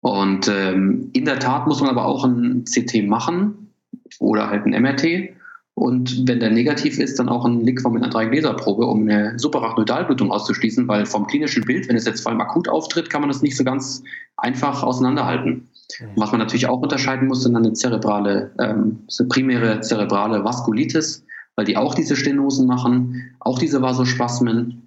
Und 0.01 0.49
ähm, 0.49 1.11
in 1.13 1.25
der 1.25 1.39
Tat 1.39 1.67
muss 1.67 1.81
man 1.81 1.91
aber 1.91 2.07
auch 2.07 2.25
ein 2.25 2.65
CT 2.65 3.07
machen 3.07 3.73
oder 4.19 4.51
halt 4.51 4.67
ein 4.67 4.83
MRT 4.83 5.37
und 5.79 6.27
wenn 6.27 6.41
der 6.41 6.51
negativ 6.51 6.99
ist, 6.99 7.19
dann 7.19 7.29
auch 7.29 7.45
ein 7.45 7.61
Liquor 7.61 7.93
mit 7.93 8.03
einer 8.03 8.11
Dreigläserprobe, 8.11 8.87
um 8.87 9.03
eine 9.03 9.39
Suprarachnoidalblutung 9.39 10.33
auszuschließen, 10.33 10.89
weil 10.89 11.05
vom 11.05 11.27
klinischen 11.27 11.65
Bild, 11.65 11.87
wenn 11.87 11.97
es 11.97 12.07
jetzt 12.07 12.23
vor 12.23 12.33
allem 12.33 12.41
akut 12.41 12.67
auftritt, 12.67 13.11
kann 13.11 13.21
man 13.21 13.29
das 13.29 13.43
nicht 13.43 13.59
so 13.59 13.63
ganz 13.63 14.03
einfach 14.39 14.83
auseinanderhalten. 14.83 15.69
Mhm. 16.01 16.07
Was 16.17 16.33
man 16.33 16.41
natürlich 16.41 16.67
auch 16.67 16.81
unterscheiden 16.81 17.29
muss, 17.29 17.43
sind 17.43 17.53
dann 17.53 17.67
eine 17.67 17.75
zerebrale, 17.75 18.53
ähm, 18.59 19.01
eine 19.19 19.29
primäre 19.29 19.81
zerebrale 19.83 20.43
Vaskulitis, 20.43 21.27
weil 21.57 21.67
die 21.67 21.77
auch 21.77 21.95
diese 21.95 22.17
Stenosen 22.17 22.67
machen, 22.67 23.35
auch 23.41 23.59
diese 23.59 23.83
Vasospasmen 23.83 24.86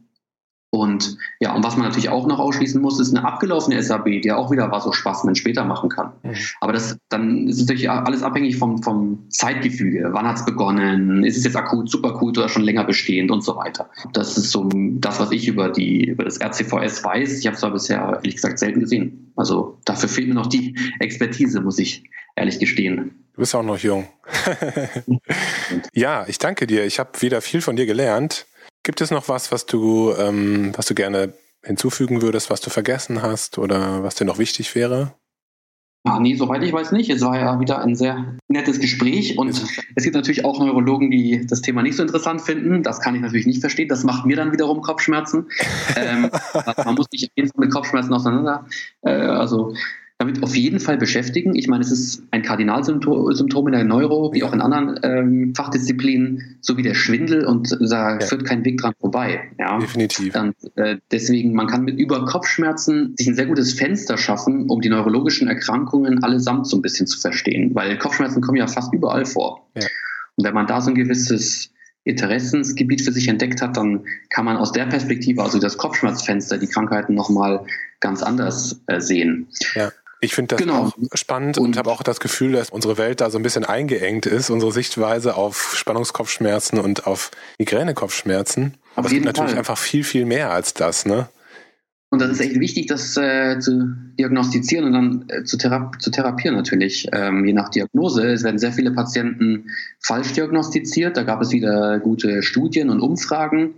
und 0.71 1.17
ja, 1.39 1.55
und 1.55 1.63
was 1.63 1.77
man 1.77 1.87
natürlich 1.87 2.09
auch 2.09 2.27
noch 2.27 2.37
ausschließen 2.37 2.79
muss, 2.79 2.99
ist 2.99 3.15
eine 3.15 3.25
abgelaufene 3.25 3.81
SAB, 3.81 4.21
die 4.21 4.31
auch 4.31 4.51
wieder 4.51 4.69
Vasospasmen 4.71 5.33
später 5.33 5.65
machen 5.65 5.89
kann. 5.89 6.11
Mhm. 6.21 6.35
Aber 6.61 6.73
das, 6.73 6.97
dann 7.09 7.47
ist 7.47 7.59
natürlich 7.61 7.89
alles 7.89 8.21
abhängig 8.21 8.57
vom, 8.57 8.83
vom 8.83 9.29
Zeitgefüge. 9.29 10.09
Wann 10.11 10.27
hat 10.27 10.37
es 10.37 10.45
begonnen? 10.45 11.23
Ist 11.23 11.37
es 11.37 11.43
jetzt 11.43 11.55
akut, 11.55 11.89
superakut 11.89 12.37
oder 12.37 12.49
schon 12.49 12.61
länger 12.61 12.83
bestehend 12.83 13.31
und 13.31 13.43
so 13.43 13.55
weiter. 13.55 13.89
Das 14.13 14.37
ist 14.37 14.51
so 14.51 14.69
das, 14.71 15.19
was 15.19 15.31
ich 15.31 15.47
über, 15.47 15.69
die, 15.69 16.05
über 16.05 16.23
das 16.23 16.39
RCVS 16.39 17.03
weiß. 17.03 17.39
Ich 17.39 17.47
habe 17.47 17.55
es 17.55 17.63
aber 17.63 17.73
bisher, 17.73 18.19
ehrlich 18.21 18.35
gesagt, 18.35 18.59
selten 18.59 18.81
gesehen. 18.81 19.31
Also 19.35 19.79
dafür 19.85 20.09
fehlt 20.09 20.27
mir 20.27 20.35
noch 20.35 20.47
die 20.47 20.75
Expertise, 20.99 21.61
muss 21.61 21.79
ich 21.79 22.03
ehrlich 22.35 22.59
gestehen. 22.59 23.25
Du 23.33 23.41
bist 23.41 23.55
auch 23.55 23.63
noch 23.63 23.79
jung. 23.79 24.07
ja, 25.93 26.25
ich 26.27 26.37
danke 26.37 26.67
dir. 26.67 26.85
Ich 26.85 26.99
habe 26.99 27.09
wieder 27.21 27.41
viel 27.41 27.61
von 27.61 27.75
dir 27.75 27.87
gelernt. 27.87 28.45
Gibt 28.83 29.01
es 29.01 29.11
noch 29.11 29.27
was, 29.27 29.51
was 29.51 29.65
du, 29.65 30.13
ähm, 30.17 30.71
was 30.75 30.85
du 30.85 30.95
gerne 30.95 31.33
hinzufügen 31.63 32.21
würdest, 32.21 32.49
was 32.49 32.61
du 32.61 32.69
vergessen 32.69 33.21
hast 33.21 33.57
oder 33.57 34.03
was 34.03 34.15
dir 34.15 34.25
noch 34.25 34.37
wichtig 34.37 34.75
wäre? 34.75 35.13
Ah, 36.05 36.19
nee, 36.19 36.35
soweit 36.35 36.63
ich 36.63 36.71
weiß 36.71 36.93
nicht. 36.93 37.09
Es 37.09 37.21
war 37.21 37.37
ja 37.37 37.59
wieder 37.59 37.81
ein 37.81 37.93
sehr 37.95 38.37
nettes 38.47 38.79
Gespräch 38.79 39.37
und 39.37 39.49
es 39.95 40.03
gibt 40.03 40.15
natürlich 40.15 40.45
auch 40.45 40.57
Neurologen, 40.59 41.11
die 41.11 41.45
das 41.45 41.61
Thema 41.61 41.83
nicht 41.83 41.97
so 41.97 42.03
interessant 42.03 42.41
finden. 42.41 42.83
Das 42.83 43.01
kann 43.01 43.15
ich 43.15 43.21
natürlich 43.21 43.45
nicht 43.45 43.59
verstehen. 43.59 43.89
Das 43.89 44.05
macht 44.05 44.25
mir 44.25 44.37
dann 44.37 44.53
wiederum 44.53 44.81
Kopfschmerzen. 44.81 45.49
ähm, 45.97 46.31
man 46.77 46.95
muss 46.95 47.07
sich 47.11 47.29
mit 47.35 47.71
Kopfschmerzen 47.71 48.13
auseinander. 48.13 48.65
Äh, 49.01 49.11
also 49.11 49.73
damit 50.19 50.43
auf 50.43 50.53
jeden 50.53 50.81
Fall 50.81 50.97
beschäftigen. 50.97 51.55
Ich 51.55 51.69
meine, 51.69 51.81
es 51.81 51.91
ist 51.91 52.23
ein 52.31 52.41
Kardinalsymptom 52.41 53.67
in 53.67 53.71
der 53.71 53.85
Neuro, 53.85 54.33
wie 54.33 54.43
auch 54.43 54.51
in 54.51 54.59
anderen 54.59 54.99
ähm, 55.01 55.53
Fachdisziplinen, 55.55 56.57
so 56.59 56.75
wie 56.75 56.83
der 56.83 56.93
Schwindel 56.93 57.45
und 57.45 57.77
da 57.79 58.19
ja. 58.19 58.19
führt 58.19 58.43
kein 58.43 58.65
Weg 58.65 58.81
dran 58.81 58.93
vorbei. 58.99 59.49
Ja? 59.57 59.79
Definitiv. 59.79 60.33
Dann, 60.33 60.53
äh, 60.75 60.97
deswegen, 61.09 61.53
man 61.53 61.67
kann 61.67 61.85
mit 61.85 61.97
über 61.97 62.25
Kopfschmerzen 62.25 63.15
sich 63.17 63.29
ein 63.29 63.35
sehr 63.35 63.45
gutes 63.45 63.71
Fenster 63.71 64.17
schaffen, 64.17 64.69
um 64.69 64.81
die 64.81 64.89
neurologischen 64.89 65.47
Erkrankungen 65.47 66.21
allesamt 66.21 66.67
so 66.67 66.75
ein 66.75 66.81
bisschen 66.81 67.07
zu 67.07 67.17
verstehen, 67.17 67.73
weil 67.73 67.97
Kopfschmerzen 67.97 68.41
kommen 68.41 68.57
ja 68.57 68.67
fast 68.67 68.93
überall 68.93 69.25
vor. 69.25 69.69
Ja. 69.75 69.87
Und 70.35 70.43
wenn 70.43 70.53
man 70.53 70.67
da 70.67 70.81
so 70.81 70.91
ein 70.91 70.95
gewisses 70.95 71.71
Interessensgebiet 72.03 73.01
für 73.01 73.13
sich 73.13 73.29
entdeckt 73.29 73.61
hat, 73.61 73.77
dann 73.77 74.05
kann 74.29 74.43
man 74.43 74.57
aus 74.57 74.73
der 74.73 74.85
Perspektive, 74.85 75.43
also 75.43 75.59
das 75.59 75.77
Kopfschmerzfenster, 75.77 76.57
die 76.57 76.67
Krankheiten 76.67 77.13
nochmal 77.13 77.65
ganz 77.99 78.23
anders 78.23 78.81
äh, 78.87 78.99
sehen. 78.99 79.47
Ja. 79.75 79.91
Ich 80.21 80.35
finde 80.35 80.55
das 80.55 80.61
genau. 80.61 80.87
auch 80.87 80.93
spannend 81.13 81.57
und, 81.57 81.65
und 81.65 81.77
habe 81.77 81.91
auch 81.91 82.03
das 82.03 82.19
Gefühl, 82.19 82.53
dass 82.53 82.69
unsere 82.69 82.97
Welt 82.97 83.21
da 83.21 83.29
so 83.29 83.37
ein 83.39 83.43
bisschen 83.43 83.63
eingeengt 83.63 84.25
ist, 84.25 84.49
unsere 84.49 84.71
Sichtweise 84.71 85.35
auf 85.35 85.73
Spannungskopfschmerzen 85.75 86.79
und 86.79 87.07
auf 87.07 87.31
Migränekopfschmerzen. 87.57 88.75
Aber 88.95 89.07
es 89.07 89.13
gibt 89.13 89.25
natürlich 89.25 89.51
Fall. 89.51 89.59
einfach 89.59 89.77
viel, 89.77 90.03
viel 90.03 90.25
mehr 90.25 90.51
als 90.51 90.73
das, 90.73 91.05
ne? 91.05 91.29
Und 92.11 92.21
das 92.21 92.31
ist 92.31 92.39
echt 92.41 92.59
wichtig, 92.59 92.87
das 92.87 93.15
äh, 93.17 93.59
zu 93.59 93.93
diagnostizieren 94.17 94.85
und 94.85 94.93
dann 94.93 95.25
äh, 95.29 95.43
zu, 95.43 95.57
thera 95.57 95.91
zu 95.99 96.09
therapieren 96.09 96.55
natürlich, 96.55 97.07
ähm, 97.13 97.45
je 97.45 97.53
nach 97.53 97.69
Diagnose. 97.69 98.31
Es 98.31 98.43
werden 98.43 98.57
sehr 98.57 98.73
viele 98.73 98.91
Patienten 98.91 99.69
falsch 99.99 100.33
diagnostiziert. 100.33 101.17
Da 101.17 101.23
gab 101.23 101.39
es 101.41 101.51
wieder 101.51 101.99
gute 101.99 102.41
Studien 102.41 102.89
und 102.89 102.99
Umfragen. 102.99 103.75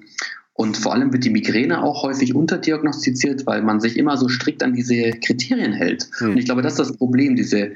Und 0.53 0.77
vor 0.77 0.93
allem 0.93 1.13
wird 1.13 1.23
die 1.23 1.29
Migräne 1.29 1.83
auch 1.83 2.03
häufig 2.03 2.35
unterdiagnostiziert, 2.35 3.45
weil 3.45 3.61
man 3.61 3.79
sich 3.79 3.97
immer 3.97 4.17
so 4.17 4.27
strikt 4.27 4.63
an 4.63 4.73
diese 4.73 5.11
Kriterien 5.11 5.73
hält. 5.73 6.09
Hm. 6.17 6.31
Und 6.31 6.37
ich 6.37 6.45
glaube, 6.45 6.61
das 6.61 6.73
ist 6.73 6.79
das 6.79 6.97
Problem, 6.97 7.35
diese 7.35 7.71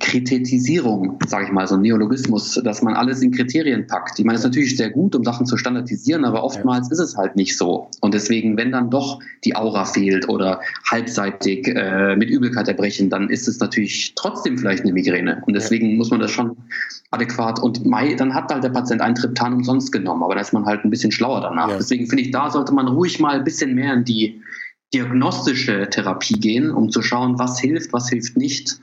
Kritisierung, 0.00 1.18
sage 1.26 1.46
ich 1.46 1.52
mal, 1.52 1.66
so 1.66 1.74
ein 1.74 1.82
Neologismus, 1.82 2.60
dass 2.64 2.82
man 2.82 2.94
alles 2.94 3.20
in 3.20 3.32
Kriterien 3.32 3.86
packt. 3.86 4.18
Ich 4.18 4.24
meine, 4.24 4.36
es 4.36 4.40
ist 4.40 4.48
natürlich 4.48 4.76
sehr 4.76 4.90
gut, 4.90 5.14
um 5.14 5.24
Sachen 5.24 5.44
zu 5.44 5.58
standardisieren, 5.58 6.24
aber 6.24 6.42
oftmals 6.42 6.90
ist 6.90 6.98
es 6.98 7.16
halt 7.16 7.36
nicht 7.36 7.56
so. 7.58 7.88
Und 8.00 8.14
deswegen, 8.14 8.56
wenn 8.56 8.72
dann 8.72 8.90
doch 8.90 9.20
die 9.44 9.54
Aura 9.54 9.84
fehlt 9.84 10.28
oder 10.28 10.60
halbseitig 10.90 11.68
äh, 11.68 12.16
mit 12.16 12.30
Übelkeit 12.30 12.68
erbrechen, 12.68 13.10
dann 13.10 13.28
ist 13.28 13.46
es 13.46 13.60
natürlich 13.60 14.14
trotzdem 14.14 14.56
vielleicht 14.56 14.84
eine 14.84 14.92
Migräne. 14.92 15.42
Und 15.46 15.52
deswegen 15.54 15.96
muss 15.96 16.10
man 16.10 16.20
das 16.20 16.30
schon 16.30 16.56
adäquat 17.10 17.60
und 17.60 17.84
Mai, 17.84 18.14
dann 18.14 18.34
hat 18.34 18.50
halt 18.50 18.64
der 18.64 18.70
Patient 18.70 19.02
ein 19.02 19.14
Triptan 19.14 19.52
umsonst 19.52 19.92
genommen, 19.92 20.22
aber 20.22 20.34
da 20.34 20.40
ist 20.40 20.54
man 20.54 20.64
halt 20.64 20.82
ein 20.84 20.90
bisschen 20.90 21.12
schlauer 21.12 21.42
danach. 21.42 21.68
Ja. 21.68 21.76
Deswegen 21.76 22.06
finde 22.06 22.24
ich, 22.24 22.30
da 22.30 22.50
sollte 22.50 22.72
man 22.72 22.88
ruhig 22.88 23.20
mal 23.20 23.36
ein 23.36 23.44
bisschen 23.44 23.74
mehr 23.74 23.92
in 23.92 24.04
die 24.04 24.40
diagnostische 24.94 25.88
Therapie 25.90 26.38
gehen, 26.38 26.70
um 26.70 26.90
zu 26.90 27.02
schauen, 27.02 27.38
was 27.38 27.58
hilft, 27.60 27.92
was 27.92 28.08
hilft 28.08 28.36
nicht 28.36 28.78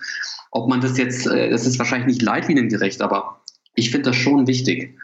ob 0.52 0.70
man 0.70 0.82
das 0.82 0.98
jetzt, 0.98 1.28
äh, 1.28 1.50
das 1.50 1.66
ist 1.66 1.80
wahrscheinlich 1.80 2.08
nicht 2.08 2.22
leitliniengerecht, 2.22 3.02
aber 3.02 3.42
ich 3.76 3.92
finde 3.92 4.10
das 4.10 4.16
schon 4.16 4.48
wichtig. 4.48 4.98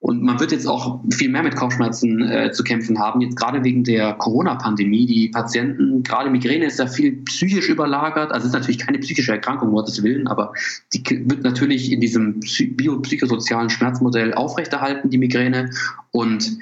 Und 0.00 0.22
man 0.22 0.40
wird 0.40 0.50
jetzt 0.50 0.66
auch 0.66 1.00
viel 1.10 1.28
mehr 1.28 1.42
mit 1.42 1.56
Kopfschmerzen 1.56 2.22
äh, 2.22 2.52
zu 2.52 2.64
kämpfen 2.64 2.98
haben, 2.98 3.20
jetzt 3.20 3.36
gerade 3.36 3.62
wegen 3.64 3.84
der 3.84 4.14
Corona-Pandemie. 4.14 5.04
Die 5.04 5.28
Patienten, 5.28 6.02
gerade 6.02 6.30
Migräne 6.30 6.64
ist 6.64 6.78
ja 6.78 6.86
viel 6.86 7.22
psychisch 7.24 7.68
überlagert. 7.68 8.32
Also 8.32 8.46
es 8.46 8.54
ist 8.54 8.58
natürlich 8.58 8.78
keine 8.78 8.98
psychische 8.98 9.32
Erkrankung, 9.32 9.68
um 9.68 9.74
Gottes 9.74 10.02
Willen, 10.02 10.26
aber 10.26 10.54
die 10.94 11.04
wird 11.28 11.42
natürlich 11.42 11.92
in 11.92 12.00
diesem 12.00 12.40
biopsychosozialen 12.40 13.68
Schmerzmodell 13.68 14.32
aufrechterhalten, 14.32 15.10
die 15.10 15.18
Migräne. 15.18 15.68
Und 16.12 16.56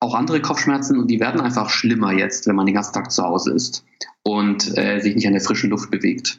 auch 0.00 0.14
andere 0.14 0.42
Kopfschmerzen 0.42 0.98
und 0.98 1.08
die 1.08 1.20
werden 1.20 1.40
einfach 1.40 1.70
schlimmer 1.70 2.12
jetzt, 2.12 2.48
wenn 2.48 2.56
man 2.56 2.66
den 2.66 2.74
ganzen 2.74 2.94
Tag 2.94 3.12
zu 3.12 3.22
Hause 3.22 3.52
ist 3.52 3.84
und 4.22 4.76
äh, 4.76 5.00
sich 5.00 5.14
nicht 5.14 5.26
an 5.26 5.32
der 5.32 5.42
frischen 5.42 5.70
Luft 5.70 5.90
bewegt. 5.90 6.38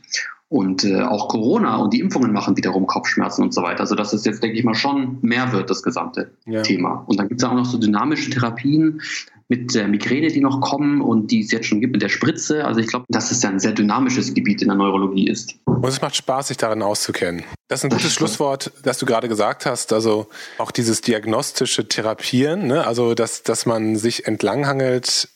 Und 0.49 0.83
äh, 0.83 1.01
auch 1.01 1.29
Corona 1.29 1.77
und 1.77 1.93
die 1.93 2.01
Impfungen 2.01 2.33
machen 2.33 2.57
wiederum 2.57 2.85
Kopfschmerzen 2.85 3.41
und 3.41 3.53
so 3.53 3.63
weiter. 3.63 3.79
Also 3.79 3.95
dass 3.95 4.11
es 4.11 4.25
jetzt, 4.25 4.43
denke 4.43 4.57
ich 4.57 4.65
mal, 4.65 4.75
schon 4.75 5.17
mehr 5.21 5.53
wird, 5.53 5.69
das 5.69 5.81
gesamte 5.81 6.31
ja. 6.45 6.61
Thema. 6.61 7.05
Und 7.07 7.17
dann 7.19 7.29
gibt 7.29 7.41
es 7.41 7.47
auch 7.47 7.53
noch 7.53 7.63
so 7.63 7.77
dynamische 7.77 8.29
Therapien 8.29 9.01
mit 9.47 9.73
der 9.75 9.87
Migräne, 9.87 10.27
die 10.27 10.41
noch 10.41 10.59
kommen 10.59 11.01
und 11.01 11.31
die 11.31 11.41
es 11.41 11.51
jetzt 11.51 11.67
schon 11.67 11.79
gibt 11.79 11.93
mit 11.93 12.01
der 12.01 12.09
Spritze. 12.09 12.65
Also 12.65 12.81
ich 12.81 12.87
glaube, 12.87 13.05
dass 13.09 13.31
es 13.31 13.41
ja 13.43 13.49
ein 13.49 13.59
sehr 13.59 13.71
dynamisches 13.71 14.33
Gebiet 14.33 14.61
in 14.61 14.67
der 14.67 14.77
Neurologie 14.77 15.29
ist. 15.29 15.55
Und 15.65 15.85
es 15.85 16.01
macht 16.01 16.15
Spaß, 16.15 16.49
sich 16.49 16.57
darin 16.57 16.81
auszukennen. 16.81 17.43
Das 17.67 17.79
ist 17.79 17.85
ein 17.85 17.89
gutes 17.89 18.13
Schlusswort, 18.13 18.71
das 18.83 18.97
du 18.97 19.05
gerade 19.05 19.29
gesagt 19.29 19.65
hast. 19.65 19.93
Also 19.93 20.27
auch 20.57 20.71
dieses 20.71 20.99
diagnostische 20.99 21.87
Therapieren, 21.87 22.67
ne? 22.67 22.85
also 22.85 23.13
dass, 23.13 23.43
dass 23.43 23.65
man 23.65 23.95
sich 23.95 24.25
entlanghangelt 24.25 25.29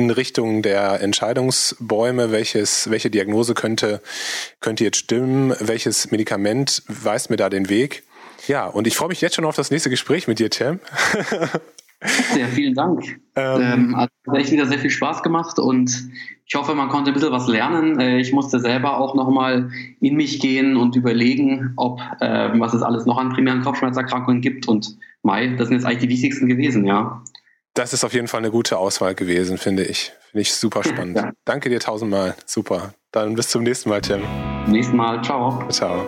in 0.00 0.10
Richtung 0.10 0.62
der 0.62 1.00
Entscheidungsbäume, 1.00 2.32
welches, 2.32 2.90
welche 2.90 3.10
Diagnose 3.10 3.54
könnte, 3.54 4.00
könnte 4.60 4.84
jetzt 4.84 4.98
stimmen, 4.98 5.54
welches 5.60 6.10
Medikament 6.10 6.82
weist 6.88 7.30
mir 7.30 7.36
da 7.36 7.48
den 7.48 7.68
Weg. 7.68 8.02
Ja, 8.46 8.66
und 8.66 8.86
ich 8.86 8.96
freue 8.96 9.08
mich 9.08 9.20
jetzt 9.20 9.36
schon 9.36 9.44
auf 9.44 9.56
das 9.56 9.70
nächste 9.70 9.90
Gespräch 9.90 10.26
mit 10.26 10.38
dir, 10.38 10.50
Tim. 10.50 10.80
Sehr 12.32 12.48
vielen 12.48 12.74
Dank. 12.74 13.20
Ähm, 13.36 13.60
ähm, 13.60 13.94
also, 13.94 14.10
hat 14.26 14.38
echt 14.38 14.52
wieder 14.52 14.66
sehr 14.66 14.78
viel 14.78 14.90
Spaß 14.90 15.22
gemacht 15.22 15.58
und 15.58 16.08
ich 16.46 16.54
hoffe, 16.54 16.74
man 16.74 16.88
konnte 16.88 17.10
ein 17.10 17.14
bisschen 17.14 17.30
was 17.30 17.46
lernen. 17.46 18.00
Äh, 18.00 18.20
ich 18.20 18.32
musste 18.32 18.58
selber 18.58 18.98
auch 18.98 19.14
nochmal 19.14 19.70
in 20.00 20.16
mich 20.16 20.40
gehen 20.40 20.76
und 20.78 20.96
überlegen, 20.96 21.74
ob 21.76 22.00
äh, 22.20 22.58
was 22.58 22.72
es 22.72 22.82
alles 22.82 23.04
noch 23.04 23.18
an 23.18 23.28
primären 23.28 23.60
Kopfschmerzerkrankungen 23.60 24.40
gibt. 24.40 24.66
Und 24.66 24.96
Mai, 25.22 25.48
das 25.48 25.68
sind 25.68 25.76
jetzt 25.76 25.84
eigentlich 25.84 26.00
die 26.00 26.08
wichtigsten 26.08 26.48
gewesen, 26.48 26.86
ja. 26.86 27.22
Das 27.74 27.92
ist 27.92 28.04
auf 28.04 28.12
jeden 28.12 28.26
Fall 28.26 28.38
eine 28.38 28.50
gute 28.50 28.78
Auswahl 28.78 29.14
gewesen, 29.14 29.56
finde 29.56 29.84
ich. 29.84 30.12
Finde 30.30 30.42
ich 30.42 30.52
super 30.52 30.82
spannend. 30.82 31.16
Ja. 31.16 31.30
Danke 31.44 31.68
dir 31.68 31.78
tausendmal. 31.78 32.34
Super. 32.44 32.94
Dann 33.12 33.34
bis 33.34 33.48
zum 33.48 33.62
nächsten 33.62 33.88
Mal, 33.90 34.00
Tim. 34.00 34.22
Nächsten 34.66 34.96
Mal. 34.96 35.22
Ciao. 35.22 35.64
Ciao. 35.68 36.04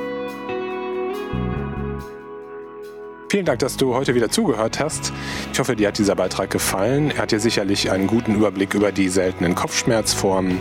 Vielen 3.30 3.46
Dank, 3.46 3.60
dass 3.60 3.78
du 3.78 3.94
heute 3.94 4.14
wieder 4.14 4.28
zugehört 4.28 4.78
hast. 4.78 5.12
Ich 5.52 5.58
hoffe, 5.58 5.74
dir 5.74 5.88
hat 5.88 5.98
dieser 5.98 6.16
Beitrag 6.16 6.50
gefallen. 6.50 7.12
Er 7.12 7.22
hat 7.22 7.32
dir 7.32 7.40
sicherlich 7.40 7.90
einen 7.90 8.06
guten 8.06 8.34
Überblick 8.34 8.74
über 8.74 8.92
die 8.92 9.08
seltenen 9.08 9.54
Kopfschmerzformen 9.54 10.58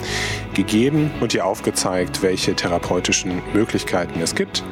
gegeben 0.54 1.12
und 1.20 1.34
dir 1.34 1.46
aufgezeigt, 1.46 2.22
welche 2.22 2.56
therapeutischen 2.56 3.42
Möglichkeiten 3.54 4.22
es 4.22 4.36
gibt. 4.36 4.64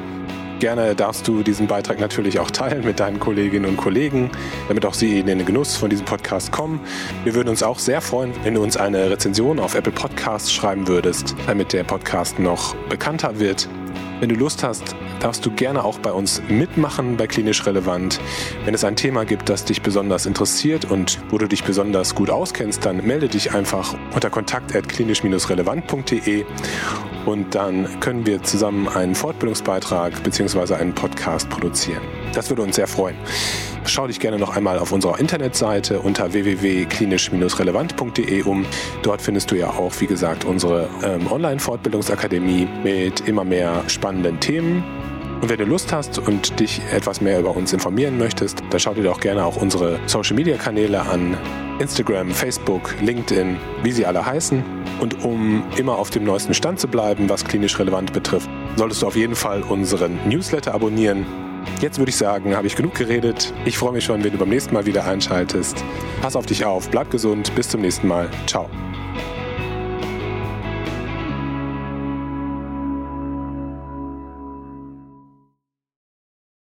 Gerne 0.60 0.94
darfst 0.94 1.26
du 1.26 1.42
diesen 1.42 1.66
Beitrag 1.68 2.00
natürlich 2.00 2.38
auch 2.38 2.50
teilen 2.50 2.84
mit 2.84 3.00
deinen 3.00 3.18
Kolleginnen 3.18 3.64
und 3.64 3.78
Kollegen, 3.78 4.30
damit 4.68 4.84
auch 4.84 4.92
sie 4.92 5.18
in 5.18 5.26
den 5.26 5.46
Genuss 5.46 5.74
von 5.74 5.88
diesem 5.88 6.04
Podcast 6.04 6.52
kommen. 6.52 6.80
Wir 7.24 7.34
würden 7.34 7.48
uns 7.48 7.62
auch 7.62 7.78
sehr 7.78 8.02
freuen, 8.02 8.34
wenn 8.44 8.52
du 8.52 8.62
uns 8.62 8.76
eine 8.76 9.08
Rezension 9.08 9.58
auf 9.58 9.74
Apple 9.74 9.90
Podcasts 9.90 10.52
schreiben 10.52 10.86
würdest, 10.86 11.34
damit 11.46 11.72
der 11.72 11.84
Podcast 11.84 12.38
noch 12.38 12.74
bekannter 12.90 13.38
wird. 13.38 13.70
Wenn 14.20 14.28
du 14.28 14.34
Lust 14.34 14.62
hast, 14.62 14.94
darfst 15.20 15.46
du 15.46 15.50
gerne 15.50 15.84
auch 15.84 15.98
bei 15.98 16.12
uns 16.12 16.42
mitmachen 16.48 17.16
bei 17.16 17.26
Klinisch 17.26 17.66
Relevant. 17.66 18.20
Wenn 18.64 18.74
es 18.74 18.84
ein 18.84 18.94
Thema 18.96 19.24
gibt, 19.24 19.48
das 19.48 19.64
dich 19.64 19.80
besonders 19.82 20.26
interessiert 20.26 20.90
und 20.90 21.18
wo 21.30 21.38
du 21.38 21.46
dich 21.46 21.64
besonders 21.64 22.14
gut 22.14 22.28
auskennst, 22.30 22.84
dann 22.84 23.06
melde 23.06 23.28
dich 23.28 23.54
einfach 23.54 23.94
unter 24.14 24.28
kontakt.klinisch-relevant.de 24.30 26.44
und 27.26 27.54
dann 27.54 28.00
können 28.00 28.24
wir 28.26 28.42
zusammen 28.42 28.88
einen 28.88 29.14
Fortbildungsbeitrag 29.14 30.22
bzw. 30.22 30.74
einen 30.74 30.94
Podcast 30.94 31.48
produzieren. 31.50 32.00
Das 32.34 32.50
würde 32.50 32.62
uns 32.62 32.76
sehr 32.76 32.86
freuen. 32.86 33.16
Schau 33.84 34.06
dich 34.06 34.20
gerne 34.20 34.38
noch 34.38 34.56
einmal 34.56 34.78
auf 34.78 34.92
unserer 34.92 35.18
Internetseite 35.18 36.00
unter 36.00 36.32
www.klinisch-relevant.de 36.32 38.42
um. 38.42 38.64
Dort 39.02 39.20
findest 39.22 39.50
du 39.50 39.56
ja 39.56 39.70
auch, 39.70 39.92
wie 40.00 40.06
gesagt, 40.06 40.44
unsere 40.44 40.88
ähm, 41.02 41.26
Online-Fortbildungsakademie 41.30 42.68
mit 42.84 43.26
immer 43.26 43.44
mehr 43.44 43.82
spannenden 43.88 44.38
Themen. 44.38 44.84
Und 45.40 45.48
wenn 45.48 45.58
du 45.58 45.64
Lust 45.64 45.92
hast 45.92 46.18
und 46.18 46.60
dich 46.60 46.82
etwas 46.92 47.20
mehr 47.20 47.40
über 47.40 47.56
uns 47.56 47.72
informieren 47.72 48.18
möchtest, 48.18 48.62
dann 48.70 48.78
schau 48.78 48.92
dir 48.92 49.04
doch 49.04 49.20
gerne 49.20 49.44
auch 49.44 49.56
unsere 49.56 49.98
Social-Media-Kanäle 50.06 51.00
an. 51.00 51.36
Instagram, 51.78 52.30
Facebook, 52.30 52.94
LinkedIn, 53.00 53.56
wie 53.82 53.92
sie 53.92 54.04
alle 54.04 54.24
heißen. 54.24 54.62
Und 55.00 55.24
um 55.24 55.64
immer 55.76 55.96
auf 55.96 56.10
dem 56.10 56.24
neuesten 56.24 56.52
Stand 56.52 56.78
zu 56.78 56.88
bleiben, 56.88 57.30
was 57.30 57.44
klinisch 57.44 57.78
relevant 57.78 58.12
betrifft, 58.12 58.50
solltest 58.76 59.00
du 59.00 59.06
auf 59.06 59.16
jeden 59.16 59.34
Fall 59.34 59.62
unseren 59.62 60.18
Newsletter 60.28 60.74
abonnieren. 60.74 61.24
Jetzt 61.80 61.98
würde 61.98 62.10
ich 62.10 62.16
sagen, 62.16 62.54
habe 62.54 62.66
ich 62.66 62.76
genug 62.76 62.94
geredet. 62.94 63.54
Ich 63.64 63.78
freue 63.78 63.92
mich 63.92 64.04
schon, 64.04 64.22
wenn 64.22 64.32
du 64.32 64.38
beim 64.38 64.50
nächsten 64.50 64.74
Mal 64.74 64.84
wieder 64.84 65.06
einschaltest. 65.06 65.82
Pass 66.20 66.36
auf 66.36 66.44
dich 66.44 66.66
auf, 66.66 66.90
bleib 66.90 67.10
gesund, 67.10 67.54
bis 67.54 67.70
zum 67.70 67.80
nächsten 67.80 68.08
Mal. 68.08 68.28
Ciao. 68.46 68.68